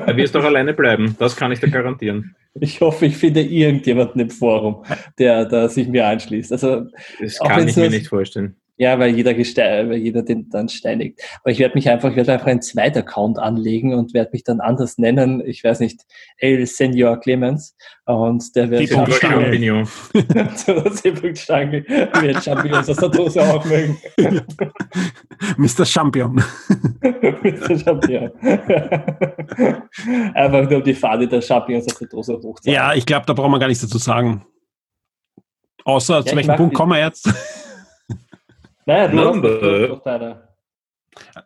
[0.06, 2.36] Du wirst auch alleine bleiben, das kann ich dir garantieren.
[2.60, 4.84] Ich hoffe, ich finde irgendjemanden im Forum,
[5.18, 6.52] der da sich mir anschließt.
[6.52, 6.86] Also
[7.20, 8.54] Das kann ich mir nicht vorstellen.
[8.76, 11.20] Ja, weil jeder, weil jeder den dann steinigt.
[11.42, 14.42] Aber ich werde mich einfach, ich werde einfach einen zweiten Account anlegen und werde mich
[14.42, 15.40] dann anders nennen.
[15.46, 16.02] Ich weiß nicht,
[16.38, 17.76] El Senior Clemens.
[18.06, 19.42] Und der wird Die Punkt Stange.
[19.42, 19.88] Champignon.
[20.96, 21.84] C-Punkt-Stange.
[21.86, 23.96] Wir Champignons aus der Dose auch mögen.
[25.56, 25.86] Mr.
[25.86, 26.34] Champion.
[27.42, 27.78] Mr.
[27.78, 28.30] Champion.
[30.34, 32.72] Einfach nur um die Fahne der Champignons aus der Dose hochzuhalten.
[32.72, 34.44] Ja, ich glaube, da brauchen wir gar nichts dazu sagen.
[35.84, 37.32] Außer zu ich welchem Punkt kommen wir jetzt?
[38.86, 39.88] Naja, du hast Number.
[39.88, 40.48] noch deine.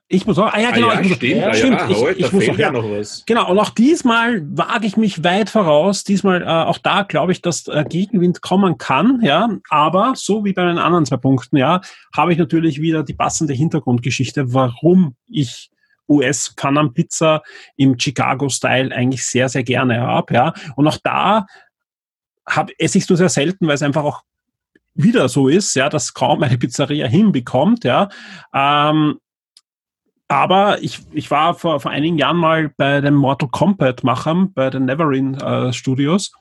[0.08, 1.88] Ich muss auch, ah ja, genau, ah, ja, ich muss, stimmt, ja, ah, stimmt, ja,
[1.90, 2.72] ich- heute, ich muss auch- ja ja.
[2.72, 3.22] noch was.
[3.26, 6.04] Genau, und auch diesmal wage ich mich weit voraus.
[6.04, 9.48] Diesmal, äh, auch da glaube ich, dass äh, Gegenwind kommen kann, ja.
[9.68, 11.82] Aber so wie bei den anderen zwei Punkten, ja,
[12.16, 15.70] habe ich natürlich wieder die passende Hintergrundgeschichte, warum ich
[16.08, 17.42] US Panam Pizza
[17.76, 20.54] im Chicago-Style eigentlich sehr, sehr gerne habe, ja.
[20.76, 21.44] Und auch da
[22.46, 24.22] hab, esse ich es nur sehr selten, weil es einfach auch
[24.98, 28.08] wieder so ist, ja, dass kaum eine Pizzeria hinbekommt, ja.
[28.52, 29.18] Ähm,
[30.28, 34.68] aber ich, ich war vor, vor einigen Jahren mal bei den Mortal Kombat Machern, bei
[34.68, 36.32] den Neverin äh, Studios.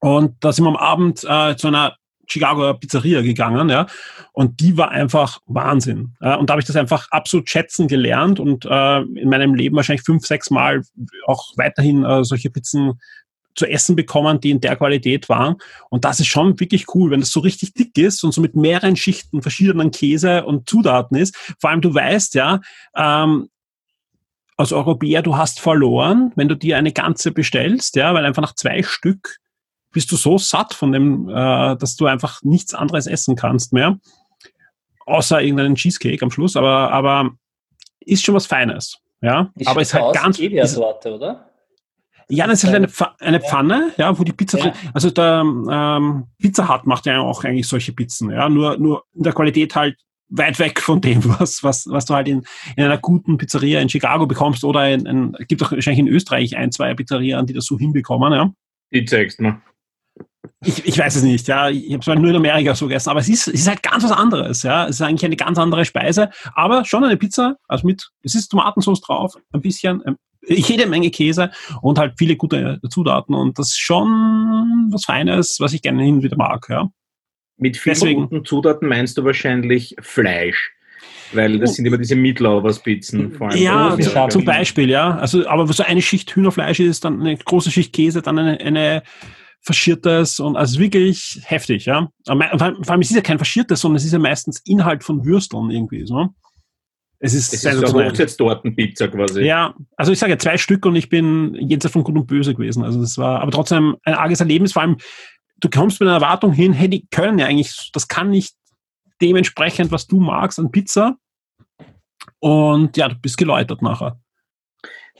[0.00, 3.86] Und da sind wir am Abend äh, zu einer Chicagoer Pizzeria gegangen, ja.
[4.32, 6.16] Und die war einfach Wahnsinn.
[6.20, 9.76] Ja, und da habe ich das einfach absolut schätzen gelernt und äh, in meinem Leben
[9.76, 10.82] wahrscheinlich fünf, sechs Mal
[11.26, 13.00] auch weiterhin äh, solche Pizzen
[13.54, 15.56] zu essen bekommen, die in der Qualität waren.
[15.90, 18.56] Und das ist schon wirklich cool, wenn das so richtig dick ist und so mit
[18.56, 21.36] mehreren Schichten verschiedenen Käse und Zutaten ist.
[21.60, 22.60] Vor allem, du weißt ja,
[22.96, 23.48] ähm,
[24.56, 28.54] als Europäer, du hast verloren, wenn du dir eine ganze bestellst, ja, weil einfach nach
[28.54, 29.38] zwei Stück
[29.92, 33.98] bist du so satt von dem, äh, dass du einfach nichts anderes essen kannst mehr.
[35.06, 37.30] Außer irgendeinen Cheesecake am Schluss, aber, aber
[38.00, 38.98] ist schon was Feines.
[39.20, 41.50] Ja, Die aber ist halt ganz, ist, oder?
[42.28, 42.88] Ja, das ist halt eine,
[43.20, 44.64] eine Pfanne, ja, wo die Pizza Ja.
[44.64, 49.04] drin, also der ähm, Pizza Hut macht ja auch eigentlich solche Pizzen, ja, nur, nur
[49.14, 49.96] in der Qualität halt
[50.28, 52.42] weit weg von dem, was, was, was du halt in,
[52.76, 56.56] in einer guten Pizzeria in Chicago bekommst oder in, in gibt auch wahrscheinlich in Österreich
[56.56, 58.52] ein, zwei Pizzerien, die das so hinbekommen, ja.
[58.92, 59.60] Die zeigst mir.
[60.64, 61.68] Ich, ich weiß es nicht, ja.
[61.68, 63.82] Ich habe es mal nur in Amerika so gegessen, aber es ist, es ist halt
[63.82, 64.86] ganz was anderes, ja.
[64.86, 68.48] Es ist eigentlich eine ganz andere Speise, aber schon eine Pizza, also mit, es ist
[68.48, 70.02] Tomatensauce drauf, ein bisschen,
[70.48, 71.50] jede Menge Käse
[71.82, 76.16] und halt viele gute Zutaten und das ist schon was Feines, was ich gerne hin
[76.16, 76.88] und wieder mag, ja.
[77.56, 80.72] Mit vielen Deswegen- guten Zutaten meinst du wahrscheinlich Fleisch.
[81.32, 83.32] Weil das sind immer diese Meatlovers-Pizzen.
[83.32, 84.28] vor allem Ja, Amerika.
[84.28, 85.16] zum Beispiel, ja.
[85.16, 89.02] Also, aber so eine Schicht Hühnerfleisch ist, dann eine große Schicht Käse, dann eine, eine
[89.62, 92.08] faschiertes und also wirklich heftig, ja.
[92.26, 95.02] Vor allem, vor allem, es ist ja kein faschiertes, sondern es ist ja meistens Inhalt
[95.04, 96.28] von Würsteln irgendwie, so.
[97.24, 98.04] Es ist, Es ist so.
[98.04, 99.44] Hochzeitstortenpizza quasi.
[99.44, 102.84] Ja, also ich sage zwei Stück und ich bin jenseits von Gut und Böse gewesen.
[102.84, 104.74] Also das war aber trotzdem ein arges Erlebnis.
[104.74, 104.98] Vor allem,
[105.56, 108.52] du kommst mit einer Erwartung hin, hey, die können ja eigentlich, das kann nicht
[109.22, 111.16] dementsprechend, was du magst an Pizza.
[112.40, 114.20] Und ja, du bist geläutert nachher.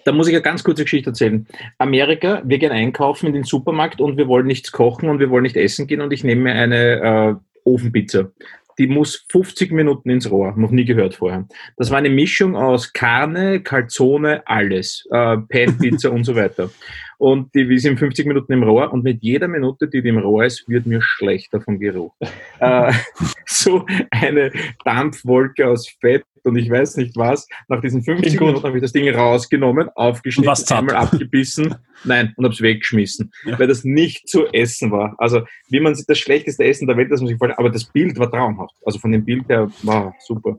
[0.04, 1.48] Da muss ich eine ganz kurze Geschichte erzählen.
[1.78, 5.44] Amerika, wir gehen einkaufen in den Supermarkt und wir wollen nichts kochen und wir wollen
[5.44, 8.30] nicht essen gehen und ich nehme mir eine äh, Ofenpizza.
[8.78, 11.46] Die muss 50 Minuten ins Rohr, noch nie gehört vorher.
[11.76, 16.70] Das war eine Mischung aus Carne, Calzone, alles, äh, Pan-Pizza und so weiter.
[17.18, 20.18] Und die ist in 50 Minuten im Rohr und mit jeder Minute, die die im
[20.18, 22.12] Rohr ist, wird mir schlechter vom Geruch.
[22.60, 22.92] äh,
[23.46, 24.52] so eine
[24.84, 27.46] Dampfwolke aus Fett und ich weiß nicht was.
[27.68, 28.46] Nach diesen 50 Klingt gut.
[28.48, 32.60] Minuten habe ich das Ding rausgenommen, aufgeschnitten, Und was einmal abgebissen, nein, und habe es
[32.60, 33.58] weggeschmissen, Ja.
[33.58, 35.14] weil das nicht zu essen war.
[35.18, 37.84] Also wie man sich das schlechteste Essen der Welt, das muss ich vorstellen, aber das
[37.84, 38.74] Bild war traumhaft.
[38.84, 40.58] Also von dem Bild her war super.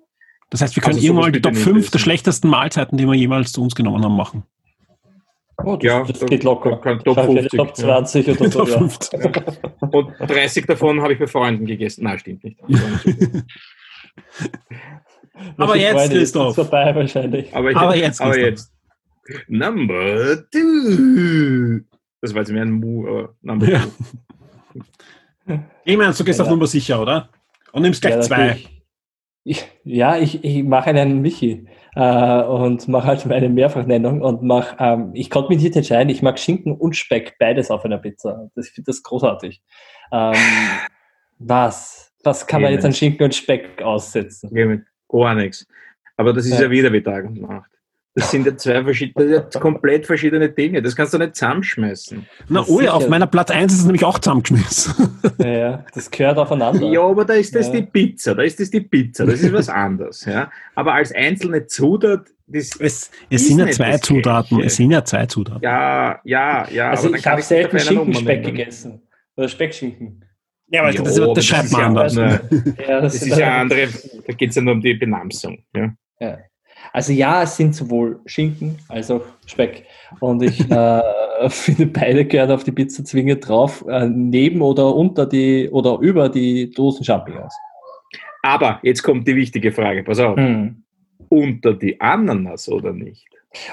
[0.50, 1.92] Das heißt, wir können Also irgendwann die Top nicht 5 essen.
[1.92, 4.44] der schlechtesten Mahlzeiten, die wir jemals zu uns genommen haben, machen.
[5.64, 6.78] Oh, das, Ja, das da- geht locker.
[6.82, 8.60] kann Top Schau, vielleicht 50, Top 20 oder so.
[8.66, 8.78] Top Ja.
[8.78, 9.20] 50.
[9.92, 12.04] Und 30 davon habe ich bei Freunden gegessen.
[12.04, 12.58] Nein, stimmt nicht.
[15.58, 16.50] Aber jetzt, Freunde, Christoph.
[16.50, 17.56] Ist vorbei wahrscheinlich.
[17.56, 18.72] Aber, Aber jetzt, aber jetzt.
[19.48, 21.80] Number two.
[22.22, 23.80] Das war jetzt mehr ein Mu, aber Number Ja.
[23.80, 25.60] two.
[25.84, 26.54] Ich meine, du gehst auf Ja.
[26.54, 27.30] Nummer sicher, oder?
[27.72, 28.58] Und nimmst gleich Ja, zwei.
[29.44, 34.76] Ich, ja, ich, ich mache einen Michi äh, und mache halt meine Mehrfachnennung und mache,
[34.80, 38.50] ähm, ich konnte mich nicht entscheiden, ich mag Schinken und Speck, beides auf einer Pizza.
[38.56, 39.62] Das, ich finde das großartig.
[40.12, 40.34] Ähm,
[41.38, 42.12] was?
[42.24, 44.50] Was kann man jetzt an Schinken und Speck aussetzen?
[44.56, 44.82] Ja, mit
[45.24, 45.68] Gar nichts.
[46.18, 46.64] Aber das ist Ja.
[46.64, 47.70] ja, wieder wie Tag und Nacht.
[48.18, 50.82] Das sind ja zwei verschiedene, das sind ja komplett verschiedene Dinge.
[50.82, 52.26] Das kannst du nicht zusammenschmeißen.
[52.48, 55.10] Na, oh ja, auf meiner Platz 1 ist es nämlich auch zusammengeschmissen.
[55.38, 56.88] Ja, ja, das gehört aufeinander.
[56.88, 57.74] Ja, aber da ist das Ja.
[57.74, 60.24] die Pizza, da ist das die Pizza, das ist was anderes.
[60.24, 60.50] Ja?
[60.76, 64.58] Aber als einzelne Zutat, das, Es, es Ist sind ja zwei Zutaten.
[64.58, 64.68] Gleiche.
[64.68, 65.62] Es sind ja zwei Zutaten.
[65.62, 66.90] ja, ja, ja.
[66.92, 69.02] also ich habe selten Schinkenspeck gegessen.
[69.36, 70.24] Oder Speckschinken.
[70.68, 72.18] Ja, aber Ja, das, das schreibt ist man ja anders.
[72.18, 72.42] eine-
[72.88, 73.88] Ja, Das ist ja andere,
[74.26, 75.60] da geht es ja nur um die Benamsung.
[75.76, 75.94] Ja.
[76.20, 76.38] Ja.
[76.94, 79.86] Also ja, es sind sowohl Schinken als auch Speck.
[80.20, 81.02] Und ich äh,
[81.50, 86.30] finde, beide gehören auf die Pizza zwingend drauf, äh, neben oder unter die oder über
[86.30, 87.54] die Dosen Champignons.
[88.44, 90.38] Aber jetzt kommt die wichtige Frage, pass auf.
[90.38, 90.84] Hm.
[91.30, 93.26] Unter die Ananas oder nicht?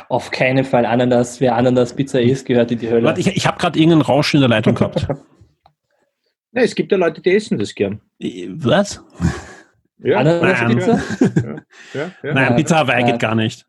[0.08, 1.40] Auf keinen Fall Ananas.
[1.40, 3.04] Wer Ananas-Pizza isst, gehört in die Hölle.
[3.04, 5.06] Warte, ich, ich habe gerade irgendeinen Rausch in der Leitung gehabt.
[6.52, 8.00] Ja, es gibt ja Leute, die essen das gern.
[8.20, 9.02] Was?
[9.98, 11.00] Ja, Ananas-Pizza?
[11.94, 12.34] ja, ja.
[12.34, 13.66] Nein, Ja, Pizza Hawaii äh, geht gar nicht.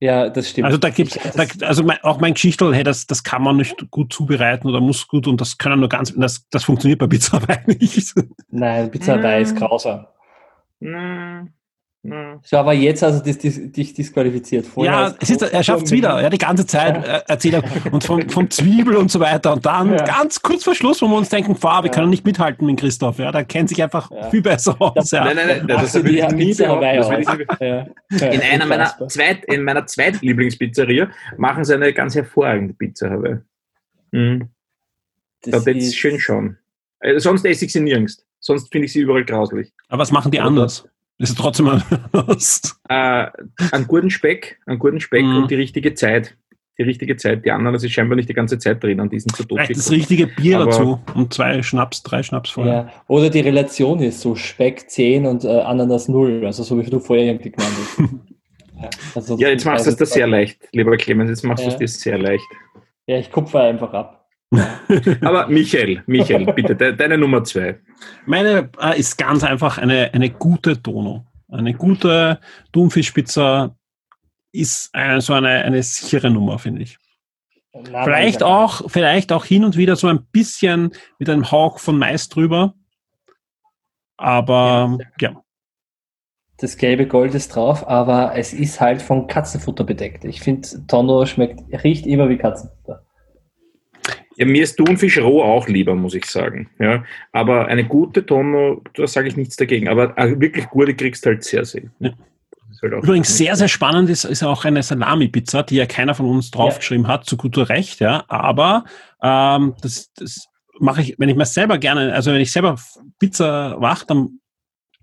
[0.00, 0.66] Ja, das stimmt.
[0.66, 3.88] Also da gibt's, da, also mein, auch mein Geschichtel, hey, das, das kann man nicht
[3.92, 7.32] gut zubereiten oder muss gut und das können nur ganz, das, das funktioniert bei Pizza
[7.40, 8.12] Hawaii nicht.
[8.50, 9.58] Nein, Pizza Hawaii ist Mm.
[9.58, 10.06] grausam.
[10.80, 11.46] Na, na.
[12.04, 14.66] So, aber jetzt also dis, dis, dich disqualifiziert.
[14.66, 17.92] Vorher Ja, es ist, er schafft es wieder, ja, die ganze Zeit äh, erzählt er
[17.92, 20.02] und vom, vom Zwiebel und so weiter und dann Ja.
[20.04, 21.94] ganz kurz vor Schluss, wo wir uns denken, fahr, wir Ja.
[21.94, 24.30] können nicht mithalten mit Christoph, ja, der kennt sich einfach Ja.
[24.30, 25.26] viel besser aus, ja.
[25.26, 26.52] Nein, nein, nein, das Das ich nie
[27.60, 27.86] Ja.
[28.10, 33.36] Ja, In einer meiner zweit, in meiner Zweitlieblingspizzeria machen sie eine ganz hervorragende Pizza Hawaii.
[34.10, 34.48] Mhm.
[35.44, 36.58] Da Das es ist- schön schauen.
[36.98, 38.26] Äh, sonst esse ich sie nirgends.
[38.40, 39.72] Sonst finde ich sie überall grauslich.
[39.88, 40.84] Aber was machen die anders?
[41.18, 42.78] Das ist trotzdem anders.
[42.88, 43.26] Äh,
[43.72, 45.36] einen guten Speck, einen guten Speck Mhm.
[45.36, 46.36] und die richtige Zeit.
[46.78, 47.44] Die richtige Zeit.
[47.44, 49.44] Die Ananas ist scheinbar nicht die ganze Zeit drin an diesen zu.
[49.44, 52.72] Vielleicht das richtige Bier Aber- dazu und zwei Schnaps, drei Schnaps vorher.
[52.74, 52.92] Ja.
[53.08, 56.98] Oder die Relation ist so Speck 10 und äh, Ananas 0, also so wie du
[56.98, 57.98] vorher irgendwie genannt hast.
[58.82, 61.28] ja, also Ja, jetzt machst du es dir sehr leicht, lieber Clemens.
[61.28, 61.74] Jetzt machst du Ja.
[61.74, 62.44] es dir sehr leicht.
[63.06, 64.21] Ja, ich kupfer einfach ab.
[65.22, 67.80] Aber Michael, Michael, bitte, de, deine Nummer zwei.
[68.26, 71.26] Meine äh, ist ganz einfach eine, eine gute Dono.
[71.48, 72.40] Eine gute
[72.72, 73.76] Thunfischpizza
[74.52, 76.98] ist eine, so eine, eine sichere Nummer, finde ich.
[77.72, 81.78] Na, Vielleicht nein, auch, vielleicht auch hin und wieder so ein bisschen mit einem Hauch
[81.78, 82.74] von Mais drüber.
[84.18, 85.42] Aber ja,
[86.58, 90.24] Das gelbe Gold ist drauf, aber es ist halt von Katzenfutter bedeckt.
[90.24, 92.81] Ich finde, Tonno schmeckt, riecht immer wie Katzenfutter.
[94.42, 96.68] Ja, mir ist Thunfisch roh auch lieber, muss ich sagen.
[96.80, 99.88] Ja, aber eine gute Tonno, da sage ich nichts dagegen.
[99.88, 101.92] Aber eine wirklich gute kriegst du halt sehr selten.
[102.00, 102.10] Ja.
[102.82, 106.50] Halt Übrigens sehr, sehr spannend ist, ist auch eine Salami-Pizza, die ja keiner von uns
[106.50, 107.12] draufgeschrieben ja.
[107.12, 108.24] hat, zu guter Recht, ja.
[108.26, 108.84] Aber
[109.22, 110.48] ähm, das, das
[110.80, 112.80] mache ich, wenn ich mir selber gerne, also wenn ich selber
[113.20, 114.40] Pizza mache, dann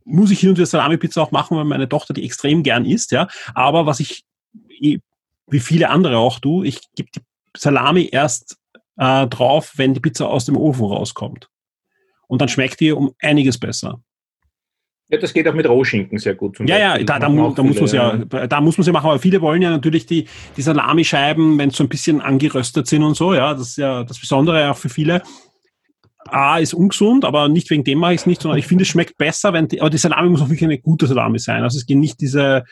[0.04, 3.14] muss ich hin und wieder Salami-Pizza auch machen, weil meine Tochter die extrem gern isst,
[3.14, 3.30] ja.
[3.56, 4.26] Aber was ich,
[4.68, 7.22] wie viele andere auch du, ich gebe die
[7.56, 8.59] Salami erst
[9.00, 11.50] äh, drauf, wenn die Pizza aus dem Ofen rauskommt.
[12.28, 14.02] Und dann schmeckt die um einiges besser.
[15.08, 16.60] Ja, das geht auch mit Rohschinken sehr gut.
[16.60, 19.42] ja, ja, da, da, da muss man ja, da muss man ja machen, aber viele
[19.42, 23.34] wollen ja natürlich die, die Salamischeiben, wenn sie so ein bisschen angeröstet sind und so,
[23.34, 25.24] ja, das ist ja das Besondere auch für viele.
[26.28, 28.90] A ist ungesund, aber nicht wegen dem mache ich es nicht, sondern ich finde, es
[28.90, 31.64] schmeckt besser, wenn die, aber die Salami muss auch wirklich eine gute Salami sein.
[31.64, 32.66] Also es geht nicht diese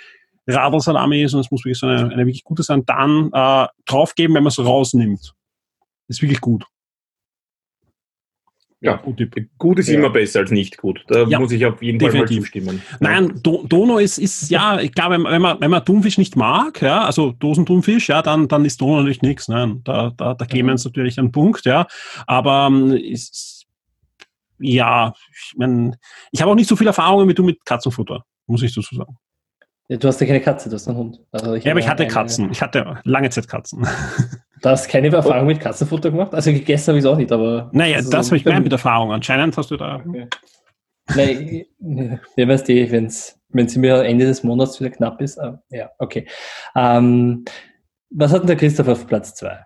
[0.46, 2.84] Radl-Salami, sondern es muss wirklich so eine, eine wirklich gute sein.
[2.86, 5.34] Dann äh, draufgeben, wenn man es rausnimmt.
[6.08, 6.66] Ist wirklich gut.
[8.80, 9.20] Ja, gut,
[9.58, 9.96] gut ist ja.
[9.96, 11.04] immer besser als nicht gut.
[11.08, 12.28] Da ja, muss ich auf jeden definitiv.
[12.28, 12.82] Fall mal zustimmen.
[13.00, 16.80] Nein, Do Dono ist, ist ja, ich glaube, wenn man, wenn man Thunfisch nicht mag,
[16.84, 19.48] ja, also Dosenthunfisch, ja, dann, dann ist Dono natürlich nichts.
[19.48, 21.88] Nein, da, da, da gehen wir uns natürlich einen Punkt, ja.
[22.28, 23.66] Aber ähm, ist,
[24.60, 25.98] ja, ich meine,
[26.32, 29.18] ich habe auch nicht so viel Erfahrung wie du mit Katzenfutter, muss ich dazu sagen.
[29.88, 31.20] Ja, du hast ja keine Katze, du hast einen Hund.
[31.32, 32.52] Also ja, aber ich hatte Katzen.
[32.52, 33.88] Ich hatte lange Zeit Katzen.
[34.62, 36.34] Du hast keine Erfahrung mit Katzenfutter gemacht?
[36.34, 37.70] Also gegessen habe ich es auch nicht, aber.
[37.74, 39.12] Naja, das so habe ich gemeint mit Erfahrung.
[39.12, 40.04] Anscheinend hast du da.
[40.08, 40.28] Okay.
[41.16, 41.66] Nein,
[42.36, 45.40] wer weiß die, wenn es mir Ende des Monats wieder knapp ist.
[45.40, 46.28] Ah, ja, okay.
[46.76, 47.46] Ähm,
[48.10, 49.66] was hat denn der Christoph auf Platz 2?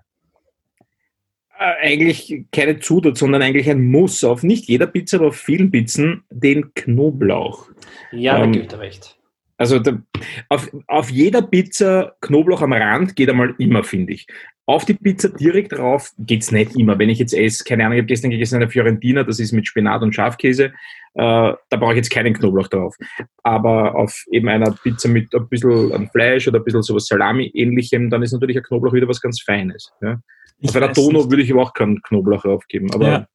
[1.59, 5.71] Äh, eigentlich keine Zutat, sondern eigentlich ein Muss auf nicht jeder Pizza, aber auf vielen
[5.71, 7.69] Pizzen den Knoblauch.
[8.11, 9.17] Ja, da ähm, gibt er recht.
[9.57, 10.01] Also da,
[10.49, 14.25] auf, auf jeder Pizza Knoblauch am Rand geht einmal immer, finde ich.
[14.71, 16.97] Auf die Pizza direkt drauf geht es nicht immer.
[16.97, 19.67] Wenn ich jetzt esse, keine Ahnung, ich habe gestern gegessen eine Fiorentina, das ist mit
[19.67, 20.71] Spinat und Schafkäse, äh,
[21.15, 22.95] da brauche ich jetzt keinen Knoblauch drauf.
[23.43, 28.23] Aber auf eben einer Pizza mit ein bisschen Fleisch oder ein bisschen sowas Salami-ähnlichem, dann
[28.23, 29.91] ist natürlich ein Knoblauch wieder was ganz Feines.
[30.01, 30.21] Ja.
[30.63, 32.93] Auf einer Dono würde ich aber auch keinen Knoblauch draufgeben.
[32.93, 33.27] Aber ja.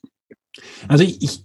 [0.89, 1.45] Also ich, ich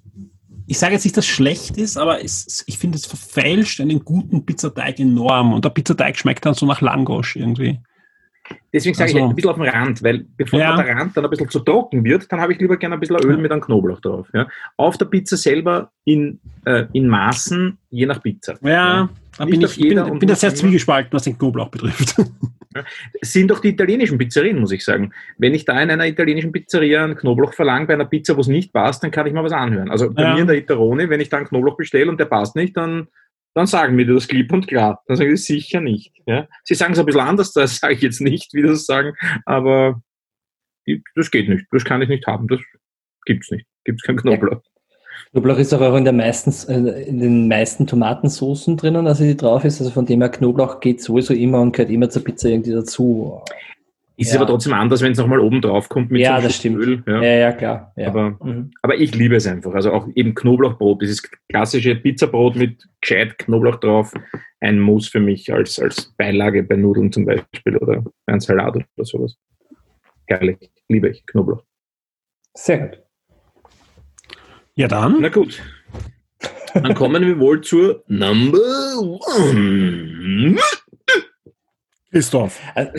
[0.67, 4.05] ich sage jetzt nicht, dass es schlecht ist, aber es, ich finde, es verfälscht einen
[4.05, 5.51] guten Pizzateig enorm.
[5.51, 7.81] Und der Pizzateig schmeckt dann so nach Langosch irgendwie.
[8.73, 10.75] Deswegen sage also, ich ein bisschen auf dem Rand, weil bevor ja.
[10.81, 13.17] der Rand dann ein bisschen zu trocken wird, dann habe ich lieber gerne ein bisschen
[13.17, 14.27] Öl mit einem Knoblauch drauf.
[14.33, 14.47] Ja.
[14.77, 18.57] Auf der Pizza selber in, äh, in Maßen, je nach Pizza.
[18.61, 19.09] Ja, ja.
[19.37, 22.15] Da bin ich, bin, bin da sehr zwiegespalten, was den Knoblauch betrifft.
[23.21, 25.11] Sind doch die italienischen Pizzerien, muss ich sagen.
[25.37, 28.47] Wenn ich da in einer italienischen Pizzeria einen Knoblauch verlange bei einer Pizza, wo es
[28.47, 29.89] nicht passt, dann kann ich mal was anhören.
[29.89, 32.55] Also bei mir in der Iterone, wenn ich da einen Knoblauch bestelle und der passt
[32.55, 33.07] nicht, dann,
[33.53, 35.01] dann sagen mir das klipp und klar.
[35.07, 36.13] Dann sagen sie sicher nicht.
[36.25, 36.47] Ja?
[36.63, 39.13] Sie sagen es ein bisschen anders, das sage ich jetzt nicht, wie das sagen,
[39.45, 40.01] aber
[41.15, 41.65] das geht nicht.
[41.71, 42.47] Das kann ich nicht haben.
[42.47, 42.59] Das
[43.25, 43.65] gibt es nicht.
[43.83, 44.61] Gibt es keinen Knoblauch.
[45.31, 49.63] Knoblauch ist auch in, der meisten, äh, in den meisten Tomatensoßen drinnen, also die drauf
[49.63, 49.79] ist.
[49.79, 53.41] Also von dem her, Knoblauch geht sowieso immer und gehört immer zur Pizza irgendwie dazu.
[54.21, 54.39] Ist ja.
[54.39, 56.77] aber trotzdem anders, wenn es nochmal oben drauf kommt mit ja, so das stimmt.
[56.77, 57.03] Öl.
[57.07, 57.91] Ja, ja, ja klar.
[57.95, 58.09] Ja.
[58.09, 58.69] Aber, mhm.
[58.83, 59.73] aber ich liebe es einfach.
[59.73, 64.13] Also auch eben Knoblauchbrot, dieses klassische Pizzabrot mit gescheit Knoblauch drauf,
[64.59, 68.75] ein Muss für mich als, als Beilage bei Nudeln zum Beispiel oder bei einem Salat
[68.75, 69.37] oder sowas.
[70.27, 71.63] Herrlich, liebe ich Knoblauch.
[72.53, 72.99] Sehr gut.
[74.75, 75.17] Ja, dann.
[75.19, 75.59] Na gut.
[76.75, 78.59] Dann kommen wir wohl zur Number
[78.99, 80.59] One.
[82.11, 82.59] Christoph.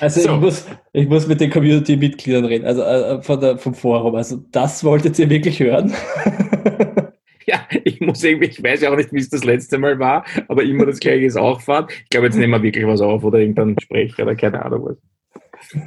[0.00, 0.34] Also so.
[0.34, 4.14] ich, muss, ich muss mit den Community-Mitgliedern reden, also äh, von der, vom Forum.
[4.14, 5.92] Also das wolltet ihr wirklich hören?
[7.46, 10.24] ja, ich muss irgendwie, ich weiß ja auch nicht, wie es das letzte Mal war,
[10.48, 11.92] aber immer das gleiche ist auch Fahrt.
[11.92, 15.82] Ich glaube, jetzt nehmen wir wirklich was auf oder irgendein Sprecher oder keine Ahnung was.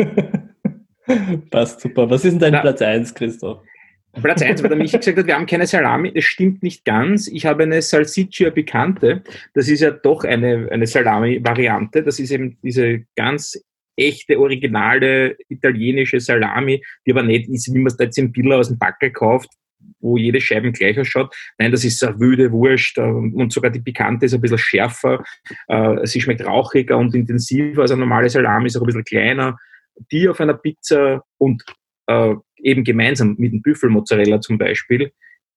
[1.49, 2.07] Passt super.
[2.07, 3.63] Was ist denn dein Na, Platz 1, Christoph?
[4.21, 6.13] Platz 1, weil der Michi gesagt hat, wir haben keine Salami.
[6.13, 7.27] Das stimmt nicht ganz.
[7.27, 9.23] Ich habe eine Salsiccia Picante.
[9.53, 12.03] Das ist ja doch eine, eine Salami-Variante.
[12.03, 13.59] Das ist eben diese ganz
[13.95, 18.57] echte, originale italienische Salami, die aber nicht ist, wie man es da jetzt im Billa
[18.57, 19.49] aus dem Backel kauft,
[19.99, 21.35] wo jede Scheibe gleich ausschaut.
[21.57, 25.23] Nein, das ist eine wüde Wurst und sogar die Pikante ist ein bisschen schärfer.
[25.67, 29.57] Äh, sie schmeckt rauchiger und intensiver als eine normale Salami, ist auch ein bisschen kleiner.
[30.11, 31.63] Die auf einer Pizza und
[32.07, 35.11] äh, eben gemeinsam mit dem Büffelmozzarella zum Beispiel,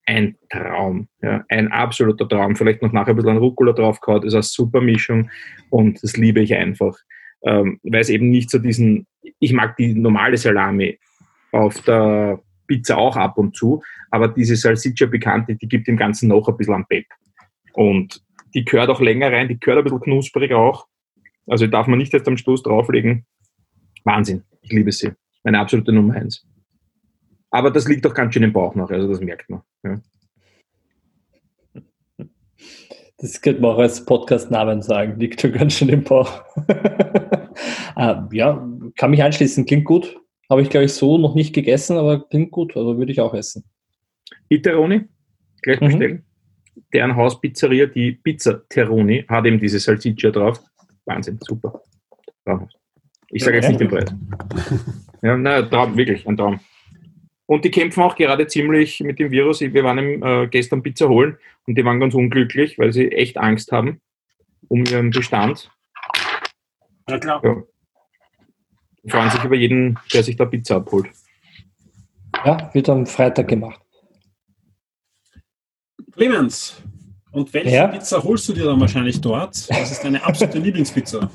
[0.07, 1.09] ein Traum.
[1.21, 2.57] Ja, ein absoluter Traum.
[2.57, 5.31] Vielleicht noch nachher ein bisschen Rucola draufgehauen, ist eine super Mischung
[5.71, 6.97] und das liebe ich einfach.
[7.45, 9.07] Ähm, weil es eben nicht so diesen,
[9.41, 10.99] ich mag die normale Salami
[11.53, 16.29] auf der Pizza auch ab und zu, aber diese Salsiccia Picante, die gibt dem Ganzen
[16.29, 17.07] noch ein bisschen am Bett.
[17.75, 18.23] Und
[18.55, 20.87] die gehört auch länger rein, die gehört ein bisschen knusprig auch.
[21.47, 23.27] Also darf man nicht erst am Stoß drauflegen.
[24.05, 25.13] Wahnsinn, ich liebe sie.
[25.45, 26.45] meine absolute Nummer eins.
[27.51, 29.63] Aber das liegt doch ganz schön im Bauch noch, also das merkt man.
[29.85, 30.01] Ja.
[33.19, 36.45] Das könnte man auch als Podcast-Namen sagen, liegt schon ganz schön im Bauch.
[37.97, 40.21] äh, ja, kann mich anschließen, klingt gut.
[40.51, 43.35] Habe ich, glaube ich, so noch nicht gegessen, aber klingt gut, also würde ich auch
[43.35, 43.65] essen.
[44.49, 45.05] Iteroni,
[45.63, 45.87] gleich mhm.
[45.87, 46.25] bestellen.
[46.93, 50.63] Deren Hauspizzeria, die Pizza Teroni, hat eben diese Salsiccia drauf.
[51.07, 51.81] Wahnsinn, super.
[53.31, 54.11] Ich sage jetzt nicht den Preis.
[55.23, 56.61] Ja, nein, Traum, wirklich, ein Traum.
[57.47, 59.61] Und die kämpfen auch gerade ziemlich mit dem Virus.
[59.61, 63.39] Wir waren im, äh, gestern Pizza holen und die waren ganz unglücklich, weil sie echt
[63.39, 64.01] Angst haben
[64.69, 65.71] um ihren Bestand.
[67.09, 67.41] Ja, klar.
[67.45, 67.63] Ja.
[69.05, 71.09] Die freuen sich über jeden, der sich da Pizza abholt.
[72.45, 73.81] Ja, wird am Freitag gemacht.
[76.13, 76.83] Clemens,
[77.31, 77.87] und welche ja?
[77.87, 79.69] Pizza holst du dir dann wahrscheinlich dort?
[79.69, 81.31] Was ist deine absolute Lieblingspizza?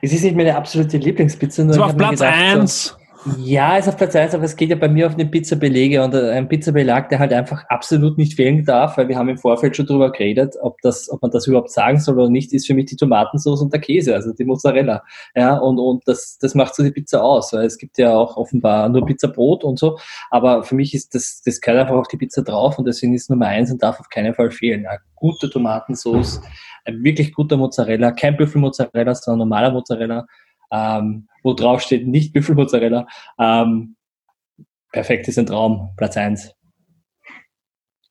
[0.00, 1.64] Es ist nicht meine absolute Lieblingspizza.
[1.64, 2.96] Nur so auf Platz 1.
[3.38, 6.14] Ja, ist auf Platz 1, aber es geht ja bei mir auf den Pizzabelege und
[6.14, 9.76] äh, ein Pizzabelag, der halt einfach absolut nicht fehlen darf, weil wir haben im Vorfeld
[9.76, 12.74] schon drüber geredet, ob das, ob man das überhaupt sagen soll oder nicht, ist für
[12.74, 15.02] mich die Tomatensauce und der Käse, also die Mozzarella.
[15.34, 18.36] Ja, und, und das, das macht so die Pizza aus, weil es gibt ja auch
[18.36, 19.98] offenbar nur Pizzabrot und so,
[20.30, 23.30] aber für mich ist das, das gehört einfach auf die Pizza drauf und deswegen ist
[23.30, 24.82] Nummer eins und darf auf keinen Fall fehlen.
[24.82, 26.42] Ja, gute Tomatensauce,
[26.84, 30.26] ein wirklich guter Mozzarella, kein Büffelmozzarella, sondern normaler Mozzarella,
[30.70, 33.06] ähm, wo drauf steht nicht Büffelmozzarella.
[33.38, 33.94] Ähm,
[34.90, 36.54] perfekt ist ein Traum, Platz 1.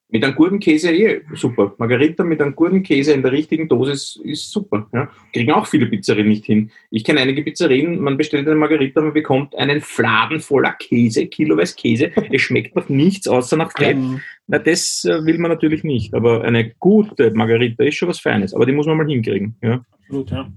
[0.10, 1.74] Mit einem guten Käse eh super.
[1.80, 4.88] Margarita mit einem guten Käse in der richtigen Dosis ist super.
[4.94, 5.10] Ja.
[5.34, 6.70] Kriegen auch viele Pizzerien nicht hin.
[6.92, 11.76] Ich kenne einige Pizzerien, man bestellt eine Margarita, man bekommt einen Fladen voller Käse, kiloweise
[11.76, 12.12] Käse.
[12.32, 13.98] Es schmeckt nach nichts außer nach Fett.
[14.46, 16.14] Na, das äh, will man natürlich nicht.
[16.14, 18.54] Aber eine gute Margarita ist schon was Feines.
[18.54, 19.56] Aber die muss man mal hinkriegen.
[19.64, 19.84] Ja.
[20.04, 20.48] Absolut, ja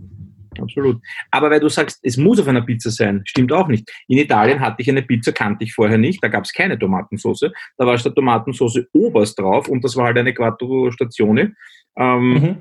[0.61, 1.01] absolut.
[1.31, 3.91] Aber weil du sagst, es muss auf einer Pizza sein, stimmt auch nicht.
[4.09, 7.51] In Italien hatte ich eine Pizza, kannte ich vorher nicht, da gab es keine Tomatensauce.
[7.77, 11.55] Da war statt Tomatensauce oberst drauf und das war halt eine Quattro Statione.
[11.97, 12.57] Ähm, mhm.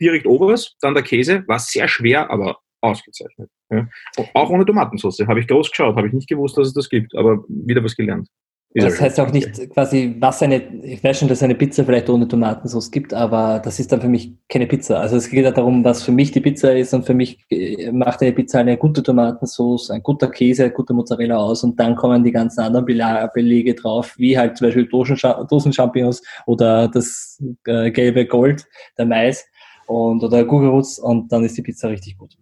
[0.00, 3.50] Direkt oberst, dann der Käse, war sehr schwer, aber ausgezeichnet.
[3.70, 3.86] Ja.
[4.34, 5.20] Auch ohne Tomatensauce.
[5.26, 7.94] Habe ich groß geschaut, habe ich nicht gewusst, dass es das gibt, aber wieder was
[7.94, 8.28] gelernt.
[8.72, 12.08] Das heißt auch nicht quasi, was eine, ich weiß schon, dass es eine Pizza vielleicht
[12.08, 15.00] ohne Tomatensauce gibt, aber das ist dann für mich keine Pizza.
[15.00, 17.90] Also es geht ja darum, was für mich die Pizza ist und für mich äh,
[17.90, 21.96] macht eine Pizza eine gute Tomatensauce, ein guter Käse, ein guter Mozzarella aus und dann
[21.96, 28.24] kommen die ganzen anderen Belege drauf, wie halt zum Beispiel Dosenchampignons oder das äh, gelbe
[28.26, 28.66] Gold,
[28.96, 29.44] der Mais
[29.88, 32.36] und oder Guggerutz und dann ist die Pizza richtig gut.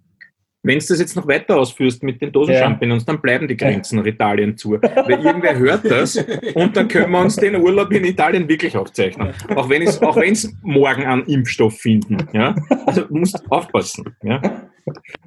[0.62, 3.06] Wenn du das jetzt noch weiter ausführst mit den Dosenchampignons, ja.
[3.12, 4.72] dann bleiben die Grenzen nach Italien zu.
[4.72, 6.16] Weil irgendwer hört das
[6.54, 9.32] und dann können wir uns den Urlaub in Italien wirklich aufzeichnen.
[9.54, 12.18] Auch wenn es, auch wenn es morgen einen Impfstoff finden.
[12.32, 12.56] Ja?
[12.86, 14.16] Also musst aufpassen.
[14.22, 14.68] Ja?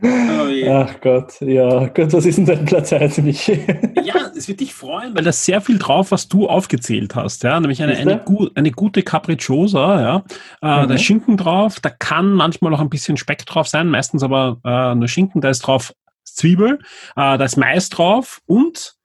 [0.01, 1.87] Oh Ach Gott, ja.
[1.87, 3.59] Gott, was ist denn dein Platz 1, Michi?
[4.03, 7.43] Ja, es wird dich freuen, weil da ist sehr viel drauf, was du aufgezählt hast.
[7.43, 7.59] Ja?
[7.59, 8.23] Nämlich eine, eine,
[8.55, 10.01] eine gute Capricciosa.
[10.01, 10.23] Ja?
[10.61, 10.89] Äh, mhm.
[10.89, 14.59] Da ist Schinken drauf, da kann manchmal noch ein bisschen Speck drauf sein, meistens aber
[14.63, 15.41] äh, nur Schinken.
[15.41, 15.93] Da ist drauf
[16.23, 16.79] Zwiebel,
[17.15, 18.95] äh, da ist Mais drauf und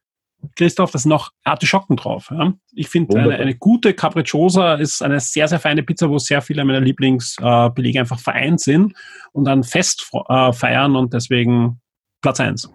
[0.55, 2.29] Christoph, da sind noch Artischocken drauf.
[2.31, 2.53] Ja?
[2.75, 6.65] Ich finde, eine, eine, gute Capricciosa ist eine sehr, sehr feine Pizza, wo sehr viele
[6.65, 8.95] meiner Lieblingsbelege äh, einfach vereint sind
[9.33, 11.81] und dann fest äh, feiern und deswegen
[12.23, 12.71] Platz 1.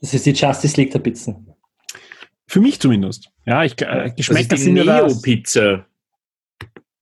[0.00, 1.54] Das ist die Justice League der Pizzen.
[2.46, 3.30] Für mich zumindest.
[3.46, 5.86] Ja, ich, äh, Geschmäcker sind ja Neo-Pizza.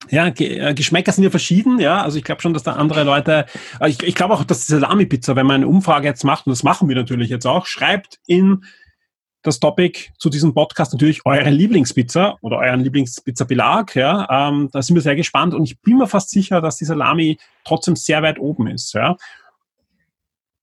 [0.09, 2.01] Ja, äh, Geschmäcker sind ja verschieden, ja.
[2.01, 3.45] Also ich glaube schon, dass da andere Leute,
[3.79, 6.51] äh, ich, ich glaube auch, dass die Salami-Pizza, wenn man eine Umfrage jetzt macht, und
[6.51, 8.63] das machen wir natürlich jetzt auch, schreibt in
[9.43, 13.95] das Topic zu diesem Podcast natürlich eure Lieblingspizza oder euren Lieblingspizza-Belag.
[13.95, 16.85] Ja, ähm, da sind wir sehr gespannt und ich bin mir fast sicher, dass die
[16.85, 18.93] Salami trotzdem sehr weit oben ist.
[18.93, 19.17] Ja.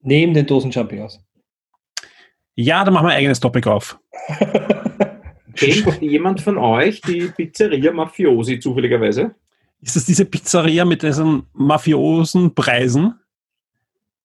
[0.01, 1.21] Neben den Dosen Champignons.
[2.55, 3.99] Ja, da machen wir ein eigenes Topic auf.
[5.55, 9.35] Kennt jemand von euch die Pizzeria Mafiosi zufälligerweise?
[9.81, 13.15] Ist das diese Pizzeria mit diesen mafiosen Preisen?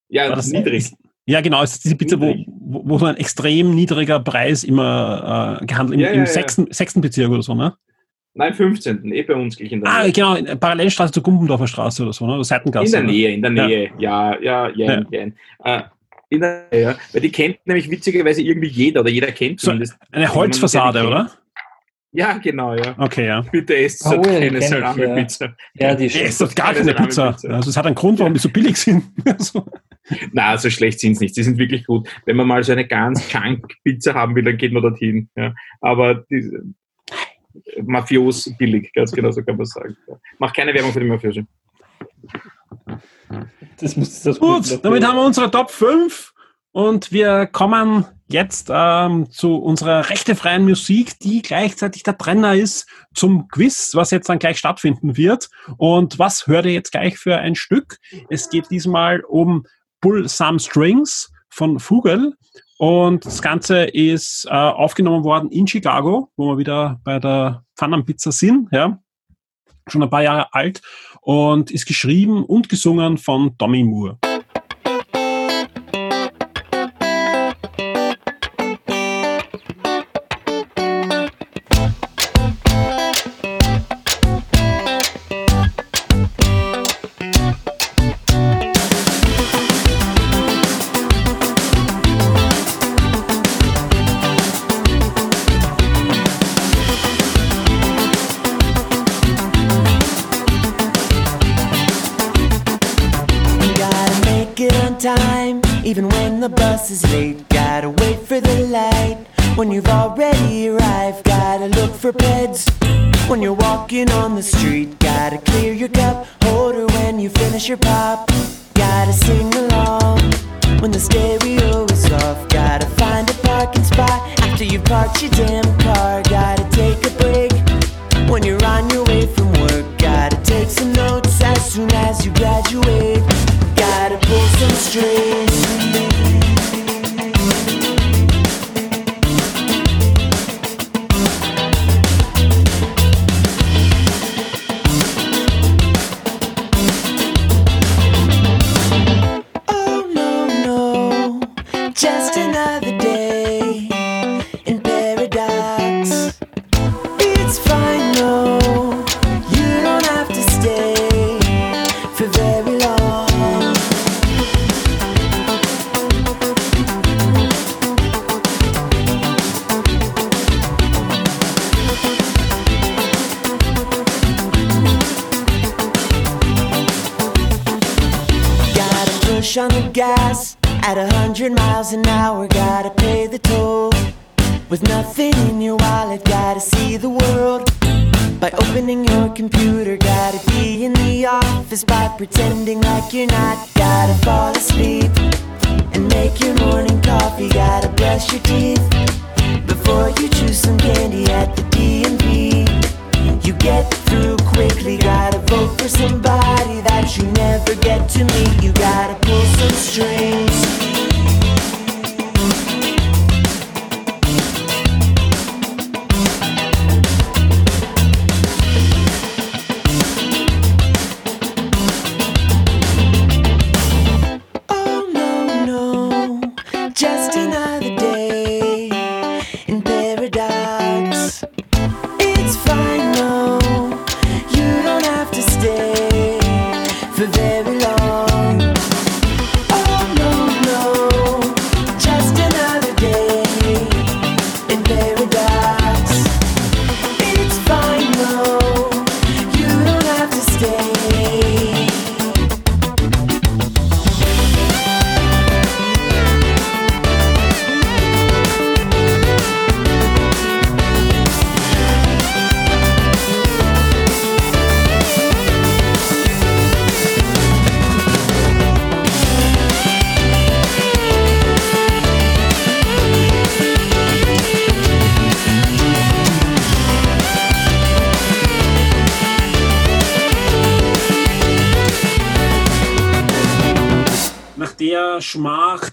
[0.08, 0.78] Ja, das ist niedrig.
[0.78, 1.62] Ist, ja, genau.
[1.62, 2.34] Es ist diese Pizza, wo,
[2.64, 7.00] wo, so ein extrem niedriger Preis immer äh, gehandelt, im, ja, ja, im sechsten, sechsten
[7.00, 7.74] Bezirk oder so, ne?
[8.36, 9.12] Nein, 15.
[9.12, 10.08] Eh bei uns gleich in der ah, Nähe.
[10.08, 12.34] Ah, genau, in Parallelstraße zur Gumpendorfer Straße oder so, ne?
[12.34, 12.86] Oder Seitengasse.
[12.86, 13.90] In der Nähe, in der Nähe.
[13.98, 15.02] Ja, ja, ja, ja.
[15.10, 15.78] ja.
[15.78, 15.82] Äh,
[16.30, 19.96] in der Nähe, weil die kennt nämlich witzigerweise irgendwie jeder oder jeder kennt so zumindest.
[20.10, 21.30] Eine Holzfassade, oder?
[22.16, 22.94] Ja, genau, ja.
[22.96, 23.40] Okay, ja.
[23.40, 25.46] Bitte esst oh, keine Salami-Pizza.
[25.74, 25.88] Ja.
[25.88, 27.32] ja, die esst gar keine Pizza.
[27.32, 27.50] Pizza.
[27.50, 29.02] Also es hat einen Grund, warum die so billig sind.
[29.38, 29.66] so.
[30.32, 31.34] Na, so schlecht sind sie nicht.
[31.34, 32.08] Sie sind wirklich gut.
[32.26, 35.28] Wenn man mal so eine ganz Chunk-Pizza haben will, dann geht man dorthin.
[35.36, 35.54] Ja.
[35.80, 36.50] Aber die,
[37.82, 39.96] Mafios billig, ganz genau so kann man sagen.
[40.08, 40.16] Ja.
[40.38, 41.46] Mach keine Werbung für die Mafiosi.
[43.78, 46.32] Das muss das Gut, damit haben wir unsere Top 5
[46.72, 53.48] und wir kommen jetzt ähm, zu unserer rechtefreien Musik, die gleichzeitig der Trenner ist zum
[53.48, 55.50] Quiz, was jetzt dann gleich stattfinden wird.
[55.76, 57.98] Und was hört ihr jetzt gleich für ein Stück?
[58.30, 59.66] Es geht diesmal um
[60.04, 62.34] Bull Some Strings von Fugel.
[62.76, 68.04] Und das Ganze ist äh, aufgenommen worden in Chicago, wo wir wieder bei der Fun
[68.04, 68.98] Pizza sind, ja.
[69.86, 70.82] Schon ein paar Jahre alt
[71.22, 74.18] und ist geschrieben und gesungen von Tommy Moore.
[113.94, 114.98] walking on the street.
[114.98, 118.03] Gotta clear your cup, hold her when you finish your pie.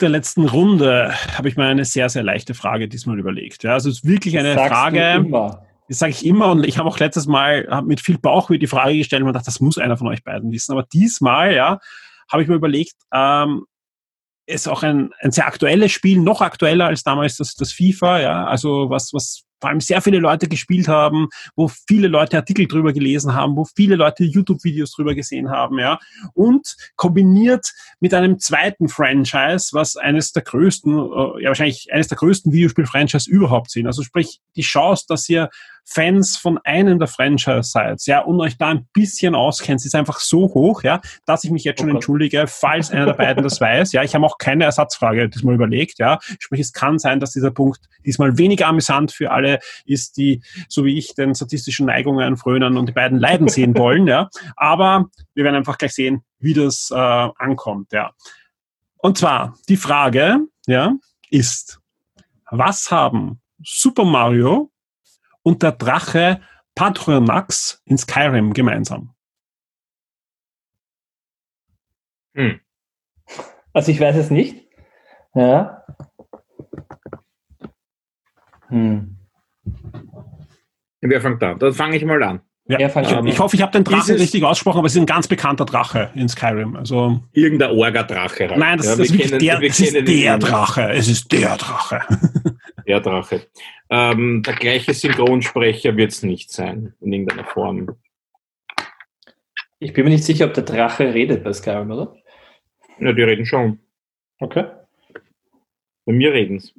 [0.01, 3.63] Der letzten Runde habe ich mir eine sehr, sehr leichte Frage diesmal überlegt.
[3.63, 5.25] Ja, also es ist wirklich eine das Frage.
[5.87, 8.97] Das sage ich immer und ich habe auch letztes Mal mit viel Bauch die Frage
[8.97, 10.71] gestellt und mir gedacht, das muss einer von euch beiden wissen.
[10.71, 11.79] Aber diesmal, ja,
[12.31, 13.65] habe ich mir überlegt, ähm,
[14.45, 18.45] ist auch ein, ein sehr aktuelles Spiel, noch aktueller als damals das, das FIFA, ja,
[18.45, 22.91] also was, was vor allem sehr viele Leute gespielt haben, wo viele Leute Artikel drüber
[22.91, 25.99] gelesen haben, wo viele Leute YouTube-Videos drüber gesehen haben, ja.
[26.33, 32.17] Und kombiniert mit einem zweiten Franchise, was eines der größten, äh, ja wahrscheinlich eines der
[32.17, 33.87] größten Videospiel-Franchise überhaupt sind.
[33.87, 35.49] Also sprich, die Chance, dass ihr
[35.85, 40.19] Fans von einem der Franchise seid, ja, und euch da ein bisschen auskennt, ist einfach
[40.19, 41.97] so hoch, ja, dass ich mich jetzt schon okay.
[41.97, 43.91] entschuldige, falls einer der beiden das weiß.
[43.91, 46.19] Ja, ich habe auch keine Ersatzfrage diesmal überlegt, ja.
[46.39, 50.85] Sprich, es kann sein, dass dieser Punkt diesmal weniger amüsant für alle ist, die, so
[50.85, 54.29] wie ich, den statistischen Neigungen frönen und die beiden leiden sehen wollen, ja.
[54.55, 58.11] Aber wir werden einfach gleich sehen, wie das äh, ankommt, ja.
[58.97, 60.93] Und zwar, die Frage, ja,
[61.29, 61.79] ist,
[62.51, 64.70] Was haben Super Mario
[65.43, 66.41] und der Drache
[66.75, 69.13] Patronax in Skyrim gemeinsam?
[72.33, 72.61] Hm.
[73.73, 74.67] Also ich weiß es nicht.
[75.33, 75.85] Ja.
[78.67, 79.17] Hm.
[81.01, 81.59] Wer fängt an?
[81.59, 82.41] Dann fange ich mal an.
[82.79, 85.27] Ja, ähm, ich hoffe, ich habe den Drachen richtig ausgesprochen, aber es ist ein ganz
[85.27, 86.75] bekannter Drache in Skyrim.
[86.75, 88.49] Also Irgendein Orga-Drache.
[88.49, 88.57] Halt.
[88.57, 90.91] Nein, das, ja, das ist kennen, der, das ist der Drache.
[90.91, 92.01] Es ist der Drache.
[92.87, 93.41] Der Drache.
[93.91, 97.95] Ähm, der gleiche Synchronsprecher wird es nicht sein, in irgendeiner Form.
[99.79, 102.15] Ich bin mir nicht sicher, ob der Drache redet bei Skyrim, oder?
[102.99, 103.79] Ja, die reden schon.
[104.39, 104.65] Okay.
[106.05, 106.73] Bei mir reden sie.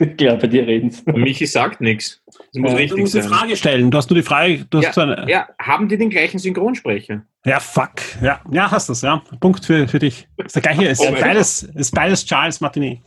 [0.00, 1.02] Ich glaube, bei dir reden sie.
[1.12, 2.22] Michi sagt nichts.
[2.26, 3.22] Das muss ja, richtig du musst sein.
[3.22, 3.90] eine Frage stellen.
[3.90, 4.66] Du hast nur die Frage.
[4.68, 7.22] Du hast ja, eine ja, haben die den gleichen Synchronsprecher?
[7.44, 7.92] Ja, fuck.
[8.22, 9.22] Ja, ja hast du es, ja.
[9.40, 10.28] Punkt für, für dich.
[10.44, 10.84] Ist der gleiche.
[10.86, 13.00] Ist, oh beides, ist beides Charles Martinet.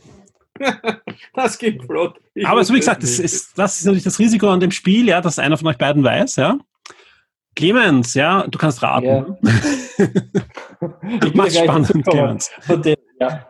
[1.34, 2.20] das geht flott.
[2.34, 5.06] Ich Aber so wie gesagt, das ist, das ist natürlich das Risiko an dem Spiel,
[5.08, 6.58] ja, dass einer von euch beiden weiß, ja.
[7.54, 9.06] Clemens, ja, du kannst raten.
[9.06, 9.26] Ja.
[11.24, 12.50] ich mach's spannend, Clemens.
[12.68, 13.48] Dem, ja.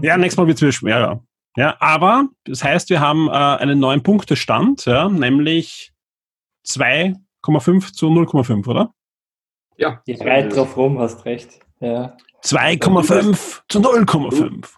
[0.00, 1.22] ja, nächstes Mal wird es schwerer.
[1.56, 5.92] Ja, aber das heißt, wir haben äh, einen neuen Punktestand, ja, nämlich
[6.66, 8.94] 2,5 zu 0,5, oder?
[9.76, 10.02] Ja.
[10.06, 11.60] Die weit drauf rum, hast recht.
[11.80, 12.16] Ja.
[12.42, 14.68] 2,5 zu 0,5.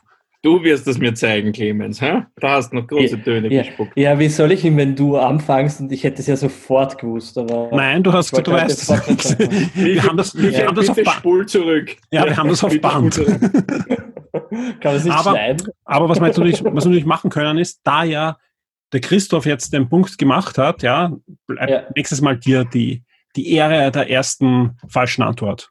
[0.44, 2.02] Du wirst es mir zeigen, Clemens.
[2.02, 2.24] Hä?
[2.36, 3.92] Da hast du noch große Töne ja, gespuckt.
[3.96, 7.38] Ja, wie soll ich ihn, wenn du anfängst und ich hätte es ja sofort gewusst.
[7.38, 9.38] Aber Nein, du hast, du weißt es.
[9.74, 11.48] wir haben das, wir ja, haben das auf Band.
[11.48, 11.96] zurück.
[12.10, 13.14] Ja, wir haben das auf Band.
[13.24, 15.68] Kann das nicht aber, schneiden?
[15.86, 18.36] Aber was wir, jetzt natürlich, was wir natürlich machen können, ist, da ja
[18.92, 21.10] der Christoph jetzt den Punkt gemacht hat, ja,
[21.46, 21.82] bleibt ja.
[21.96, 23.02] nächstes Mal dir die,
[23.34, 25.70] die Ehre der ersten falschen Antwort.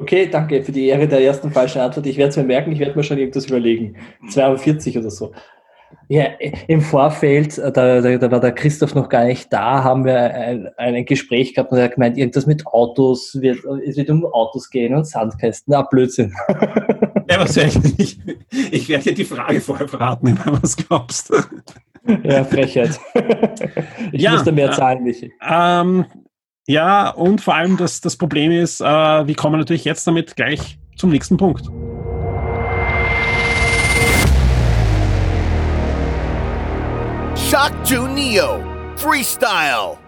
[0.00, 2.06] Okay, danke für die Ehre der ersten falschen Antwort.
[2.06, 3.96] Ich werde es mir merken, ich werde mir schon irgendwas überlegen.
[4.30, 5.32] 42 oder so.
[6.08, 6.24] Ja,
[6.66, 10.16] im Vorfeld, äh, da, da, da, war der Christoph noch gar nicht da, haben wir
[10.16, 14.24] ein, ein Gespräch gehabt und er hat gemeint, irgendwas mit Autos, wird, es wird um
[14.24, 15.72] Autos gehen und Sandkästen.
[15.72, 16.34] Na, Blödsinn.
[17.30, 18.20] Ja, was ich nicht.
[18.72, 21.32] Ich werde dir die Frage vorher verraten, wenn du was glaubst.
[22.24, 22.98] Ja, Frechheit.
[24.12, 25.30] Ich ja, muss da mehr zahlen, Michi.
[25.48, 26.06] Ähm,
[26.70, 30.78] ja, und vor allem das, das Problem ist, äh, wir kommen natürlich jetzt damit gleich
[30.94, 31.64] zum nächsten Punkt.
[37.34, 38.64] Shock 2 Neo
[38.94, 39.98] Freestyle.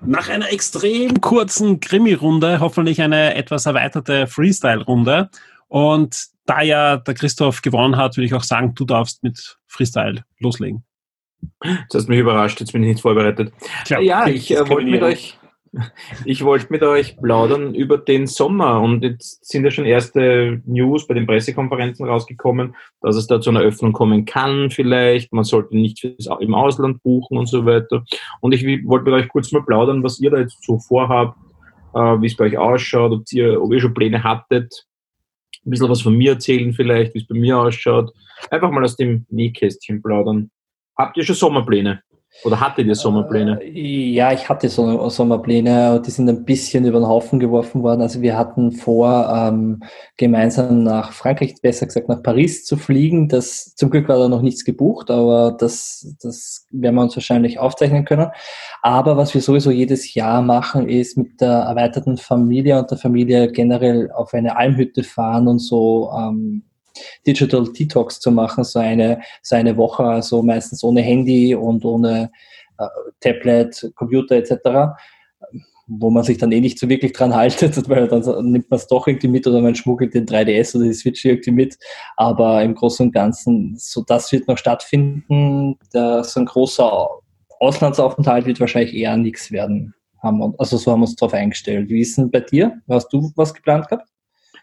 [0.00, 5.28] Nach einer extrem kurzen Krimi-Runde, hoffentlich eine etwas erweiterte Freestyle-Runde.
[5.68, 10.24] Und da ja der Christoph gewonnen hat, würde ich auch sagen, du darfst mit Freestyle
[10.38, 10.82] loslegen.
[11.60, 13.52] Das hast mich überrascht, jetzt bin ich nicht vorbereitet.
[13.84, 15.38] Klar, ja, ich äh, wollte mit euch
[16.24, 21.06] ich wollte mit euch plaudern über den Sommer und jetzt sind ja schon erste News
[21.06, 25.32] bei den Pressekonferenzen rausgekommen, dass es da zu einer Öffnung kommen kann vielleicht.
[25.32, 28.04] Man sollte nicht im Ausland buchen und so weiter.
[28.40, 31.38] Und ich wollte mit euch kurz mal plaudern, was ihr da jetzt so vorhabt,
[31.94, 34.86] äh, wie es bei euch ausschaut, ob ihr, ob ihr schon Pläne hattet.
[35.64, 38.12] Ein bisschen was von mir erzählen vielleicht, wie es bei mir ausschaut.
[38.50, 40.50] Einfach mal aus dem Nähkästchen plaudern.
[41.00, 42.02] Habt ihr schon Sommerpläne?
[42.44, 43.58] Oder hattet ihr Sommerpläne?
[43.62, 48.02] Äh, ja, ich hatte so Sommerpläne, die sind ein bisschen über den Haufen geworfen worden.
[48.02, 49.82] Also wir hatten vor, ähm,
[50.18, 53.28] gemeinsam nach Frankreich, besser gesagt nach Paris zu fliegen.
[53.28, 57.58] Das, zum Glück war da noch nichts gebucht, aber das, das werden wir uns wahrscheinlich
[57.58, 58.30] aufzeichnen können.
[58.82, 63.50] Aber was wir sowieso jedes Jahr machen, ist mit der erweiterten Familie und der Familie
[63.50, 66.64] generell auf eine Almhütte fahren und so ähm,
[67.26, 72.30] Digital Detox zu machen, so eine, so eine Woche, also meistens ohne Handy und ohne
[72.78, 72.86] äh,
[73.20, 74.94] Tablet, Computer etc.,
[75.92, 78.86] wo man sich dann eh nicht so wirklich dran haltet, weil dann nimmt man es
[78.86, 81.76] doch irgendwie mit oder man schmuggelt den 3DS oder die Switch irgendwie mit.
[82.16, 85.76] Aber im Großen und Ganzen, so das wird noch stattfinden.
[85.92, 87.08] Der, so ein großer
[87.58, 89.94] Auslandsaufenthalt wird wahrscheinlich eher nichts werden.
[90.22, 91.90] also so haben wir uns darauf eingestellt.
[91.90, 92.80] Wie ist denn bei dir?
[92.88, 94.08] Hast du was geplant gehabt?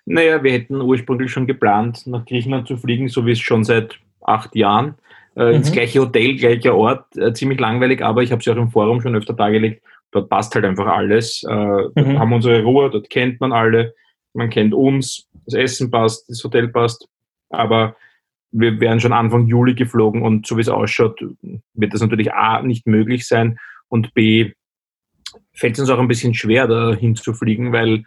[0.10, 4.00] Naja, wir hätten ursprünglich schon geplant, nach Griechenland zu fliegen, so wie es schon seit
[4.22, 4.96] acht Jahren.
[5.36, 5.56] Äh, mhm.
[5.56, 8.72] Ins gleiche Hotel, gleicher Ort, äh, ziemlich langweilig, aber ich habe es ja auch im
[8.72, 9.84] Forum schon öfter dargelegt.
[10.12, 11.44] Dort passt halt einfach alles.
[11.44, 11.92] Äh, mhm.
[11.94, 13.94] Dort haben wir unsere Ruhe, dort kennt man alle,
[14.34, 17.06] man kennt uns, das Essen passt, das Hotel passt.
[17.50, 17.98] Aber
[18.52, 21.20] wir wären schon Anfang Juli geflogen und so wie es ausschaut,
[21.74, 23.60] wird das natürlich A nicht möglich sein
[23.90, 24.54] und B
[25.52, 28.06] fällt es uns auch ein bisschen schwer, da hinzufliegen, weil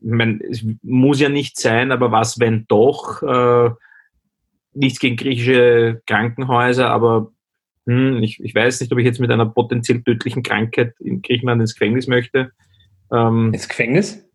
[0.00, 3.22] ich meine, es muss ja nicht sein, aber was, wenn doch?
[3.22, 3.70] Äh,
[4.74, 7.32] nichts gegen griechische Krankenhäuser, aber
[7.86, 11.60] hm, ich, ich weiß nicht, ob ich jetzt mit einer potenziell tödlichen Krankheit in Griechenland
[11.60, 12.52] ins Gefängnis möchte.
[13.12, 14.25] Ähm, ins Gefängnis?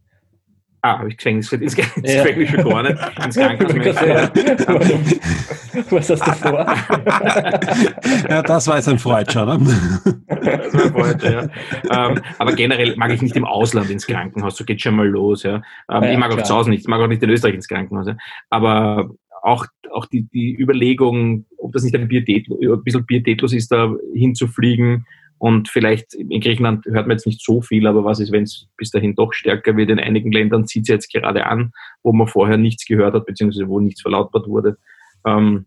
[0.83, 2.23] Ah, habe ich Gefängnis ins, ins ja.
[2.23, 3.75] Gefängnis schon nicht, ins Krankenhaus.
[5.89, 6.75] Was hast du vor?
[8.29, 9.59] ja, das war jetzt ein Freudscher, ne?
[10.27, 12.09] das war ein Freudscher, ja.
[12.09, 15.43] Ähm, aber generell mag ich nicht im Ausland ins Krankenhaus, so geht schon mal los,
[15.43, 15.61] ja.
[15.91, 17.67] Ähm, ja ich mag auch zu Hause nicht, ich mag auch nicht in Österreich ins
[17.67, 18.17] Krankenhaus, ja.
[18.49, 19.11] Aber
[19.43, 23.93] auch, auch die, die Überlegung, ob das nicht ein, Pietet, ein bisschen pietätlos ist, da
[24.15, 25.05] hinzufliegen,
[25.41, 28.67] und vielleicht in Griechenland hört man jetzt nicht so viel, aber was ist, wenn es
[28.77, 29.89] bis dahin doch stärker wird?
[29.89, 31.71] In einigen Ländern zieht es jetzt gerade an,
[32.03, 34.77] wo man vorher nichts gehört hat, beziehungsweise wo nichts verlautbart wurde.
[35.25, 35.65] Ähm,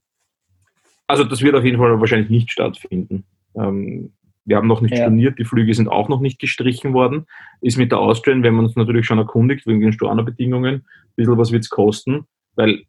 [1.09, 3.25] also das wird auf jeden Fall wahrscheinlich nicht stattfinden.
[3.57, 4.13] Ähm,
[4.45, 4.99] wir haben noch nicht ja.
[4.99, 7.27] storniert, die Flüge sind auch noch nicht gestrichen worden.
[7.61, 10.85] Ist mit der Austrian, wenn man uns natürlich schon erkundigt, wegen den Storno-Bedingungen, ein
[11.17, 12.85] bisschen was wird es kosten, weil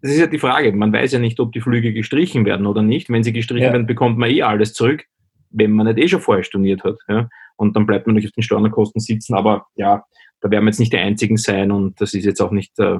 [0.00, 2.80] das ist ja die Frage, man weiß ja nicht, ob die Flüge gestrichen werden oder
[2.80, 3.10] nicht.
[3.10, 3.72] Wenn sie gestrichen ja.
[3.72, 5.04] werden, bekommt man eh alles zurück
[5.52, 6.96] wenn man nicht eh schon vorher storniert hat.
[7.08, 7.28] Ja?
[7.56, 10.04] Und dann bleibt man natürlich auf den Stornokosten sitzen, aber ja,
[10.40, 12.98] da werden wir jetzt nicht die Einzigen sein und das ist jetzt auch nicht, äh,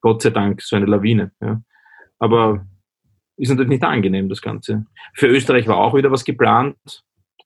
[0.00, 1.32] Gott sei Dank, so eine Lawine.
[1.40, 1.60] Ja?
[2.18, 2.66] Aber
[3.36, 4.84] ist natürlich nicht angenehm, das Ganze.
[5.14, 6.76] Für Österreich war auch wieder was geplant.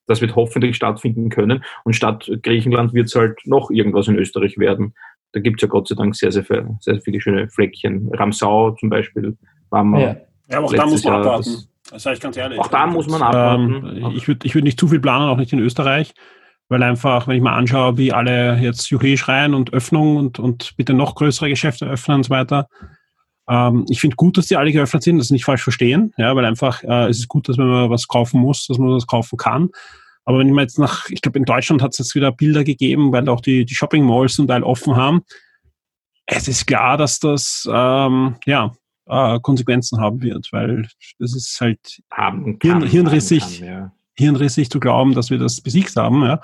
[0.07, 1.65] Das wird hoffentlich stattfinden können.
[1.85, 4.95] Und statt Griechenland wird es halt noch irgendwas in Österreich werden.
[5.33, 8.11] Da gibt es ja Gott sei Dank sehr, sehr, sehr, sehr viele schöne Fleckchen.
[8.13, 9.37] Ramsau zum Beispiel
[9.71, 10.01] war mal.
[10.01, 10.17] Ja,
[10.51, 11.69] ja aber auch da muss man abwarten.
[11.91, 12.59] Das, sage ich ganz ehrlich.
[12.59, 13.97] Auch da muss man abwarten.
[13.97, 16.15] Ähm, ich würde ich würd nicht zu viel planen, auch nicht in Österreich,
[16.69, 20.77] weil einfach, wenn ich mal anschaue, wie alle jetzt Juche schreien und Öffnung und, und
[20.77, 22.69] bitte noch größere Geschäfte öffnen und so weiter.
[23.49, 26.47] Ähm, ich finde gut, dass die alle geöffnet sind, das nicht falsch verstehen, ja, weil
[26.47, 29.37] einfach äh, es ist gut, dass wenn man was kaufen muss, dass man das kaufen
[29.37, 29.69] kann.
[30.25, 32.65] Aber wenn ich mal jetzt nach, ich glaube, in Deutschland hat es jetzt wieder Bilder
[32.65, 35.21] gegeben, weil auch die, die Shopping Malls zum Teil offen haben.
[36.25, 38.73] Es ist klar, dass das ähm, ja
[39.07, 43.93] äh, Konsequenzen haben wird, weil das ist halt haben kann, Hirn, hirnrissig, kann, ja.
[44.17, 46.23] hirnrissig zu glauben, dass wir das besiegt haben.
[46.23, 46.41] Ja.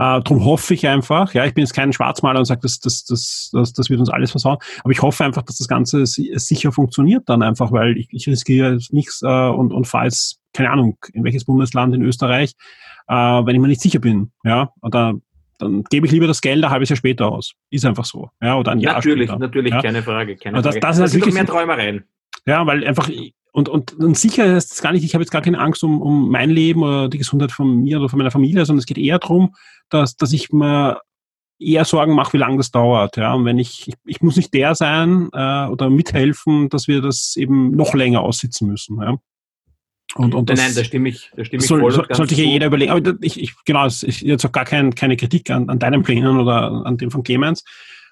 [0.00, 3.04] Äh, darum hoffe ich einfach, ja, ich bin jetzt kein Schwarzmaler und sage, das, das,
[3.04, 6.70] das, das, das wird uns alles versauen, aber ich hoffe einfach, dass das Ganze sicher
[6.70, 10.98] funktioniert dann einfach, weil ich, ich riskiere nichts äh, und, und fahre jetzt, keine Ahnung,
[11.12, 12.52] in welches Bundesland in Österreich,
[13.08, 14.30] äh, wenn ich mir nicht sicher bin.
[14.44, 15.14] Ja, oder
[15.58, 17.52] dann gebe ich lieber das Geld ein halbes Jahr später aus.
[17.70, 18.30] Ist einfach so.
[18.40, 19.38] Ja, oder ein Jahr natürlich, später.
[19.38, 19.82] Natürlich, ja?
[19.82, 20.36] keine Frage.
[20.36, 20.80] Keine das, Frage.
[20.80, 22.04] Das, das, das sind doch mehr Träumereien.
[22.46, 23.10] Ja, weil einfach,
[23.52, 26.00] und, und, und sicher ist es gar nicht, ich habe jetzt gar keine Angst um,
[26.00, 28.98] um mein Leben oder die Gesundheit von mir oder von meiner Familie, sondern es geht
[28.98, 29.54] eher darum,
[29.88, 31.00] dass, dass ich mir
[31.58, 33.16] eher Sorgen mache, wie lange das dauert.
[33.16, 37.00] Ja, und wenn ich, ich, ich muss nicht der sein äh, oder mithelfen, dass wir
[37.00, 39.00] das eben noch länger aussitzen müssen.
[39.00, 39.18] Ja.
[40.14, 42.34] Und, und das, nein, nein, da stimme ich, da stimme ich soll, voll soll, sollte
[42.34, 42.92] sich ja jeder überlegen.
[42.92, 46.38] Aber ich, ich, genau, ich jetzt auch gar kein, keine Kritik an, an deinen Plänen
[46.38, 47.62] oder an dem von Clemens.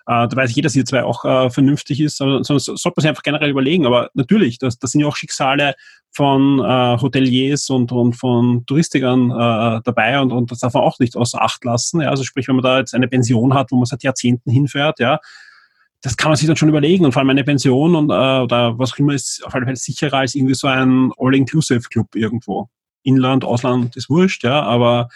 [0.09, 3.03] Äh, da weiß jeder, dass ihr zwei auch äh, vernünftig ist, sondern, sondern sollte man
[3.03, 3.87] sich einfach generell überlegen.
[3.87, 5.75] Aber natürlich, das, das sind ja auch Schicksale
[6.13, 10.99] von äh, Hoteliers und, und von Touristikern äh, dabei und, und das darf man auch
[10.99, 12.01] nicht außer Acht lassen.
[12.03, 12.11] Ja?
[12.11, 15.19] Also sprich, wenn man da jetzt eine Pension hat, wo man seit Jahrzehnten hinfährt, ja,
[16.07, 18.79] das kann man sich dann schon überlegen und vor allem eine Pension und, äh, oder
[18.79, 22.69] was auch immer ist auf jeden Fall sicherer als irgendwie so ein All-Inclusive-Club irgendwo.
[23.03, 25.09] Inland, Ausland ist wurscht, ja, aber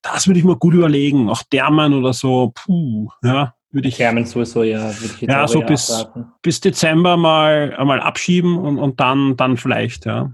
[0.00, 1.28] das würde ich mir gut überlegen.
[1.28, 3.98] Auch Dermen oder so, puh, ja, würde ich.
[3.98, 6.06] Thermen sowieso, ja, würde ich Ja, so bis,
[6.40, 10.32] bis Dezember mal, mal abschieben und, und dann, dann vielleicht, ja.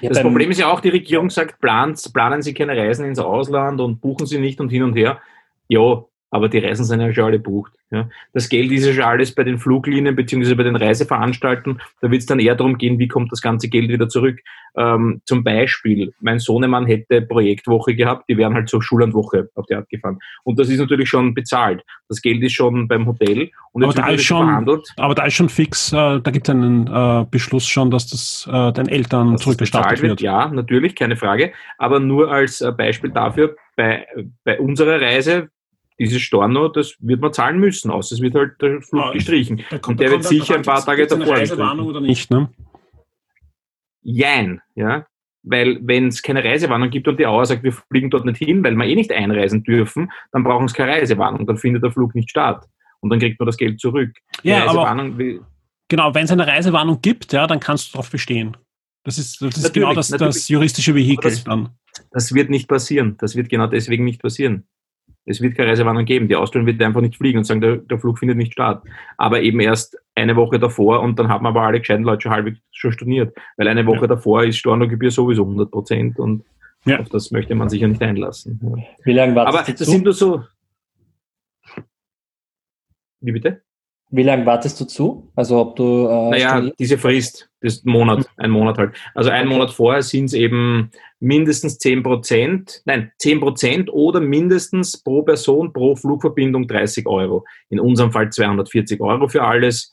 [0.00, 3.18] Ja, das Problem ist ja auch, die Regierung sagt, plant, planen Sie keine Reisen ins
[3.18, 5.18] Ausland und buchen Sie nicht und hin und her.
[5.66, 7.72] Ja, aber die Reisen sind ja schon alle bucht.
[7.90, 8.08] Ja.
[8.32, 11.80] Das Geld ist ja schon alles bei den Fluglinien beziehungsweise bei den Reiseveranstaltern.
[12.00, 14.40] Da wird es dann eher darum gehen, wie kommt das ganze Geld wieder zurück.
[14.76, 19.74] Ähm, zum Beispiel, mein Sohnemann hätte Projektwoche gehabt, die wären halt zur Schullandwoche auf die
[19.76, 20.18] Art gefahren.
[20.42, 21.84] Und das ist natürlich schon bezahlt.
[22.08, 24.92] Das Geld ist schon beim Hotel und aber da ist schon, verhandelt.
[24.96, 28.48] Aber da ist schon fix, äh, da gibt es einen äh, Beschluss schon, dass das
[28.52, 30.10] äh, den Eltern zurückgestattet wird.
[30.10, 30.20] wird.
[30.22, 31.52] Ja, natürlich, keine Frage.
[31.78, 34.06] Aber nur als äh, Beispiel dafür, bei,
[34.44, 35.50] bei unserer Reise
[35.98, 39.62] dieses Storno, das wird man zahlen müssen, außer es wird halt der Flug ja, gestrichen.
[39.68, 42.50] Kommt, und der wird sicher ein paar Tage davor eine Reisewarnung oder nicht, ne?
[44.02, 45.06] Jein, ja.
[45.42, 48.62] Weil wenn es keine Reisewarnung gibt und die Auer sagt, wir fliegen dort nicht hin,
[48.64, 52.14] weil wir eh nicht einreisen dürfen, dann brauchen sie keine Reisewarnung, dann findet der Flug
[52.14, 52.66] nicht statt.
[53.00, 54.10] Und dann kriegt man das Geld zurück.
[54.42, 55.06] Ja, aber
[55.88, 58.56] genau, wenn es eine Reisewarnung gibt, ja, dann kannst du darauf bestehen.
[59.04, 61.68] Das ist, das ist genau das, das juristische Vehikel das, dann.
[62.10, 63.16] Das wird nicht passieren.
[63.18, 64.66] Das wird genau deswegen nicht passieren.
[65.26, 66.28] Es wird keine Reisewarnung geben.
[66.28, 68.82] Die Austrian wird einfach nicht fliegen und sagen, der, der, Flug findet nicht statt.
[69.16, 72.32] Aber eben erst eine Woche davor und dann haben wir aber alle gescheiten Leute schon
[72.32, 73.36] halbwegs schon storniert.
[73.56, 74.06] Weil eine Woche ja.
[74.06, 76.44] davor ist Stornogebühr sowieso 100 Prozent und
[76.84, 77.00] ja.
[77.00, 78.60] auf das möchte man sicher nicht einlassen.
[78.62, 78.82] Ja.
[79.04, 80.44] Wie lange wartest Aber das sind nur so.
[83.20, 83.62] Wie bitte?
[84.10, 85.32] Wie lange wartest du zu?
[85.34, 86.06] Also ob du.
[86.06, 88.94] Äh, naja, diese Frist, das Monat, ein Monat halt.
[89.14, 95.02] Also ein Monat vorher sind es eben mindestens 10 Prozent, nein, 10 Prozent oder mindestens
[95.02, 97.44] pro Person pro Flugverbindung 30 Euro.
[97.70, 99.90] In unserem Fall 240 Euro für alles.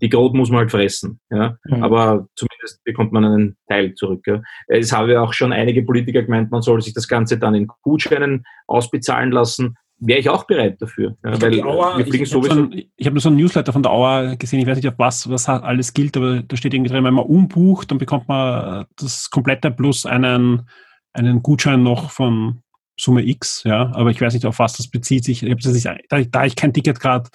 [0.00, 1.18] Die Grot muss man halt fressen.
[1.30, 1.56] Ja?
[1.64, 1.82] Mhm.
[1.82, 4.24] Aber zumindest bekommt man einen Teil zurück.
[4.26, 4.40] Ja?
[4.68, 7.66] Es habe ja auch schon einige Politiker gemeint, man soll sich das Ganze dann in
[7.82, 11.16] Gutscheinen ausbezahlen lassen wäre ich auch bereit dafür.
[11.24, 12.62] Ja, weil Auer, wir fliegen ich, sowieso.
[12.62, 14.88] Hab so ich habe nur so ein Newsletter von der Auer gesehen, ich weiß nicht,
[14.88, 18.28] auf was, was alles gilt, aber da steht irgendwie drin, wenn man umbucht, dann bekommt
[18.28, 20.68] man das komplette plus einen,
[21.12, 22.62] einen Gutschein noch von
[23.00, 25.42] Summe X, ja, aber ich weiß nicht, auf was das bezieht sich.
[25.44, 27.30] Ich das nicht, da, da ich kein Ticket gerade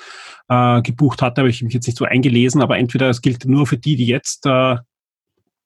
[0.49, 3.65] äh, gebucht hatte, habe ich mich jetzt nicht so eingelesen, aber entweder es gilt nur
[3.65, 4.75] für die, die jetzt äh,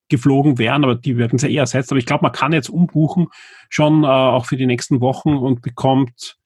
[0.09, 1.91] geflogen wären, aber die werden sehr eher ersetzt.
[1.91, 3.27] Aber ich glaube, man kann jetzt umbuchen,
[3.69, 6.36] schon äh, auch für die nächsten Wochen und bekommt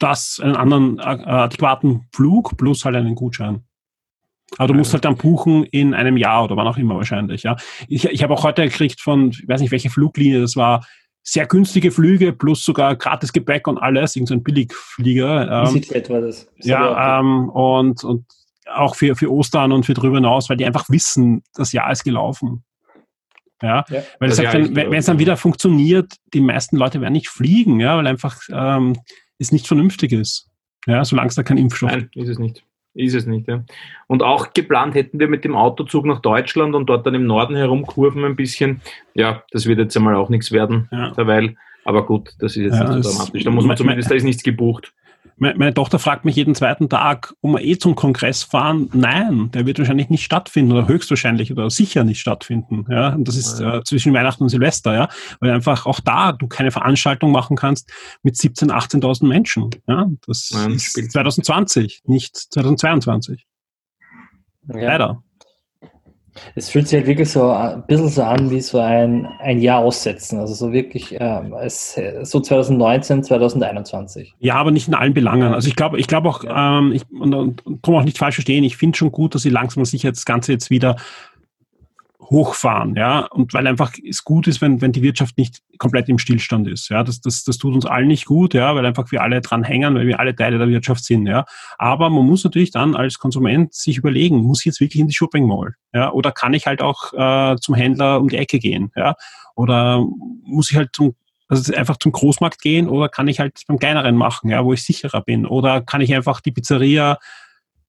[0.00, 3.62] das einen anderen äh, adäquaten Flug plus halt einen Gutschein.
[4.58, 7.56] Aber du musst halt dann buchen in einem Jahr oder wann auch immer wahrscheinlich, ja.
[7.86, 10.84] Ich, ich habe auch heute gekriegt von, ich weiß nicht welche Fluglinie, das war
[11.22, 15.42] sehr günstige Flüge plus sogar gratis Gepäck und alles, irgendein so Billigflieger.
[15.42, 16.48] Ähm, war das.
[16.56, 18.24] das ja, ähm, und, und
[18.66, 22.04] auch für, für Ostern und für drüber hinaus, weil die einfach wissen, das Jahr ist
[22.04, 22.64] gelaufen.
[23.62, 27.78] Ja, ja weil das wenn es dann wieder funktioniert, die meisten Leute werden nicht fliegen,
[27.78, 28.96] ja, weil einfach ähm,
[29.40, 30.48] es nicht vernünftig ist.
[30.86, 32.64] Ja, solange es da kein Impfstoff Nein, ist es nicht.
[32.94, 33.64] Ist es nicht, ja.
[34.08, 37.54] Und auch geplant hätten wir mit dem Autozug nach Deutschland und dort dann im Norden
[37.54, 38.80] herumkurven ein bisschen.
[39.14, 41.10] Ja, das wird jetzt einmal auch nichts werden, ja.
[41.10, 41.56] derweil.
[41.84, 43.44] Aber gut, das ist jetzt ja, nicht so dramatisch.
[43.44, 44.92] Da muss man zumindest, da ist nichts gebucht.
[45.40, 48.90] Meine Tochter fragt mich jeden zweiten Tag, ob wir eh zum Kongress fahren.
[48.92, 52.84] Nein, der wird wahrscheinlich nicht stattfinden oder höchstwahrscheinlich oder sicher nicht stattfinden.
[52.90, 55.08] Ja, und das ist äh, zwischen Weihnachten und Silvester, ja,
[55.40, 57.90] weil einfach auch da du keine Veranstaltung machen kannst
[58.22, 59.70] mit 17.000, 18.000 Menschen.
[59.88, 63.46] Ja, das Nein, ist 2020, nicht 2022.
[64.68, 64.76] Ja.
[64.76, 65.22] Leider.
[66.54, 69.80] Es fühlt sich halt wirklich so ein bisschen so an wie so ein, ein Jahr
[69.80, 70.38] aussetzen.
[70.38, 74.34] Also so wirklich ähm, es, so 2019, 2021.
[74.40, 75.52] Ja, aber nicht in allen Belangen.
[75.52, 78.64] Also ich glaube, ich glaube auch, ähm, ich, und, und, und auch nicht falsch verstehen,
[78.64, 80.96] ich finde schon gut, dass sie langsam sicher das Ganze jetzt wieder
[82.30, 86.18] hochfahren, ja, und weil einfach es gut ist, wenn, wenn die Wirtschaft nicht komplett im
[86.18, 89.22] Stillstand ist, ja, das, das, das tut uns allen nicht gut, ja, weil einfach wir
[89.22, 91.44] alle dran hängen, weil wir alle Teile der Wirtschaft sind, ja,
[91.76, 95.14] aber man muss natürlich dann als Konsument sich überlegen, muss ich jetzt wirklich in die
[95.14, 98.92] Shopping Mall, ja, oder kann ich halt auch äh, zum Händler um die Ecke gehen,
[98.94, 99.14] ja,
[99.56, 100.06] oder
[100.44, 101.14] muss ich halt zum
[101.48, 104.84] also einfach zum Großmarkt gehen oder kann ich halt beim kleineren machen, ja, wo ich
[104.84, 105.46] sicherer bin?
[105.46, 107.18] Oder kann ich einfach die Pizzeria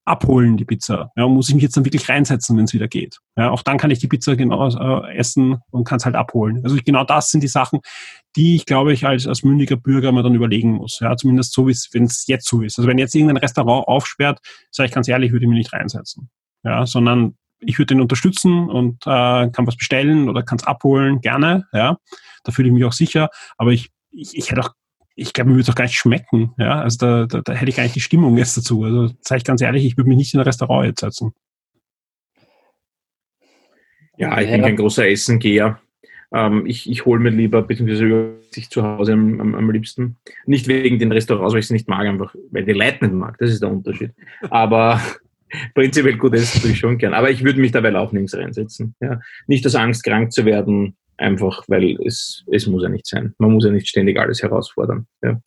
[0.06, 1.12] abholen, die Pizza.
[1.16, 3.20] Ja, muss ich mich jetzt dann wirklich reinsetzen, wenn es wieder geht.
[3.38, 6.62] Ja, auch dann kann ich die Pizza genau äh, essen und kann es halt abholen.
[6.64, 7.80] Also genau das sind die Sachen,
[8.36, 11.00] die ich, glaube ich, als, als mündiger Bürger mal dann überlegen muss.
[11.00, 12.80] Ja, zumindest so, wenn es jetzt so ist.
[12.80, 14.40] Also wenn jetzt irgendein Restaurant aufsperrt,
[14.72, 16.30] sage ich ganz ehrlich, würde ich mich nicht reinsetzen.
[16.64, 21.22] Ja, sondern ich würde den unterstützen und äh, kann was bestellen oder kann es abholen,
[21.22, 21.68] gerne.
[21.74, 21.98] Ja,
[22.44, 23.30] da fühle ich mich auch sicher.
[23.58, 24.72] Aber ich, ich, ich hätte auch
[25.16, 26.54] ich glaube, mir würde es auch gar nicht schmecken.
[26.58, 28.84] Ja, also da, da, da hätte ich gar nicht die Stimmung jetzt dazu.
[28.84, 31.34] Also sage ich ganz ehrlich, ich würde mich nicht in ein Restaurant jetzt setzen.
[34.18, 35.80] Ja, ich bin kein großer Essengeher.
[36.34, 40.18] Ähm, ich ich hole mir lieber, beziehungsweise sich zu Hause am, am, am, liebsten.
[40.46, 43.38] Nicht wegen den Restaurants, weil ich es nicht mag, einfach weil die Leute nicht mag.
[43.40, 44.12] Das ist der Unterschied.
[44.50, 45.02] Aber
[45.74, 47.14] prinzipiell gut essen tue ich schon gern.
[47.14, 48.96] Aber ich würde mich dabei auch nirgends reinsetzen.
[49.02, 49.20] Ja.
[49.48, 53.34] Nicht aus Angst, krank zu werden, einfach weil es, es muss ja nicht sein.
[53.38, 55.08] Man muss ja nicht ständig alles herausfordern.
[55.24, 55.40] Ja.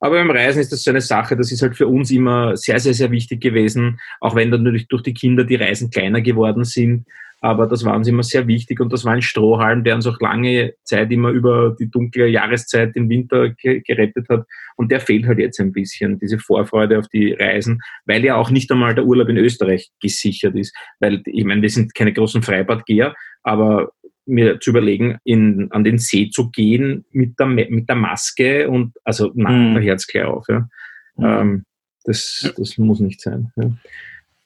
[0.00, 2.80] Aber beim Reisen ist das so eine Sache, das ist halt für uns immer sehr,
[2.80, 6.64] sehr, sehr wichtig gewesen, auch wenn dann natürlich durch die Kinder die Reisen kleiner geworden
[6.64, 7.06] sind.
[7.42, 10.20] Aber das war uns immer sehr wichtig und das war ein Strohhalm, der uns auch
[10.20, 14.44] lange Zeit immer über die dunkle Jahreszeit, den Winter gerettet hat.
[14.76, 18.50] Und der fehlt halt jetzt ein bisschen, diese Vorfreude auf die Reisen, weil ja auch
[18.50, 20.76] nicht einmal der Urlaub in Österreich gesichert ist.
[20.98, 23.90] Weil, ich meine, wir sind keine großen Freibadgeher, aber
[24.26, 28.94] mir zu überlegen, in, an den See zu gehen mit der, mit der Maske und
[29.04, 29.78] also na, mhm.
[29.78, 30.46] Herz gleich auf.
[30.48, 30.68] Ja.
[31.16, 31.24] Mhm.
[31.24, 31.64] Ähm,
[32.04, 33.52] das, das muss nicht sein.
[33.56, 33.70] Ja.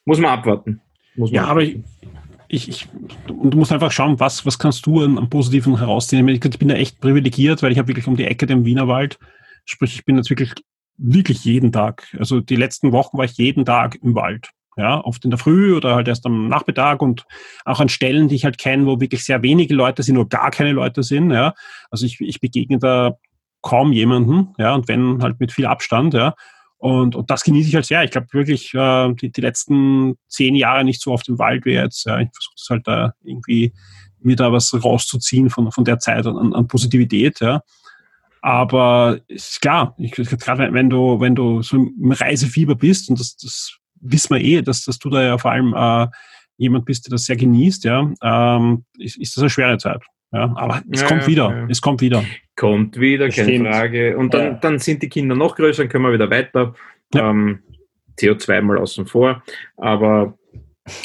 [0.04, 0.80] Muss man abwarten.
[1.16, 1.84] Muss man ja, abwarten.
[1.84, 1.84] aber
[2.48, 2.88] ich, ich,
[3.26, 6.26] du musst einfach schauen, was, was kannst du an, an Positiven herausziehen.
[6.28, 9.18] Ich bin da echt privilegiert, weil ich habe wirklich um die Ecke den Wienerwald.
[9.64, 10.52] Sprich, ich bin jetzt wirklich,
[10.96, 12.06] wirklich jeden Tag.
[12.18, 14.50] Also die letzten Wochen war ich jeden Tag im Wald.
[14.76, 17.24] Ja, oft in der Früh oder halt erst am Nachmittag und
[17.64, 20.50] auch an Stellen, die ich halt kenne, wo wirklich sehr wenige Leute sind oder gar
[20.50, 21.30] keine Leute sind.
[21.30, 21.54] Ja,
[21.90, 23.16] also ich, ich begegne da
[23.62, 26.34] kaum jemanden, ja, und wenn halt mit viel Abstand, ja.
[26.84, 28.04] Und, und das genieße ich halt sehr.
[28.04, 31.72] Ich glaube wirklich, äh, die, die letzten zehn Jahre nicht so oft im Wald wie
[31.72, 32.04] jetzt.
[32.04, 32.20] Ja.
[32.20, 33.72] Ich versuche das halt da irgendwie
[34.20, 37.62] mir da was rauszuziehen von, von der Zeit an, an Positivität, ja.
[38.42, 43.18] Aber es ist klar, ich, gerade wenn du, wenn du so im Reisefieber bist, und
[43.18, 46.06] das, das wissen wir eh, dass, dass du da ja vor allem äh,
[46.56, 50.02] jemand bist, der das sehr genießt, ja, ähm, ist, ist das eine schwere Zeit.
[50.32, 51.50] Ja, aber es Ja, kommt ja, wieder.
[51.56, 51.66] ja.
[51.68, 52.24] Es kommt wieder.
[52.56, 53.68] Kommt wieder, Das keine stimmt.
[53.68, 54.16] Frage.
[54.18, 54.52] Und dann, Ja.
[54.54, 56.74] dann sind die Kinder noch größer, dann können wir wieder weiter.
[57.14, 57.30] Ja.
[57.30, 57.60] Ähm,
[58.18, 59.42] CO2 mal außen vor.
[59.76, 60.36] Aber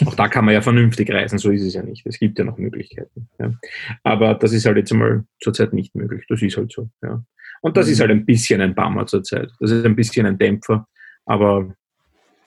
[0.05, 2.05] auch da kann man ja vernünftig reisen, so ist es ja nicht.
[2.05, 3.29] Es gibt ja noch Möglichkeiten.
[3.39, 3.53] Ja.
[4.03, 6.25] Aber das ist halt jetzt einmal zurzeit nicht möglich.
[6.27, 6.89] Das ist halt so.
[7.03, 7.23] Ja.
[7.61, 7.93] Und das Mhm.
[7.93, 9.49] ist halt ein bisschen ein Bummer zurzeit.
[9.59, 10.87] Das ist ein bisschen ein Dämpfer.
[11.25, 11.73] Aber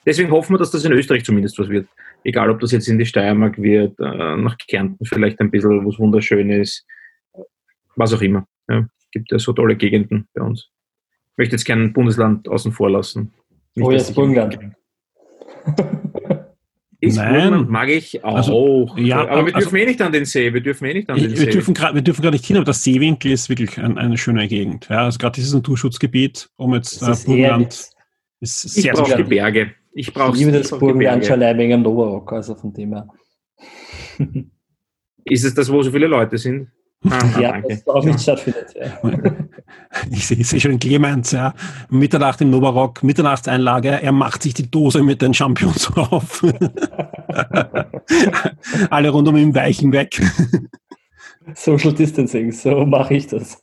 [0.05, 1.87] deswegen hoffen wir, dass das in Österreich zumindest was wird.
[2.23, 5.99] Egal, ob das jetzt in die Steiermark wird, äh, nach Kärnten vielleicht ein bisschen was
[5.99, 6.85] Wunderschönes,
[7.95, 8.45] was auch immer.
[8.69, 8.87] Ja.
[9.11, 10.69] Gibt ja so tolle Gegenden bei uns.
[11.33, 13.33] Ich möchte jetzt kein Bundesland außen vor lassen.
[13.75, 14.57] Nicht, Oh, jetzt Burgenland.
[16.99, 17.33] Ist Nein.
[17.33, 18.35] Burgenland mag ich auch.
[18.35, 20.53] Also, ja, aber wir also- dürfen eh nicht an den See.
[20.53, 21.45] Wir dürfen eh nicht an den Ich, See.
[21.47, 24.17] wir, dürfen grad, wir dürfen gar nicht hin, aber das Seewinkel ist wirklich ein, eine
[24.17, 24.87] schöne Gegend.
[24.89, 27.89] Ja, also gerade dieses Naturschutzgebiet, um jetzt äh, ist Burgenland
[28.39, 29.29] ist ich sehr, sehr brauche die schön.
[29.29, 29.71] Berge.
[29.95, 33.07] Ich brauche Ich liebe das allein wegen dem Novarock, also von dem her.
[35.25, 36.69] Ist es das, wo so viele Leute sind?
[37.09, 37.67] Ah, ah, ja, danke.
[37.69, 38.73] das auch nicht stattfindet.
[38.75, 38.99] Ja.
[40.11, 41.53] Ich sehe sehe schon Clemens, ja.
[41.89, 46.43] Mitternacht im Novarock, Mitternachtseinlage, er macht sich die Dose mit den Champions auf.
[48.89, 50.19] Alle rund um ihn weichen weg.
[51.53, 53.61] Social Distancing, so mache ich das.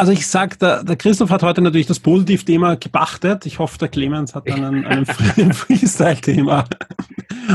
[0.00, 3.44] Also ich sag, der, der Christoph hat heute natürlich das Positivthema gebachtet.
[3.44, 6.64] Ich hoffe, der Clemens hat dann einen, einen Free- Freestyle-Thema,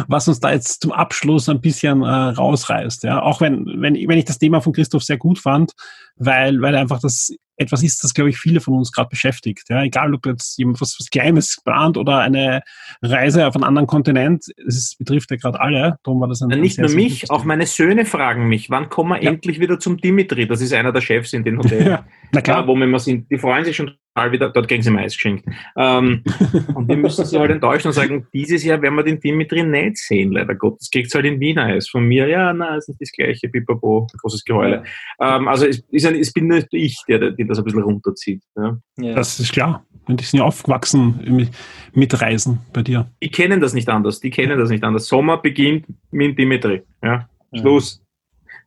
[0.08, 3.04] was uns da jetzt zum Abschluss ein bisschen äh, rausreißt.
[3.04, 5.72] Ja, auch wenn, wenn, wenn ich das Thema von Christoph sehr gut fand,
[6.18, 9.64] weil, weil einfach das etwas ist, das glaube ich viele von uns gerade beschäftigt.
[9.70, 12.62] Ja, egal ob jetzt jemand was, was Kleines plant oder eine
[13.02, 15.98] Reise auf einen anderen Kontinent, es betrifft ja gerade alle.
[16.04, 19.12] Darum war das ein, ein nicht nur mich, auch meine Söhne fragen mich, wann kommen
[19.12, 19.32] wir Ja.
[19.32, 20.48] endlich wieder zum Dimitri?
[20.48, 21.86] Das ist einer der Chefs in den Hotels.
[21.86, 22.68] Ja, na Klar, klar.
[22.68, 25.46] wo wir sind, die freuen sich schon total wieder, dort kriegen sie Mais geschenkt.
[25.76, 26.24] Ähm,
[26.74, 29.98] und wir müssen sie halt enttäuschen und sagen, dieses Jahr werden wir den Dimitri nicht
[29.98, 30.90] sehen, leider Gottes.
[30.90, 31.90] Kriegt halt in Wien Eis.
[31.90, 34.84] Von mir, ja, na, ist nicht das gleiche, pipapo, großes Geheule.
[35.20, 38.42] Ähm, also es, ist ein, es bin nicht ich, der, der das ein bisschen runterzieht.
[38.56, 38.78] Ja.
[38.98, 39.16] Ja.
[39.16, 39.86] Das ist klar.
[40.08, 41.50] Und die sind ja aufgewachsen mit,
[41.94, 43.10] mit Reisen bei dir.
[43.22, 45.08] Die kennen das nicht anders, die kennen das nicht anders.
[45.08, 46.84] Sommer beginnt mit Dimitri.
[47.04, 47.28] Ja.
[47.52, 47.62] Ja.
[47.62, 48.02] Schluss.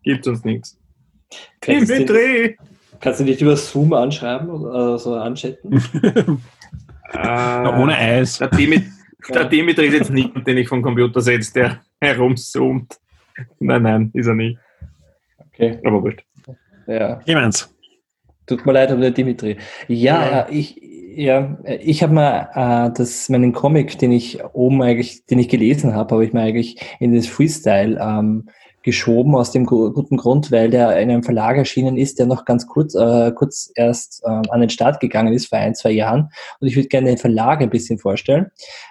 [0.02, 0.78] Gibt uns nichts.
[1.64, 2.56] Dimitri!
[3.00, 5.82] Kannst du dich über Zoom anschreiben oder so anchatten?
[7.14, 8.36] Ja, Äh, ohne Eis.
[8.38, 8.84] Der, Dimit
[9.28, 9.34] Ja.
[9.34, 12.98] der Dimitri ist jetzt nicht, den ich vom Computer setze, der herumzoomt.
[13.60, 14.58] Nein, nein, ist er nicht.
[15.46, 16.22] Okay, Aber wurscht.
[16.86, 17.16] ja.
[17.16, 17.74] Clemens.
[18.46, 19.56] Tut mir leid, aber der Dimitri.
[19.88, 20.30] Ja, Ja.
[20.30, 20.46] ja.
[20.50, 20.76] ich,
[21.16, 22.50] ja, ich habe mal
[22.88, 26.42] äh, das, meinen Comic, den ich oben eigentlich, den ich gelesen habe, habe ich mir
[26.42, 28.48] eigentlich in das Freestyle ähm,
[28.88, 32.44] geschoben, aus dem gu- guten Grund, weil der in einem Verlag erschienen ist, der noch
[32.46, 36.30] ganz kurz, äh, kurz erst ähm, an den Start gegangen ist, vor ein, zwei Jahren.
[36.60, 38.46] Und ich würde gerne den Verlag ein bisschen vorstellen.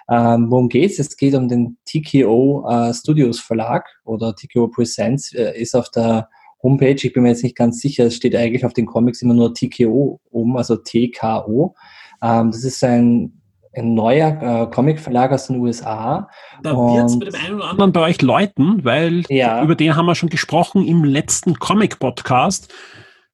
[0.08, 0.98] Ähm, worum geht's?
[1.00, 6.28] Es geht um den TKO äh, Studios Verlag oder TKO Presents, äh, ist auf der
[6.62, 9.34] Homepage, ich bin mir jetzt nicht ganz sicher, es steht eigentlich auf den Comics immer
[9.34, 11.74] nur TKO oben, also TKO.
[12.22, 13.37] Ähm, das ist ein,
[13.74, 16.28] ein neuer äh, Comicverlag aus den USA.
[16.62, 19.62] Da wird es bei dem einen oder anderen bei euch läuten, weil Ja.
[19.62, 22.72] über den haben wir schon gesprochen im letzten Comic-Podcast.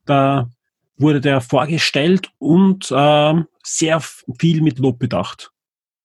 [0.07, 0.49] Da
[0.99, 4.01] wurde der vorgestellt und ähm, sehr
[4.39, 5.51] viel mit Lob bedacht.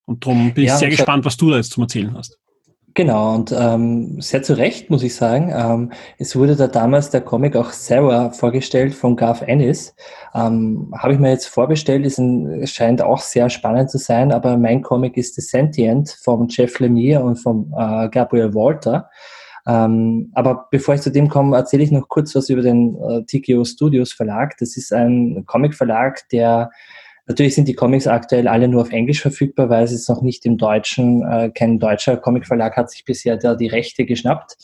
[0.06, 2.39] Und darum bin Ja, ich sehr gespannt, was du da jetzt zum Erzählen hast.
[2.94, 5.52] Genau, und ähm, sehr zu Recht, muss ich sagen.
[5.54, 9.94] Ähm, es wurde da damals der Comic auch selber vorgestellt von Garth Ennis.
[10.34, 14.56] Ähm, Habe ich mir jetzt vorbestellt, ist ein, scheint auch sehr spannend zu sein, aber
[14.56, 19.08] mein Comic ist The Sentient von Jeff Lemire und von äh, Gabriel Walter.
[19.66, 23.22] Ähm, aber bevor ich zu dem komme, erzähle ich noch kurz was über den äh,
[23.24, 24.56] TKO Studios Verlag.
[24.58, 26.70] Das ist ein Comic-Verlag, der
[27.26, 30.44] Natürlich sind die Comics aktuell alle nur auf Englisch verfügbar, weil es ist noch nicht
[30.46, 34.56] im Deutschen, äh, kein deutscher Comicverlag hat sich bisher da die Rechte geschnappt.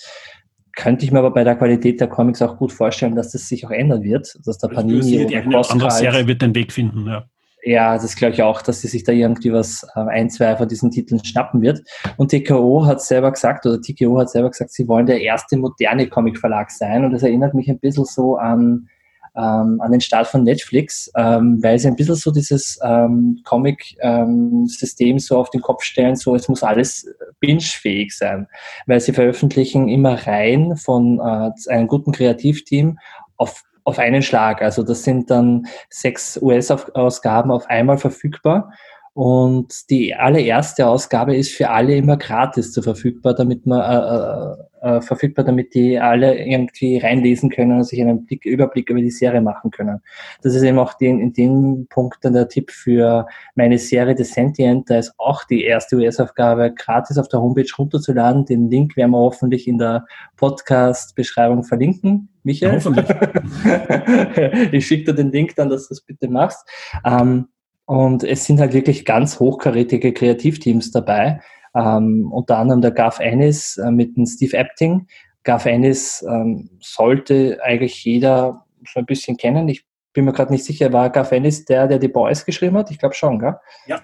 [0.74, 3.66] Könnte ich mir aber bei der Qualität der Comics auch gut vorstellen, dass das sich
[3.66, 6.72] auch ändern wird, dass der Panini die oder oder andere Cosca Serie wird den Weg
[6.72, 7.06] finden.
[7.06, 7.24] Ja.
[7.62, 10.68] ja, das glaube ich auch, dass sie sich da irgendwie was äh, ein, zwei von
[10.68, 11.80] diesen Titeln schnappen wird.
[12.16, 16.08] Und TKO hat selber gesagt, oder TKO hat selber gesagt, sie wollen der erste moderne
[16.08, 17.04] Comicverlag sein.
[17.04, 18.88] Und das erinnert mich ein bisschen so an,
[19.36, 25.18] ähm, an den Start von Netflix, ähm, weil sie ein bisschen so dieses ähm, Comic-System
[25.18, 27.06] so auf den Kopf stellen, so es muss alles
[27.40, 28.48] binge-fähig sein.
[28.86, 32.98] Weil sie veröffentlichen immer Reihen von äh, einem guten Kreativteam
[33.36, 34.62] auf auf einen Schlag.
[34.62, 38.72] Also das sind dann sechs US-Ausgaben auf einmal verfügbar.
[39.16, 44.96] Und die allererste Ausgabe ist für alle immer gratis zu verfügbar, damit man äh, äh,
[44.96, 49.10] äh, verfügbar, damit die alle irgendwie reinlesen können und sich einen Blick, Überblick über die
[49.10, 50.02] Serie machen können.
[50.42, 54.24] Das ist eben auch den, in dem Punkt dann der Tipp für meine Serie The
[54.24, 54.90] Sentient.
[54.90, 58.44] Da ist auch die erste US-Aufgabe gratis auf der Homepage runterzuladen.
[58.44, 60.04] Den Link werden wir hoffentlich in der
[60.36, 62.28] Podcast-Beschreibung verlinken.
[62.42, 62.74] Michael?
[62.74, 63.08] Hoffentlich.
[64.72, 66.68] ich schicke dir den Link dann, dass du das bitte machst.
[67.02, 67.48] Ähm,
[67.86, 71.40] und es sind halt wirklich ganz hochkarätige Kreativteams dabei.
[71.74, 75.06] Ähm, unter anderem der Garth Ennis äh, mit dem Steve Epting.
[75.44, 79.68] Garth Ennis ähm, sollte eigentlich jeder so ein bisschen kennen.
[79.68, 82.90] Ich bin mir gerade nicht sicher, war Garth Ennis der, der die Boys geschrieben hat?
[82.90, 83.54] Ich glaube schon, gell?
[83.86, 84.00] Ja.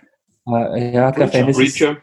[0.47, 1.57] Äh, ja, Garth Ennis.
[1.57, 1.97] Breacher.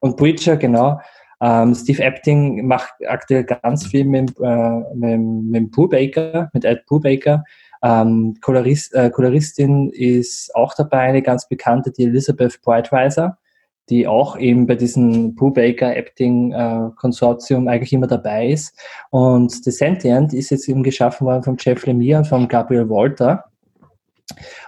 [0.00, 1.00] Und Breacher, genau.
[1.40, 7.44] Ähm, Steve Epting macht aktuell ganz viel mit, äh, mit, mit Brubaker, mit Ed Brubaker.
[7.82, 13.38] Ähm, Kolorist, äh, Koloristin ist auch dabei, eine ganz bekannte, die Elizabeth Brightweiser,
[13.88, 18.78] die auch eben bei diesem Brubaker Epting äh, Konsortium eigentlich immer dabei ist.
[19.10, 23.44] Und The Sentient ist jetzt eben geschaffen worden von Jeff Lemire und von Gabriel Walter.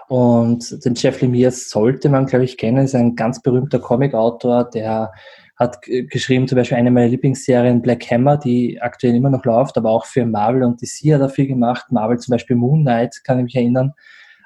[0.09, 5.12] Und den Jeff Lemire sollte man, glaube ich, kennen, ist ein ganz berühmter Comic-Autor, der
[5.56, 9.90] hat geschrieben zum Beispiel eine meiner Lieblingsserien Black Hammer, die aktuell immer noch läuft, aber
[9.90, 11.93] auch für Marvel und DC hat er viel gemacht.
[11.93, 13.93] Marvel zum Beispiel Moon Knight, kann ich mich erinnern.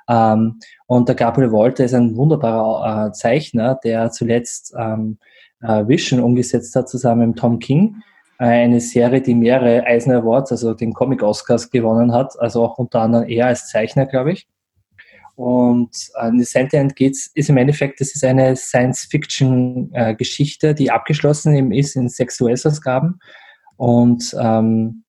[0.08, 5.18] Ähm, und der Gabriel Walter ist ein wunderbarer äh, Zeichner, der zuletzt ähm,
[5.62, 7.96] äh, Vision umgesetzt hat, zusammen mit Tom King.
[8.38, 12.78] Äh, eine Serie, die mehrere Eisner Awards, also den Comic Oscars gewonnen hat, also auch
[12.78, 14.46] unter anderem er als Zeichner, glaube ich.
[15.38, 21.70] Und äh, The Sentient geht's, ist im Endeffekt, das ist eine Science-Fiction-Geschichte, äh, die abgeschlossen
[21.70, 23.20] ist in sechs US-Ausgaben.
[23.76, 25.04] Und ähm,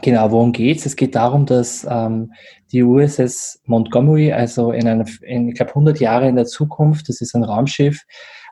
[0.00, 0.86] genau, worum geht's?
[0.86, 2.32] Es geht darum, dass ähm,
[2.72, 7.20] die USS Montgomery, also in, einer, in ich glaube, 100 Jahre in der Zukunft, das
[7.20, 8.06] ist ein Raumschiff,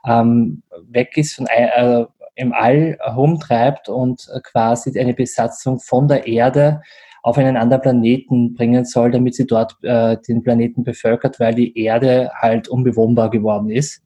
[0.07, 6.83] ähm, weg ist von äh, im All herumtreibt und quasi eine Besatzung von der Erde
[7.27, 11.77] auf einen anderen Planeten bringen soll, damit sie dort äh, den Planeten bevölkert, weil die
[11.77, 14.01] Erde halt unbewohnbar geworden ist.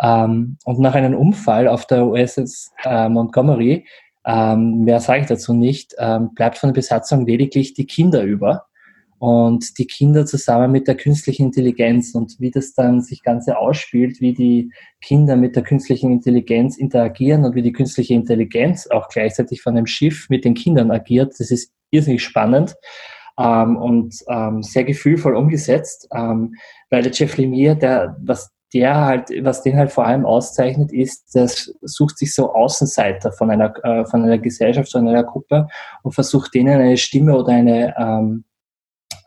[0.00, 3.84] Ähm, und nach einem Unfall auf der USS äh, Montgomery,
[4.24, 8.64] ähm, mehr sage ich dazu nicht, ähm, bleibt von der Besatzung lediglich die Kinder über.
[9.18, 14.20] Und die Kinder zusammen mit der künstlichen Intelligenz und wie das dann sich Ganze ausspielt,
[14.20, 14.70] wie die
[15.00, 19.86] Kinder mit der künstlichen Intelligenz interagieren und wie die künstliche Intelligenz auch gleichzeitig von dem
[19.86, 22.76] Schiff mit den Kindern agiert, das ist irrsinnig spannend
[23.38, 26.54] ähm, und ähm, sehr gefühlvoll umgesetzt, ähm,
[26.90, 31.34] weil der Jeff Lemire, der, was der halt, was den halt vor allem auszeichnet, ist,
[31.34, 35.68] das sucht sich so Außenseiter von einer, äh, von einer Gesellschaft, von einer Gruppe
[36.02, 38.44] und versucht denen eine Stimme oder eine ähm,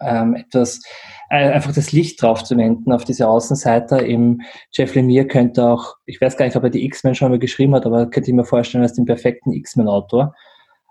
[0.01, 0.81] ähm, etwas
[1.29, 4.05] äh, einfach das Licht drauf zu wenden auf diese Außenseiter.
[4.05, 7.39] Im Jeff Lemire könnte auch, ich weiß gar nicht, ob er die X-Men schon mal
[7.39, 10.33] geschrieben hat, aber könnte ich mir vorstellen als den perfekten X-Men-Autor.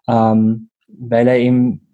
[0.08, 1.86] Ähm, weil er eben,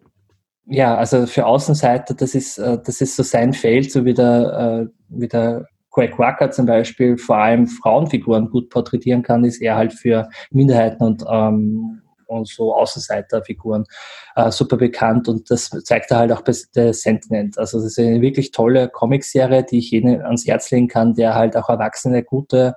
[0.66, 4.88] ja, also für Außenseiter, das ist, äh, das ist so sein Feld, so wie der,
[4.88, 9.76] äh, wie der Greg Rucker zum Beispiel vor allem Frauenfiguren gut porträtieren kann, ist er
[9.76, 13.84] halt für Minderheiten und, ähm, und so Außenseiterfiguren
[14.36, 17.50] äh, super bekannt und das zeigt er halt auch bei The Sentinel.
[17.56, 21.34] Also das ist eine wirklich tolle Comicserie, die ich jedem ans Herz legen kann, der
[21.34, 22.74] halt auch erwachsene, gute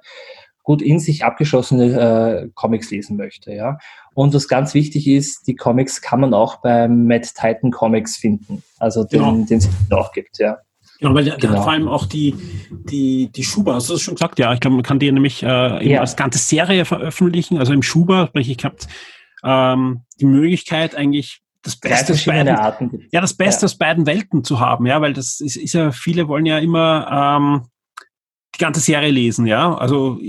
[0.68, 3.54] gut in sich abgeschlossene äh, Comics lesen möchte.
[3.54, 3.78] Ja?
[4.14, 8.62] Und was ganz wichtig ist, die Comics kann man auch beim Mad Titan Comics finden,
[8.78, 9.46] also den, genau.
[9.46, 10.40] den es auch gibt.
[10.40, 10.58] Ja.
[11.00, 11.62] Genau, weil der, genau.
[11.62, 12.36] vor allem auch die,
[12.90, 14.40] die, die Schuber, hast du das schon gesagt?
[14.40, 16.02] Ja, ich glaube, man kann die nämlich äh, ja.
[16.02, 17.60] als ganze Serie veröffentlichen.
[17.60, 18.76] Also im Schuber, sprich, ich habe
[19.44, 23.66] ähm, die Möglichkeit eigentlich das Beste aus beiden, Arten ja, das Beste ja.
[23.66, 27.38] aus beiden Welten zu haben, ja, weil das ist, ist ja, viele wollen ja immer
[27.38, 27.68] ähm,
[28.56, 29.76] die ganze Serie lesen, ja.
[29.76, 30.20] Also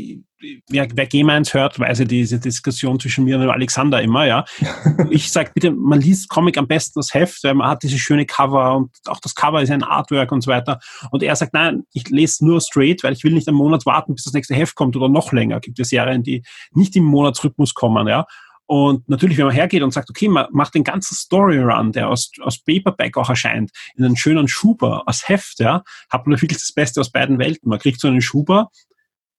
[0.68, 4.44] wer, wer Game 1 hört, weiß ja diese Diskussion zwischen mir und Alexander immer, ja.
[5.10, 8.26] ich sage bitte, man liest Comic am besten das Heft, weil man hat diese schöne
[8.26, 10.80] Cover und auch das Cover ist ein Artwork und so weiter.
[11.10, 14.14] Und er sagt, nein, ich lese nur straight, weil ich will nicht einen Monat warten,
[14.14, 15.60] bis das nächste Heft kommt oder noch länger.
[15.60, 18.26] Gibt es Serien, die nicht im Monatsrhythmus kommen, ja.
[18.70, 22.30] Und natürlich, wenn man hergeht und sagt, okay, man macht den ganzen Story-Run, der aus,
[22.42, 26.72] aus Paperback auch erscheint, in einen schönen Schuber, als Heft, ja, hat man wirklich das
[26.72, 27.70] Beste aus beiden Welten.
[27.70, 28.70] Man kriegt so einen Schuber,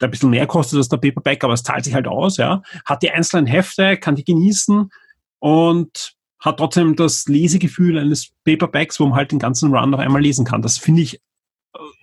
[0.01, 2.63] der ein bisschen mehr kostet als der Paperback, aber es zahlt sich halt aus, ja.
[2.85, 4.89] Hat die einzelnen Hefte, kann die genießen
[5.37, 10.23] und hat trotzdem das Lesegefühl eines Paperbacks, wo man halt den ganzen Run noch einmal
[10.23, 10.63] lesen kann.
[10.63, 11.21] Das finde ich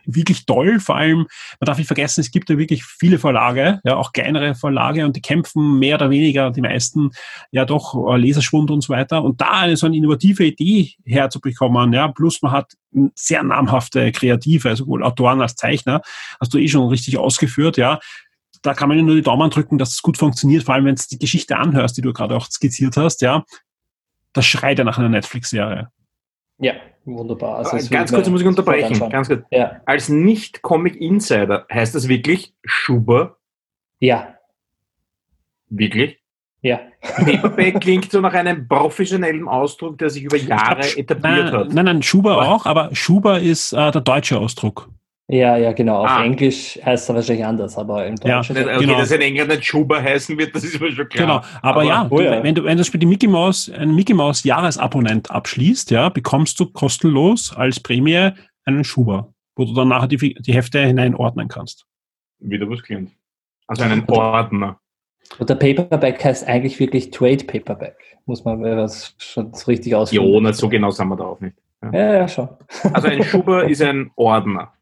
[0.04, 0.80] wirklich toll.
[0.80, 4.54] Vor allem, man darf nicht vergessen, es gibt ja wirklich viele Verlage, ja, auch kleinere
[4.54, 7.10] Verlage und die kämpfen mehr oder weniger, die meisten,
[7.50, 9.22] ja doch, äh, Leserschwund und so weiter.
[9.22, 12.72] Und da eine so eine innovative Idee herzubekommen, ja, plus man hat
[13.14, 16.00] sehr namhafte Kreative, sowohl Autoren als Zeichner,
[16.40, 17.98] hast du eh schon richtig ausgeführt, ja.
[18.62, 21.02] Da kann man nur die Daumen drücken, dass es gut funktioniert, vor allem wenn du
[21.10, 23.44] die Geschichte anhörst, die du gerade auch skizziert hast, ja.
[24.32, 25.90] Das schreit ja nach einer Netflix-Serie.
[26.58, 26.74] Ja,
[27.04, 27.58] wunderbar.
[27.58, 29.10] Also äh, ganz kurz muss ich unterbrechen.
[29.10, 29.44] Ganz kurz.
[29.50, 29.80] Ja.
[29.84, 33.36] Als Nicht-Comic-Insider heißt das wirklich Schuber?
[33.98, 34.34] Ja.
[35.68, 36.18] Wirklich?
[36.62, 36.80] Ja.
[37.00, 41.72] Paperback klingt so nach einem professionellen Ausdruck, der sich über Jahre glaub, etabliert nein, hat.
[41.72, 44.88] Nein, nein, Schuber auch, aber Schuber ist äh, der deutsche Ausdruck.
[45.28, 46.04] Ja, ja, genau.
[46.04, 46.24] Auf ah.
[46.24, 48.54] Englisch heißt er wahrscheinlich anders, aber im Deutschen.
[48.54, 48.98] Ja, okay, genau.
[48.98, 51.26] dass in England nicht Schuber heißen wird, das ist mir schon klar.
[51.26, 54.14] Genau, aber, aber ja, oh ja, wenn du, wenn du mit Mickey Mouse, ein Mickey
[54.14, 58.30] Mouse Jahresabonnent abschließt, ja, bekommst du kostenlos als Prämie
[58.64, 61.86] einen Schuber, wo du dann nachher die, die Hefte hineinordnen kannst.
[62.38, 63.10] Wieder was klingt.
[63.66, 64.78] Also einen Ordner.
[65.38, 67.96] Und der Paperback heißt eigentlich wirklich Trade Paperback.
[68.26, 70.32] Muss man das schon so richtig ausführen.
[70.32, 71.56] Ja, nicht so genau sind wir da auch nicht.
[71.82, 72.48] Ja, ja, ja schon.
[72.92, 74.72] Also ein Schuber ist ein Ordner.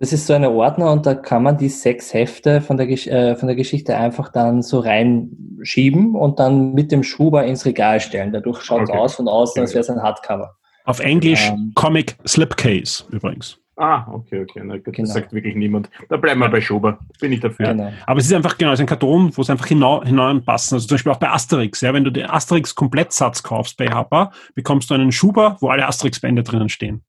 [0.00, 3.36] Das ist so ein Ordner und da kann man die sechs Hefte von der, äh,
[3.36, 8.32] von der Geschichte einfach dann so reinschieben und dann mit dem Schuber ins Regal stellen.
[8.32, 8.98] Dadurch schaut es okay.
[8.98, 10.56] aus von außen, als wäre es ein Hardcover.
[10.86, 13.58] Auf Englisch ähm, Comic Slipcase übrigens.
[13.76, 14.62] Ah, okay, okay.
[14.64, 15.06] Na, gut, genau.
[15.06, 15.90] Das sagt wirklich niemand.
[16.08, 16.98] Da bleiben wir bei Schuber.
[17.20, 17.68] Bin ich dafür.
[17.68, 17.92] Genau.
[18.06, 20.76] Aber es ist einfach genau, es ist ein Karton, wo es einfach hineinpassen.
[20.76, 21.82] Also zum Beispiel auch bei Asterix.
[21.82, 26.42] Ja, wenn du den Asterix-Komplettsatz kaufst bei Happa, bekommst du einen Schuber, wo alle Asterix-Bände
[26.42, 27.02] drinnen stehen.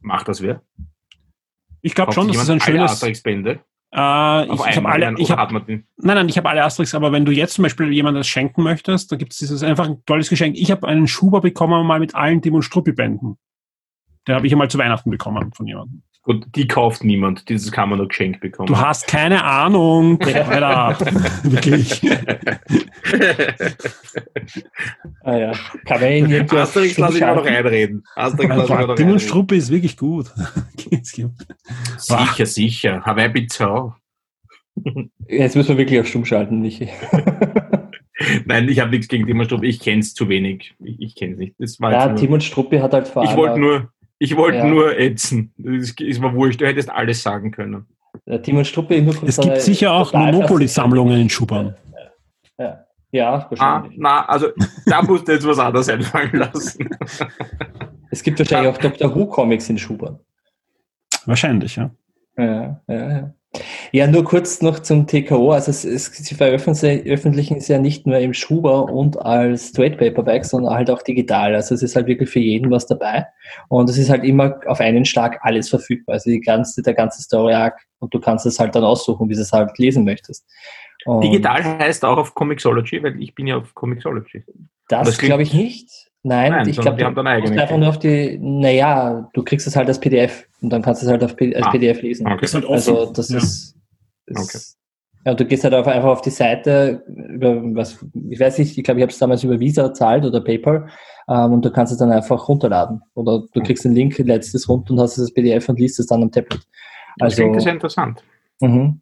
[0.00, 0.62] Macht das wer?
[1.82, 2.92] Ich glaube schon, dass es ein schönes.
[2.92, 3.60] Asterix-Bände?
[3.94, 7.26] Äh, ich, ich habe alle, ich hab, nein, nein, ich habe alle Asterix, aber wenn
[7.26, 10.30] du jetzt zum Beispiel jemandem das schenken möchtest, dann gibt es dieses einfach ein tolles
[10.30, 10.56] Geschenk.
[10.56, 13.36] Ich habe einen Schuber bekommen mal mit allen Tim und Struppi-Bänden.
[14.26, 16.02] Den habe ich einmal zu Weihnachten bekommen von jemandem.
[16.24, 17.48] Gut, die kauft niemand.
[17.48, 18.68] Dieses kann man nur geschenkt bekommen.
[18.68, 20.96] Du hast keine Ahnung, Alter.
[21.42, 22.00] Wirklich.
[25.24, 25.52] ah ja.
[25.84, 28.04] Kann man ihn irgendwie Asterix lasse ich mal noch einreden.
[28.14, 30.30] Asterix lasse ich noch Struppe ist wirklich gut.
[31.02, 33.02] sicher, sicher.
[33.04, 33.96] Hawaii Pizza.
[35.26, 36.88] Jetzt müssen wir wirklich auf Stumm schalten, Michi.
[38.44, 39.66] Nein, ich habe nichts gegen Timon Struppi.
[39.66, 40.76] Ich kenne es zu wenig.
[40.78, 41.54] Ich, ich kenne es nicht.
[41.58, 43.24] Das war ja, Timon Struppi hat halt vor.
[43.24, 43.90] Ich wollte nur,
[44.22, 44.66] ich wollte ja.
[44.66, 45.52] nur ätzen.
[45.56, 47.86] Das ist mir wurscht, du hättest alles sagen können.
[48.24, 51.74] Ja, Timon Struppi nur Es gibt sicher auch Monopoly-Sammlungen in Schubern.
[52.56, 54.48] Ja, ja ah, na, also
[54.86, 56.88] da musst du jetzt was anderes einfallen lassen.
[58.10, 59.12] Es gibt wahrscheinlich auch Dr.
[59.12, 60.20] Who-Comics in Schubern.
[61.26, 61.90] Wahrscheinlich, ja.
[62.36, 63.34] Ja, ja, ja.
[63.90, 65.52] Ja, nur kurz noch zum TKO.
[65.52, 70.46] Also es, es, sie veröffentlichen es ja nicht nur im Schuber und als Trade Paperback,
[70.46, 71.54] sondern halt auch digital.
[71.54, 73.26] Also es ist halt wirklich für jeden was dabei.
[73.68, 76.14] Und es ist halt immer auf einen Schlag alles verfügbar.
[76.14, 79.34] Also die ganze, der ganze Story Arc und du kannst es halt dann aussuchen, wie
[79.34, 80.46] du es halt lesen möchtest.
[81.04, 84.44] Und digital heißt auch auf Comixology, weil ich bin ja auf Comixology.
[84.88, 86.11] Das, das glaube ich nicht.
[86.24, 87.60] Nein, Nein ich glaube, die haben dann eigene.
[87.60, 91.06] einfach nur auf die, naja, du kriegst es halt als PDF und dann kannst du
[91.06, 92.26] es halt auf, als ah, PDF lesen.
[92.30, 92.44] Okay.
[92.44, 93.38] Ist halt also das ja.
[93.38, 93.76] ist,
[94.26, 94.64] ist okay.
[95.26, 98.84] ja, du gehst halt auf, einfach auf die Seite über was, ich weiß nicht, ich
[98.84, 100.88] glaube, ich habe es damals über Visa zahlt oder PayPal
[101.28, 104.68] ähm, und du kannst es dann einfach runterladen oder du kriegst den Link, lädst es
[104.68, 106.62] runter und hast es als PDF und liest es dann am Tablet.
[107.18, 108.22] Also, das klingt sehr interessant.
[108.60, 109.01] Mhm.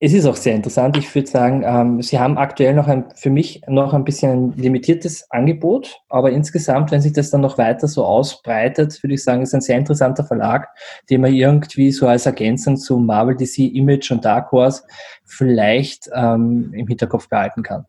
[0.00, 0.96] Es ist auch sehr interessant.
[0.96, 4.52] Ich würde sagen, ähm, Sie haben aktuell noch ein, für mich noch ein bisschen ein
[4.56, 9.42] limitiertes Angebot, aber insgesamt, wenn sich das dann noch weiter so ausbreitet, würde ich sagen,
[9.42, 10.68] ist ein sehr interessanter Verlag,
[11.08, 14.82] den man irgendwie so als Ergänzung zu Marvel, DC, Image und Dark Horse
[15.24, 17.86] vielleicht ähm, im Hinterkopf behalten kann.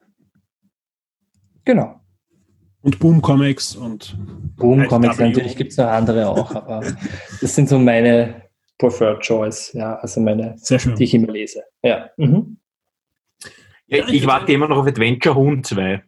[1.65, 1.99] Genau.
[2.84, 4.15] Und Boom Comics und
[4.57, 6.84] Boom Comics, natürlich gibt es noch andere auch, aber
[7.41, 8.44] das sind so meine
[8.77, 11.64] Preferred Choice, ja, also meine, die ich immer lese.
[11.81, 12.10] Ja.
[12.18, 12.57] Mhm.
[13.88, 16.03] ja ich warte immer noch auf Adventure Hund 2,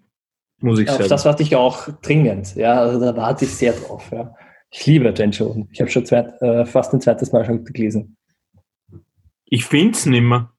[0.62, 1.04] muss ich ja, sagen.
[1.04, 4.36] Auf das warte ich auch dringend, ja, also da warte ich sehr drauf, ja.
[4.70, 5.70] Ich liebe Adventure Hund.
[5.72, 8.18] Ich habe schon zweit, äh, fast ein zweites Mal schon gelesen.
[9.46, 10.52] Ich finde es nicht mehr.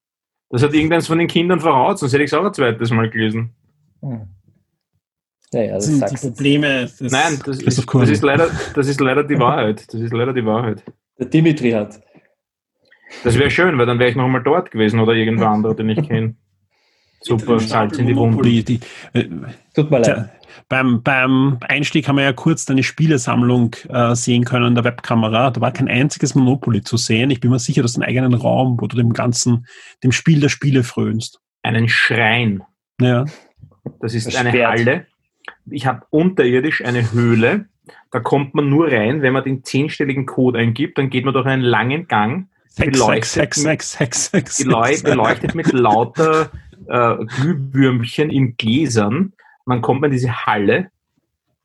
[0.48, 3.10] Das hat irgendeins von den Kindern voraus, sonst hätte ich es auch ein zweites Mal
[3.10, 3.55] gelesen.
[4.01, 4.28] Hm.
[5.52, 6.90] Ja, ja, das sind die Probleme.
[7.01, 9.93] Nein, das ist, das, ist leider, das ist leider die Wahrheit.
[9.93, 10.82] Das ist leider die Wahrheit
[11.19, 12.01] der Dimitri hat.
[13.24, 15.89] Das wäre schön, weil dann wäre ich noch mal dort gewesen oder irgendwer andere, den
[15.89, 16.35] ich kenne.
[17.20, 18.62] Super, Salz in die Wunde.
[18.62, 18.81] Die,
[19.12, 19.24] äh,
[19.74, 20.31] Tut mir leid.
[20.69, 25.51] Beim, beim Einstieg haben wir ja kurz deine Spielesammlung äh, sehen können in der Webkamera.
[25.51, 27.31] Da war kein einziges Monopoly zu sehen.
[27.31, 29.66] Ich bin mir sicher, du hast einen eigenen Raum, wo du dem ganzen,
[30.05, 31.40] dem Spiel der Spiele frönst.
[31.62, 32.62] Einen Schrein.
[33.01, 33.24] Ja.
[34.01, 35.07] Das ist eine Halle.
[35.70, 37.69] Ich habe unterirdisch eine Höhle,
[38.10, 40.98] Da kommt man nur rein, wenn man den zehnstelligen Code eingibt.
[40.98, 42.48] Dann geht man durch einen langen Gang.
[44.31, 46.51] Hex, beleuchtet mit lauter
[46.86, 49.32] äh, Glühwürmchen in Gläsern.
[49.65, 50.90] Man kommt in diese Halle,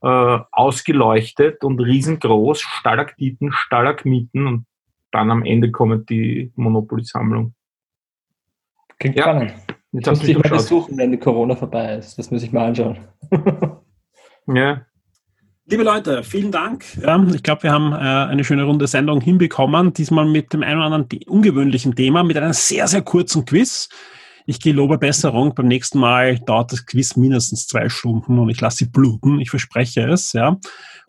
[0.01, 4.65] äh, ausgeleuchtet und riesengroß, Stalaktiten, Stalagmiten und
[5.11, 7.53] dann am Ende kommt die Monopoly-Sammlung.
[8.99, 9.23] Klingt ja.
[9.23, 9.53] spannend.
[9.91, 12.17] Jetzt muss ich mal besuchen, wenn die Corona vorbei ist.
[12.17, 12.97] Das muss ich mal anschauen.
[14.47, 14.81] ja.
[15.65, 16.83] Liebe Leute, vielen Dank.
[17.01, 19.93] Ja, ich glaube, wir haben äh, eine schöne runde Sendung hinbekommen.
[19.93, 23.87] Diesmal mit dem einen oder anderen ungewöhnlichen Thema, mit einem sehr, sehr kurzen Quiz.
[24.45, 25.55] Ich gelobe Besserung.
[25.55, 29.39] Beim nächsten Mal dauert das Quiz mindestens zwei Stunden und ich lasse sie bluten.
[29.39, 30.57] Ich verspreche es, ja.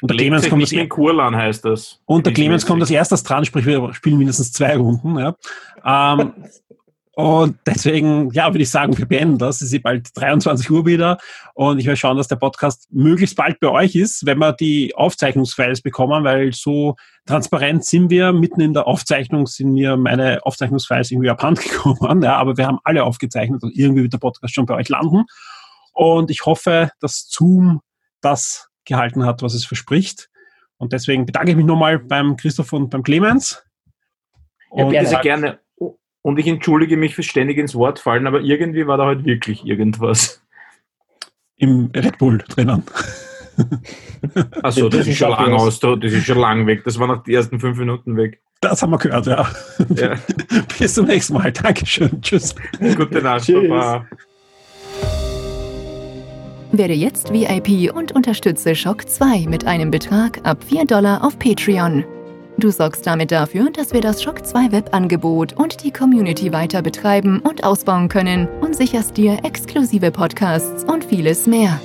[0.01, 2.01] Und der Clemens kommt das in Kurlan heißt das.
[2.05, 5.35] Und der Clemens kommt als erstes dran, sprich wir spielen mindestens zwei Runden, ja.
[5.85, 6.33] Ähm,
[7.17, 9.61] Und deswegen, ja, würde ich sagen, wir beenden das.
[9.61, 11.19] Es ist bald 23 Uhr wieder
[11.55, 14.95] und ich werde schauen, dass der Podcast möglichst bald bei euch ist, wenn wir die
[14.97, 16.97] Aufzeichnungsfiles bekommen, weil so
[17.27, 18.33] transparent sind wir.
[18.33, 23.05] Mitten in der Aufzeichnung sind mir meine Aufzeichnungsfiles irgendwie abhandengekommen, ja, aber wir haben alle
[23.05, 25.25] aufgezeichnet und irgendwie wird der Podcast schon bei euch landen.
[25.93, 27.81] Und ich hoffe, dass Zoom
[28.23, 30.31] das gehalten hat, was es verspricht.
[30.79, 33.63] Und deswegen bedanke ich mich nochmal beim Christoph und beim Clemens.
[34.75, 35.64] Ja, bitte gerne.
[36.25, 39.67] Und ich entschuldige mich fürs ständig ins Wort fallen, aber irgendwie war da halt wirklich
[39.67, 40.43] irgendwas.
[41.57, 42.83] Im Red Bull drinnen.
[44.63, 46.83] Achso, das ist schon lang aus, das ist schon lang weg.
[46.85, 48.41] Das war nach den ersten fünf Minuten weg.
[48.63, 49.47] Das haben wir gehört, ja.
[49.97, 50.15] ja.
[50.79, 51.53] Bis zum nächsten Mal.
[51.53, 52.23] Dankeschön.
[52.23, 52.55] Tschüss.
[52.97, 54.07] Gute Nacht, Baba.
[56.73, 62.05] Werde jetzt VIP und unterstütze Shock 2 mit einem Betrag ab 4 Dollar auf Patreon.
[62.57, 67.41] Du sorgst damit dafür, dass wir das Shock 2 Webangebot und die Community weiter betreiben
[67.41, 71.81] und ausbauen können und sicherst dir exklusive Podcasts und vieles mehr.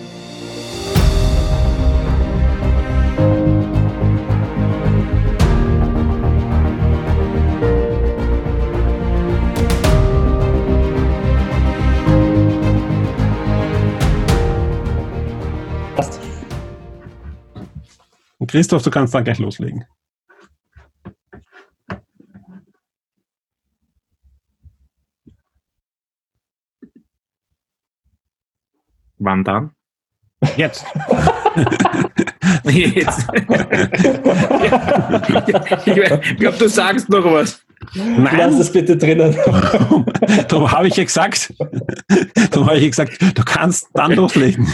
[18.49, 19.85] Christoph, du kannst dann gleich loslegen.
[29.19, 29.71] Wann dann?
[30.55, 30.85] Jetzt.
[32.63, 33.27] Jetzt.
[35.85, 37.61] ich glaube, du sagst noch was.
[37.93, 38.35] Nein.
[38.37, 39.35] Lass es bitte drinnen.
[40.47, 41.53] Darum habe ich ja gesagt.
[42.51, 44.67] Darum habe ich gesagt, du kannst dann loslegen.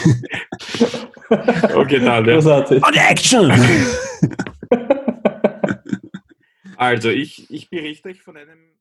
[1.73, 2.25] Okay, dann.
[2.25, 2.37] Ja.
[2.37, 3.51] Und Action!
[6.77, 8.74] Also, ich, ich berichte euch von einem